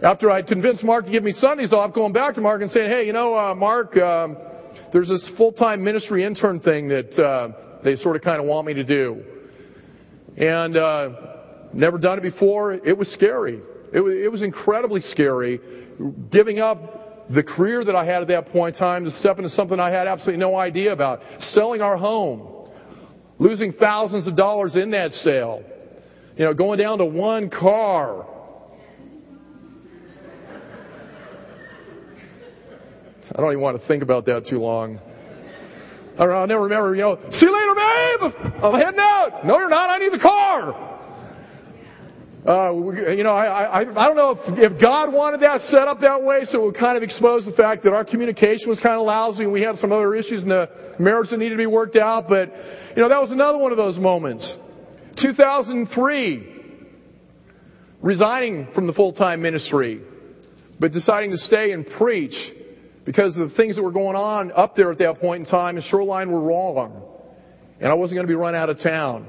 after 0.04 0.30
I 0.30 0.42
convinced 0.42 0.84
Mark 0.84 1.06
to 1.06 1.12
give 1.12 1.24
me 1.24 1.32
Sundays 1.32 1.72
off, 1.72 1.94
going 1.96 2.12
back 2.12 2.36
to 2.36 2.42
Mark 2.42 2.62
and 2.62 2.70
saying, 2.70 2.90
hey, 2.90 3.08
you 3.08 3.14
know, 3.14 3.34
uh, 3.36 3.56
Mark, 3.56 3.96
um, 3.96 4.36
there's 4.92 5.08
this 5.08 5.32
full-time 5.38 5.82
ministry 5.82 6.26
intern 6.26 6.60
thing 6.60 6.90
that 6.90 7.18
uh, 7.18 7.80
they 7.86 7.96
sort 7.96 8.18
of 8.18 8.22
kind 8.22 8.42
of 8.42 8.46
want 8.46 8.68
me 8.68 8.74
to 8.74 8.84
do. 8.84 9.24
And 10.36 10.76
uh, 10.76 11.10
never 11.74 11.98
done 11.98 12.18
it 12.18 12.22
before. 12.22 12.74
It 12.74 12.98
was 12.98 13.08
scary. 13.14 13.62
It 13.94 14.02
was, 14.02 14.16
it 14.16 14.30
was 14.30 14.42
incredibly 14.44 15.00
scary 15.02 15.62
giving 16.32 16.60
up 16.60 17.30
the 17.34 17.44
career 17.44 17.86
that 17.86 17.96
I 17.96 18.04
had 18.04 18.22
at 18.22 18.28
that 18.28 18.48
point 18.48 18.76
in 18.76 18.80
time 18.80 19.06
to 19.06 19.12
step 19.12 19.38
into 19.38 19.50
something 19.52 19.80
I 19.80 19.90
had 19.90 20.08
absolutely 20.08 20.42
no 20.42 20.58
idea 20.58 20.92
about. 20.92 21.22
Selling 21.40 21.82
our 21.82 21.98
home. 21.98 22.70
Losing 23.40 23.72
thousands 23.72 24.28
of 24.28 24.36
dollars 24.36 24.76
in 24.76 24.92
that 24.92 25.12
sale. 25.14 25.64
You 26.36 26.44
know, 26.44 26.54
going 26.54 26.80
down 26.80 26.98
to 26.98 27.06
one 27.06 27.50
car. 27.50 28.28
I 33.32 33.42
don't 33.42 33.52
even 33.52 33.62
want 33.62 33.80
to 33.80 33.88
think 33.88 34.04
about 34.04 34.26
that 34.26 34.46
too 34.50 34.60
long. 34.60 35.00
I'll 36.20 36.46
never 36.46 36.64
remember, 36.64 36.94
you 36.94 37.02
know, 37.02 37.18
see 37.32 37.46
you 37.46 37.54
later, 37.54 37.74
babe! 37.74 38.64
I'm 38.64 38.80
heading 38.80 39.00
out! 39.00 39.46
No, 39.46 39.58
you're 39.58 39.70
not, 39.70 39.90
I 39.90 39.98
need 39.98 40.14
the 40.14 40.20
car! 40.20 40.90
Uh, 42.46 42.74
you 43.16 43.24
know, 43.24 43.32
I, 43.32 43.64
I, 43.64 43.80
I 43.80 44.08
don't 44.08 44.18
know 44.18 44.32
if, 44.32 44.74
if 44.74 44.82
God 44.82 45.14
wanted 45.14 45.40
that 45.42 45.62
set 45.62 45.88
up 45.88 46.02
that 46.02 46.22
way, 46.22 46.44
so 46.44 46.62
it 46.62 46.66
would 46.66 46.78
kind 46.78 46.98
of 46.98 47.04
expose 47.04 47.46
the 47.46 47.54
fact 47.54 47.84
that 47.86 47.94
our 47.94 48.04
communication 48.04 48.68
was 48.68 48.80
kind 48.82 49.00
of 49.00 49.06
lousy 49.06 49.44
and 49.44 49.54
we 49.54 49.62
had 49.62 49.78
some 49.78 49.94
other 49.94 50.14
issues 50.14 50.44
in 50.44 50.50
the 50.50 50.70
marriage 51.00 51.30
that 51.30 51.38
needed 51.38 51.56
to 51.56 51.58
be 51.58 51.66
worked 51.66 51.96
out, 51.96 52.28
but, 52.28 52.50
you 52.96 53.02
know, 53.02 53.08
that 53.08 53.22
was 53.22 53.32
another 53.32 53.58
one 53.58 53.72
of 53.72 53.78
those 53.78 53.98
moments. 53.98 54.58
2003, 55.22 56.50
resigning 58.02 58.68
from 58.76 58.88
the 58.88 58.94
full-time 58.94 59.42
ministry, 59.42 60.02
but 60.80 60.92
deciding 60.92 61.32
to 61.32 61.38
stay 61.38 61.72
and 61.72 61.88
preach 61.98 62.36
because 63.06 63.38
of 63.38 63.50
the 63.50 63.56
things 63.56 63.76
that 63.76 63.84
were 63.84 63.92
going 63.92 64.16
on 64.16 64.52
up 64.52 64.76
there 64.76 64.92
at 64.92 65.00
that 65.00 65.20
point 65.20 65.46
in 65.46 65.52
time 65.52 65.78
in 65.78 65.84
Shoreline 65.84 66.32
were 66.32 66.42
wrong. 66.42 67.04
And 67.80 67.92
I 67.92 67.96
wasn't 67.96 68.18
going 68.18 68.28
to 68.28 68.32
be 68.32 68.36
run 68.36 68.56
out 68.56 68.70
of 68.70 68.80
town. 68.80 69.28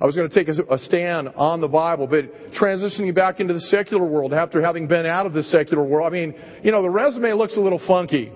I 0.00 0.06
was 0.06 0.16
going 0.16 0.30
to 0.30 0.34
take 0.34 0.48
a 0.48 0.78
stand 0.78 1.28
on 1.36 1.60
the 1.60 1.68
Bible, 1.68 2.06
but 2.06 2.52
transitioning 2.58 3.14
back 3.14 3.38
into 3.38 3.52
the 3.52 3.60
secular 3.60 4.04
world 4.04 4.32
after 4.32 4.62
having 4.62 4.88
been 4.88 5.04
out 5.04 5.26
of 5.26 5.34
the 5.34 5.42
secular 5.42 5.84
world, 5.84 6.06
I 6.06 6.10
mean, 6.10 6.34
you 6.62 6.72
know, 6.72 6.80
the 6.80 6.88
resume 6.88 7.34
looks 7.34 7.56
a 7.58 7.60
little 7.60 7.80
funky. 7.86 8.32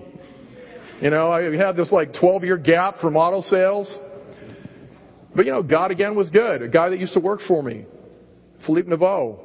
You 1.01 1.09
know, 1.09 1.31
I 1.31 1.55
had 1.57 1.75
this 1.75 1.91
like 1.91 2.13
12 2.13 2.43
year 2.43 2.57
gap 2.57 2.99
from 2.99 3.15
auto 3.17 3.41
sales. 3.41 3.93
But 5.35 5.45
you 5.45 5.51
know, 5.51 5.63
God 5.63 5.91
again 5.91 6.15
was 6.15 6.29
good. 6.29 6.61
A 6.61 6.69
guy 6.69 6.89
that 6.89 6.99
used 6.99 7.13
to 7.13 7.19
work 7.19 7.41
for 7.47 7.61
me, 7.61 7.85
Philippe 8.65 8.89
Naveau, 8.89 9.39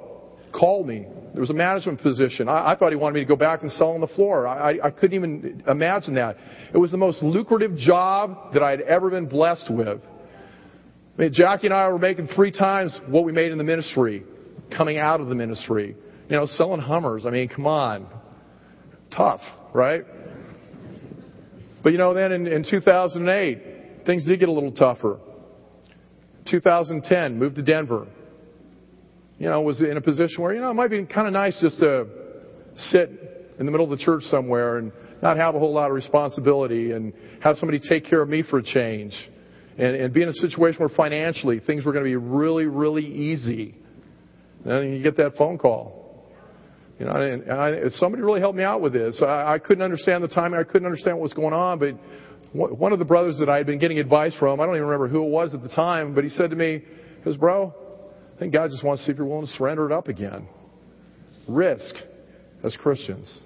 called 0.52 0.86
me 0.86 1.06
there 1.32 1.40
was 1.40 1.50
a 1.50 1.54
management 1.54 2.02
position. 2.02 2.48
I, 2.48 2.72
I 2.72 2.76
thought 2.76 2.90
he 2.90 2.96
wanted 2.96 3.14
me 3.14 3.20
to 3.20 3.26
go 3.26 3.36
back 3.36 3.62
and 3.62 3.70
sell 3.70 3.92
on 3.92 4.00
the 4.00 4.08
floor. 4.08 4.48
I, 4.48 4.78
I, 4.82 4.90
couldn't 4.90 5.14
even 5.14 5.62
imagine 5.68 6.14
that. 6.14 6.36
It 6.72 6.78
was 6.78 6.90
the 6.90 6.96
most 6.96 7.22
lucrative 7.22 7.76
job 7.76 8.52
that 8.54 8.62
I 8.62 8.70
had 8.70 8.80
ever 8.80 9.10
been 9.10 9.26
blessed 9.26 9.70
with. 9.70 10.00
I 11.16 11.22
mean, 11.22 11.32
Jackie 11.32 11.68
and 11.68 11.74
I 11.74 11.88
were 11.88 11.98
making 11.98 12.28
three 12.28 12.50
times 12.50 12.98
what 13.06 13.24
we 13.24 13.32
made 13.32 13.52
in 13.52 13.58
the 13.58 13.64
ministry, 13.64 14.24
coming 14.76 14.98
out 14.98 15.20
of 15.20 15.28
the 15.28 15.34
ministry. 15.34 15.96
You 16.28 16.36
know, 16.36 16.46
selling 16.46 16.80
Hummers. 16.80 17.26
I 17.26 17.30
mean, 17.30 17.48
come 17.48 17.66
on. 17.66 18.06
Tough, 19.14 19.40
right? 19.72 20.04
But 21.82 21.92
you 21.92 21.98
know, 21.98 22.14
then 22.14 22.32
in, 22.32 22.46
in 22.46 22.64
2008, 22.68 24.04
things 24.06 24.24
did 24.24 24.38
get 24.38 24.48
a 24.48 24.52
little 24.52 24.72
tougher. 24.72 25.18
2010, 26.46 27.38
moved 27.38 27.56
to 27.56 27.62
Denver 27.62 28.06
you 29.40 29.46
know, 29.46 29.62
was 29.62 29.80
in 29.80 29.96
a 29.96 30.00
position 30.02 30.42
where, 30.42 30.54
you 30.54 30.60
know, 30.60 30.70
it 30.70 30.74
might 30.74 30.90
be 30.90 31.02
kind 31.06 31.26
of 31.26 31.32
nice 31.32 31.58
just 31.60 31.78
to 31.78 32.06
sit 32.76 33.54
in 33.58 33.64
the 33.64 33.72
middle 33.72 33.90
of 33.90 33.98
the 33.98 34.04
church 34.04 34.22
somewhere 34.24 34.76
and 34.76 34.92
not 35.22 35.38
have 35.38 35.54
a 35.54 35.58
whole 35.58 35.72
lot 35.72 35.90
of 35.90 35.94
responsibility 35.94 36.92
and 36.92 37.14
have 37.42 37.56
somebody 37.56 37.80
take 37.80 38.04
care 38.04 38.20
of 38.20 38.28
me 38.28 38.42
for 38.42 38.58
a 38.58 38.62
change. 38.62 39.14
And, 39.78 39.96
and 39.96 40.12
be 40.12 40.22
in 40.22 40.28
a 40.28 40.34
situation 40.34 40.80
where 40.80 40.90
financially 40.90 41.58
things 41.58 41.86
were 41.86 41.92
going 41.92 42.04
to 42.04 42.10
be 42.10 42.16
really, 42.16 42.66
really 42.66 43.06
easy. 43.06 43.78
And 44.62 44.70
then 44.70 44.92
you 44.92 45.02
get 45.02 45.16
that 45.16 45.36
phone 45.36 45.56
call. 45.56 46.28
You 46.98 47.06
know, 47.06 47.12
and 47.12 47.50
I, 47.50 47.88
somebody 47.92 48.22
really 48.22 48.40
helped 48.40 48.58
me 48.58 48.62
out 48.62 48.82
with 48.82 48.92
this. 48.92 49.22
I, 49.22 49.54
I 49.54 49.58
couldn't 49.58 49.82
understand 49.82 50.22
the 50.22 50.28
timing. 50.28 50.60
I 50.60 50.64
couldn't 50.64 50.84
understand 50.84 51.16
what 51.16 51.22
was 51.22 51.32
going 51.32 51.54
on, 51.54 51.78
but 51.78 51.94
one 52.52 52.92
of 52.92 52.98
the 52.98 53.06
brothers 53.06 53.38
that 53.38 53.48
I 53.48 53.56
had 53.56 53.66
been 53.66 53.78
getting 53.78 53.98
advice 53.98 54.34
from, 54.38 54.60
I 54.60 54.66
don't 54.66 54.74
even 54.74 54.86
remember 54.86 55.08
who 55.08 55.24
it 55.24 55.30
was 55.30 55.54
at 55.54 55.62
the 55.62 55.70
time, 55.70 56.14
but 56.14 56.24
he 56.24 56.30
said 56.30 56.50
to 56.50 56.56
me, 56.56 56.82
he 57.18 57.24
goes, 57.24 57.38
bro, 57.38 57.72
think 58.40 58.54
God 58.54 58.70
just 58.70 58.82
wants 58.82 59.02
to 59.02 59.06
see 59.06 59.12
if 59.12 59.18
you're 59.18 59.26
willing 59.26 59.46
to 59.46 59.52
surrender 59.52 59.86
it 59.86 59.92
up 59.92 60.08
again. 60.08 60.48
Risk 61.46 61.94
as 62.64 62.74
Christians. 62.76 63.38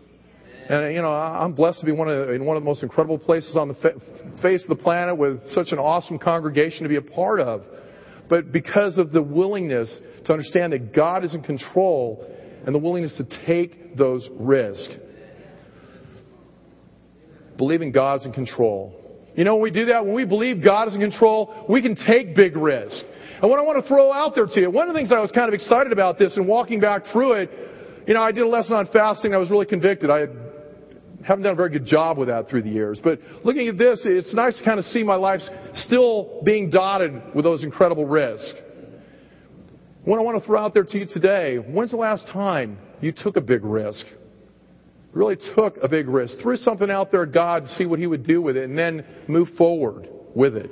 And 0.69 0.95
you 0.95 1.03
know, 1.03 1.11
I'm 1.11 1.53
blessed 1.53 1.81
to 1.81 1.87
be 1.87 1.93
one 1.93 2.09
of, 2.09 2.31
in 2.31 2.45
one 2.47 2.57
of 2.57 2.63
the 2.63 2.65
most 2.65 2.83
incredible 2.83 3.19
places 3.19 3.57
on 3.57 3.69
the 3.69 3.75
face 4.41 4.63
of 4.63 4.69
the 4.69 4.83
planet 4.83 5.19
with 5.19 5.47
such 5.51 5.73
an 5.73 5.79
awesome 5.79 6.19
congregation 6.19 6.85
to 6.85 6.89
be 6.89 6.97
a 6.97 7.03
part 7.03 7.41
of. 7.41 7.63
But 8.31 8.53
because 8.53 8.97
of 8.97 9.13
the 9.13 9.21
willingness 9.21 9.95
to 10.25 10.33
understand 10.33 10.73
that 10.73 10.95
God 10.95 11.25
is 11.25 11.35
in 11.35 11.43
control 11.43 12.25
and 12.65 12.75
the 12.75 12.79
willingness 12.79 13.17
to 13.19 13.47
take 13.47 13.97
those 13.97 14.27
risks. 14.33 14.95
Believing 17.59 17.93
God's 17.93 18.25
in 18.25 18.33
control. 18.33 19.01
You 19.37 19.45
know, 19.45 19.57
when 19.57 19.65
we 19.65 19.71
do 19.71 19.87
that, 19.87 20.07
when 20.07 20.15
we 20.15 20.25
believe 20.25 20.65
God 20.65 20.89
is 20.89 20.95
in 20.95 21.01
control, 21.01 21.67
we 21.69 21.83
can 21.83 21.97
take 21.97 22.35
big 22.35 22.57
risks. 22.57 23.03
And 23.45 23.51
what 23.51 23.59
I 23.59 23.63
want 23.63 23.83
to 23.83 23.87
throw 23.87 24.11
out 24.11 24.35
there 24.35 24.47
to 24.47 24.59
you, 24.59 24.71
one 24.71 24.89
of 24.89 24.95
the 24.95 24.99
things 24.99 25.13
I 25.13 25.21
was 25.21 25.31
kind 25.31 25.49
of 25.49 25.53
excited 25.53 25.93
about 25.93 26.19
this 26.19 26.39
and 26.39 26.49
walking 26.49 26.81
back 26.81 27.03
through 27.13 27.33
it, 27.33 27.51
you 28.07 28.15
know, 28.15 28.23
I 28.23 28.33
did 28.33 28.43
a 28.43 28.49
lesson 28.49 28.73
on 28.73 28.87
fasting. 28.87 29.35
I 29.35 29.37
was 29.37 29.51
really 29.51 29.67
convicted. 29.67 30.09
I 30.09 30.29
haven't 31.23 31.43
done 31.43 31.53
a 31.53 31.55
very 31.55 31.69
good 31.69 31.85
job 31.85 32.17
with 32.17 32.29
that 32.29 32.49
through 32.49 32.63
the 32.63 32.71
years. 32.71 33.03
But 33.05 33.19
looking 33.45 33.69
at 33.69 33.77
this, 33.77 34.01
it's 34.07 34.33
nice 34.33 34.57
to 34.57 34.65
kind 34.65 34.79
of 34.79 34.87
see 34.87 35.03
my 35.03 35.17
life 35.17 35.43
still 35.75 36.41
being 36.43 36.71
dotted 36.71 37.35
with 37.35 37.45
those 37.45 37.65
incredible 37.65 38.07
risks. 38.07 38.55
What 40.05 40.19
I 40.19 40.23
want 40.23 40.41
to 40.41 40.47
throw 40.47 40.59
out 40.59 40.73
there 40.73 40.85
to 40.85 40.99
you 40.99 41.05
today, 41.05 41.57
when's 41.57 41.91
the 41.91 41.99
last 41.99 42.27
time 42.29 42.79
you 43.03 43.13
took 43.13 43.37
a 43.37 43.43
big 43.43 43.63
risk? 43.63 44.07
Really 45.13 45.37
took 45.55 45.77
a 45.83 45.89
big 45.89 46.09
risk. 46.09 46.39
Threw 46.41 46.57
something 46.57 46.91
out 46.91 47.13
there 47.13 47.27
God 47.27 47.65
to 47.65 47.69
see 47.75 47.85
what 47.85 47.99
He 47.99 48.07
would 48.07 48.25
do 48.25 48.41
with 48.41 48.57
it 48.57 48.65
and 48.65 48.79
then 48.79 49.05
move 49.29 49.49
forward 49.59 50.09
with 50.35 50.57
it. 50.57 50.71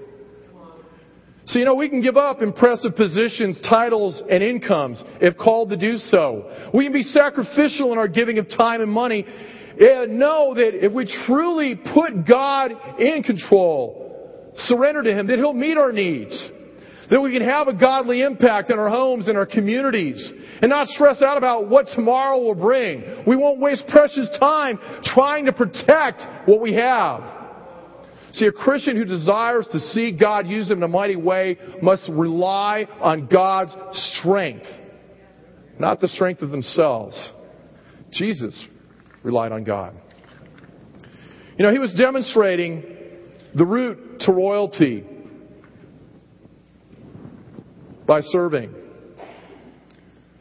So, 1.47 1.59
you 1.59 1.65
know, 1.65 1.75
we 1.75 1.89
can 1.89 2.01
give 2.01 2.17
up 2.17 2.41
impressive 2.41 2.95
positions, 2.95 3.61
titles, 3.69 4.23
and 4.31 4.43
incomes 4.43 5.03
if 5.21 5.37
called 5.37 5.71
to 5.71 5.77
do 5.77 5.97
so. 5.97 6.71
We 6.73 6.85
can 6.85 6.93
be 6.93 7.03
sacrificial 7.03 7.93
in 7.93 7.99
our 7.99 8.09
giving 8.09 8.39
of 8.39 8.49
time 8.49 8.81
and 8.81 8.91
money. 8.91 9.27
And 9.79 10.19
know 10.19 10.55
that 10.55 10.85
if 10.85 10.93
we 10.93 11.13
truly 11.27 11.75
put 11.75 12.27
God 12.29 12.73
in 13.01 13.23
control, 13.25 14.53
surrender 14.57 15.03
to 15.03 15.13
Him, 15.13 15.27
that 15.29 15.39
He'll 15.39 15.53
meet 15.53 15.77
our 15.77 15.93
needs. 15.93 16.51
That 17.11 17.21
we 17.21 17.33
can 17.33 17.43
have 17.43 17.69
a 17.69 17.75
godly 17.75 18.23
impact 18.23 18.71
in 18.71 18.79
our 18.79 18.89
homes 18.89 19.29
and 19.29 19.37
our 19.37 19.45
communities 19.45 20.33
and 20.63 20.71
not 20.71 20.87
stress 20.89 21.21
out 21.21 21.37
about 21.37 21.69
what 21.69 21.89
tomorrow 21.95 22.39
will 22.39 22.55
bring. 22.55 23.25
We 23.27 23.37
won't 23.37 23.61
waste 23.61 23.85
precious 23.89 24.31
time 24.39 24.79
trying 25.05 25.47
to 25.47 25.53
protect 25.53 26.23
what 26.47 26.61
we 26.61 26.75
have. 26.75 27.42
See, 28.35 28.47
a 28.47 28.53
Christian 28.53 28.97
who 28.97 29.05
desires 29.05 29.67
to 29.73 29.79
see 29.79 30.13
God 30.13 30.47
use 30.47 30.71
him 30.71 30.79
in 30.79 30.83
a 30.83 30.89
mighty 30.89 31.17
way 31.17 31.59
must 31.83 32.09
rely 32.09 32.89
on 33.01 33.27
God's 33.27 33.77
strength, 34.19 34.67
not 35.79 36.01
the 36.01 36.09
strength 36.09 36.41
of 36.41 36.51
themselves. 36.51 37.33
Jesus 38.11 38.67
relied 39.23 39.53
on 39.53 39.65
God. 39.65 39.95
You 41.59 41.67
know, 41.67 41.73
he 41.73 41.79
was 41.79 41.93
demonstrating 41.93 42.83
the 43.55 43.67
route 43.67 44.21
to 44.21 44.33
royalty 44.33 45.05
by 48.07 48.21
serving. 48.21 48.75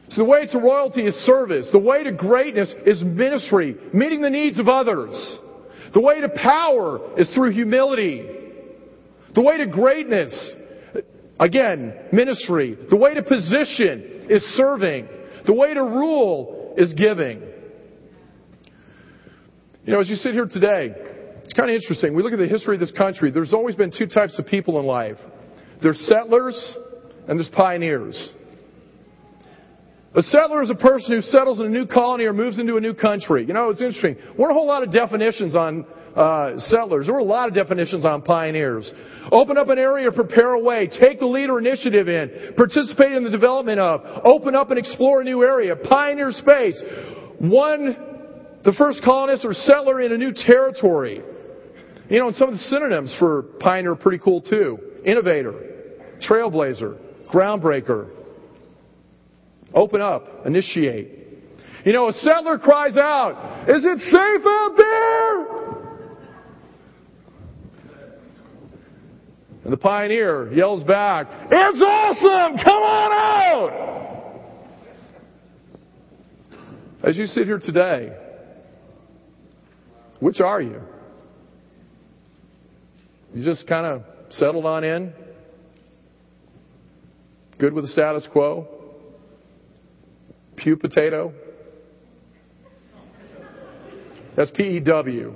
So 0.10 0.24
the 0.24 0.30
way 0.30 0.46
to 0.46 0.60
royalty 0.60 1.06
is 1.06 1.16
service. 1.26 1.70
The 1.72 1.80
way 1.80 2.04
to 2.04 2.12
greatness 2.12 2.74
is 2.86 3.04
ministry, 3.04 3.76
meeting 3.94 4.22
the 4.22 4.30
needs 4.30 4.60
of 4.60 4.68
others. 4.68 5.39
The 5.94 6.02
way 6.02 6.22
to 6.22 6.30
power 6.30 7.20
is 7.20 7.34
through 7.34 7.52
humility. 7.52 8.26
The 9.34 9.42
way 9.42 9.58
to 9.58 9.66
greatness, 9.68 10.52
again, 11.39 11.94
ministry. 12.12 12.78
The 12.89 12.98
way 12.98 13.14
to 13.14 13.24
position 13.24 14.28
is 14.30 14.42
serving. 14.56 15.08
The 15.46 15.54
way 15.54 15.74
to 15.74 15.84
rule 15.84 16.76
is 16.78 16.94
giving. 16.94 17.42
You 19.86 19.94
know, 19.94 20.00
as 20.00 20.10
you 20.10 20.16
sit 20.16 20.34
here 20.34 20.46
today, 20.46 20.94
it's 21.44 21.54
kind 21.54 21.70
of 21.70 21.76
interesting. 21.76 22.14
We 22.14 22.24
look 22.24 22.34
at 22.34 22.39
the 22.39 22.48
history 22.48 22.76
of 22.76 22.80
this 22.80 22.92
country. 22.92 23.32
There's 23.32 23.54
always 23.54 23.76
been 23.76 23.92
two 23.92 24.06
types 24.06 24.38
of 24.38 24.46
people 24.46 24.80
in 24.80 24.86
life. 24.86 25.18
There's 25.82 26.00
settlers 26.08 26.78
and 27.28 27.39
there's 27.39 27.50
pioneers. 27.50 28.34
A 30.14 30.22
settler 30.22 30.62
is 30.62 30.70
a 30.70 30.76
person 30.76 31.16
who 31.16 31.22
settles 31.22 31.62
in 31.62 31.68
a 31.68 31.70
new 31.70 31.86
colony 31.86 32.26
or 32.26 32.34
moves 32.34 32.59
into 32.59 32.76
a 32.76 32.82
new 32.82 32.93
country. 32.93 33.45
You 33.45 33.53
know, 33.53 33.70
it's 33.70 33.82
interesting. 33.82 34.16
There 34.16 34.34
weren't 34.38 34.51
a 34.51 34.55
whole 34.55 34.68
lot 34.68 34.84
of 34.84 34.91
definitions 34.91 35.55
on 35.55 35.86
uh, 36.16 36.59
settlers. 36.59 37.05
There 37.05 37.14
were 37.14 37.22
a 37.22 37.24
lot 37.24 37.47
of 37.47 37.55
definitions 37.55 38.03
on 38.03 38.22
pioneers. 38.22 38.91
Open 39.32 39.57
up 39.57 39.70
an 39.70 39.80
area, 39.80 40.12
prepare 40.12 40.51
a 40.51 40.59
way, 40.59 40.89
take 40.99 41.20
the 41.20 41.26
lead 41.26 41.49
or 41.49 41.59
initiative 41.59 42.09
in, 42.09 42.53
participate 42.57 43.14
in 43.14 43.24
the 43.24 43.30
development 43.30 43.80
of, 43.80 44.01
open 44.26 44.53
up 44.53 44.70
and 44.70 44.78
explore 44.78 45.22
a 45.22 45.24
new 45.24 45.45
area, 45.45 45.78
pioneer 45.78 46.32
space. 46.32 46.82
One, 47.39 47.95
the 48.66 48.74
first 48.78 49.01
colonist 49.05 49.45
or 49.45 49.53
settler 49.53 50.01
in 50.01 50.12
a 50.12 50.18
new 50.18 50.34
territory. 50.36 51.22
You 52.09 52.20
know, 52.20 52.28
and 52.28 52.36
some 52.36 52.49
of 52.49 52.55
the 52.55 52.59
synonyms 52.59 53.16
for 53.18 53.43
pioneer 53.62 53.93
are 53.93 53.95
pretty 53.95 54.22
cool 54.22 54.41
too. 54.41 54.78
Innovator, 55.05 55.53
trailblazer, 56.22 56.97
groundbreaker. 57.34 58.09
Open 59.74 60.01
up, 60.01 60.45
initiate. 60.45 61.19
You 61.86 61.93
know, 61.93 62.09
a 62.09 62.13
settler 62.13 62.59
cries 62.59 62.97
out, 62.97 63.69
Is 63.69 63.84
it 63.86 63.99
safe 63.99 64.45
out 64.45 64.74
there? 64.78 65.61
And 69.63 69.72
the 69.72 69.78
pioneer 69.78 70.51
yells 70.53 70.84
back, 70.84 71.28
It's 71.49 71.82
awesome! 71.82 72.57
Come 72.57 72.84
on 72.84 73.11
out! 73.13 73.91
As 77.03 77.17
you 77.17 77.26
sit 77.26 77.45
here 77.45 77.59
today, 77.59 78.15
which 80.19 80.39
are 80.39 80.61
you? 80.61 80.82
You 83.34 83.43
just 83.43 83.65
kind 83.65 83.86
of 83.88 84.03
settled 84.32 84.65
on 84.65 84.84
in? 84.84 85.13
Good 87.57 87.74
with 87.74 87.86
the 87.86 87.89
status 87.89 88.28
quo? 88.32 88.81
Pew 90.62 90.78
potato? 90.78 91.34
That's 94.38 94.51
P 94.51 94.64
E 94.64 94.80
W. 94.80 95.34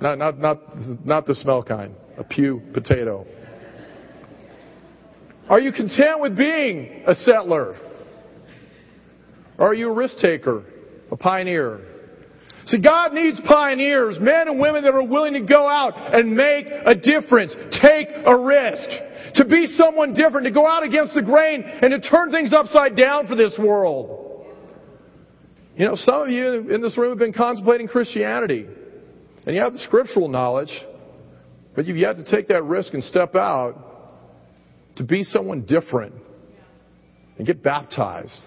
Not, 0.00 0.18
not, 0.18 0.38
not, 0.38 1.04
not 1.04 1.26
the 1.26 1.34
smell 1.34 1.62
kind. 1.62 1.94
A 2.18 2.24
pew 2.24 2.62
potato. 2.72 3.26
Are 5.48 5.58
you 5.58 5.72
content 5.72 6.20
with 6.20 6.36
being 6.36 7.04
a 7.06 7.14
settler? 7.14 7.74
Or 9.58 9.68
are 9.68 9.74
you 9.74 9.88
a 9.88 9.92
risk 9.92 10.18
taker, 10.18 10.62
a 11.10 11.16
pioneer? 11.16 11.80
See, 12.66 12.80
God 12.80 13.14
needs 13.14 13.40
pioneers, 13.48 14.18
men 14.20 14.46
and 14.46 14.60
women 14.60 14.84
that 14.84 14.94
are 14.94 15.02
willing 15.02 15.32
to 15.32 15.40
go 15.40 15.66
out 15.66 16.14
and 16.14 16.36
make 16.36 16.66
a 16.68 16.94
difference, 16.94 17.56
take 17.82 18.08
a 18.26 18.38
risk, 18.38 18.88
to 19.36 19.44
be 19.44 19.66
someone 19.76 20.14
different, 20.14 20.46
to 20.46 20.52
go 20.52 20.66
out 20.66 20.82
against 20.82 21.14
the 21.14 21.22
grain 21.22 21.62
and 21.62 21.90
to 21.90 22.00
turn 22.00 22.30
things 22.30 22.52
upside 22.52 22.96
down 22.96 23.26
for 23.26 23.34
this 23.34 23.58
world. 23.58 24.46
You 25.76 25.86
know, 25.86 25.94
some 25.94 26.22
of 26.22 26.28
you 26.30 26.70
in 26.70 26.82
this 26.82 26.98
room 26.98 27.10
have 27.10 27.18
been 27.18 27.32
contemplating 27.32 27.86
Christianity. 27.88 28.66
And 29.46 29.54
you 29.54 29.62
have 29.62 29.72
the 29.72 29.78
scriptural 29.78 30.28
knowledge, 30.28 30.72
but 31.74 31.86
you've 31.86 31.96
yet 31.96 32.16
to 32.16 32.24
take 32.24 32.48
that 32.48 32.64
risk 32.64 32.92
and 32.92 33.02
step 33.02 33.34
out 33.34 33.84
to 34.96 35.04
be 35.04 35.24
someone 35.24 35.62
different 35.62 36.14
and 37.38 37.46
get 37.46 37.62
baptized. 37.62 38.38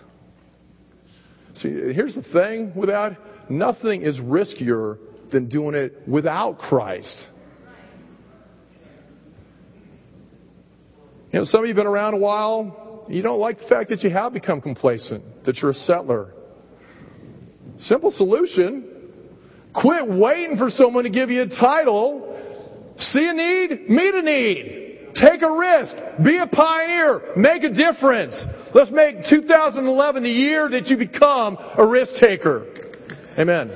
See, 1.55 1.69
here's 1.69 2.15
the 2.15 2.23
thing 2.33 2.73
with 2.75 2.89
that 2.89 3.17
nothing 3.49 4.03
is 4.03 4.19
riskier 4.19 4.97
than 5.31 5.49
doing 5.49 5.75
it 5.75 6.07
without 6.07 6.59
Christ. 6.59 7.29
You 11.31 11.39
know, 11.39 11.45
some 11.45 11.61
of 11.61 11.67
you 11.67 11.73
have 11.73 11.77
been 11.77 11.87
around 11.87 12.13
a 12.13 12.17
while. 12.17 13.05
You 13.09 13.21
don't 13.21 13.39
like 13.39 13.59
the 13.59 13.67
fact 13.67 13.89
that 13.89 14.03
you 14.03 14.09
have 14.09 14.33
become 14.33 14.61
complacent, 14.61 15.45
that 15.45 15.57
you're 15.57 15.71
a 15.71 15.75
settler. 15.75 16.33
Simple 17.79 18.11
solution 18.11 18.91
Quit 19.73 20.07
waiting 20.07 20.57
for 20.57 20.69
someone 20.69 21.05
to 21.05 21.09
give 21.09 21.29
you 21.29 21.43
a 21.43 21.47
title. 21.47 22.27
See 22.97 23.27
a 23.27 23.33
need, 23.33 23.89
meet 23.89 24.13
a 24.13 24.21
need. 24.21 24.77
Take 25.15 25.41
a 25.41 25.51
risk. 25.51 25.95
Be 26.23 26.37
a 26.37 26.47
pioneer. 26.47 27.33
Make 27.35 27.63
a 27.63 27.69
difference. 27.69 28.35
Let's 28.73 28.91
make 28.91 29.15
2011 29.29 30.23
the 30.23 30.29
year 30.29 30.69
that 30.69 30.87
you 30.87 30.97
become 30.97 31.57
a 31.77 31.85
risk 31.85 32.13
taker. 32.21 32.65
Amen. 33.37 33.71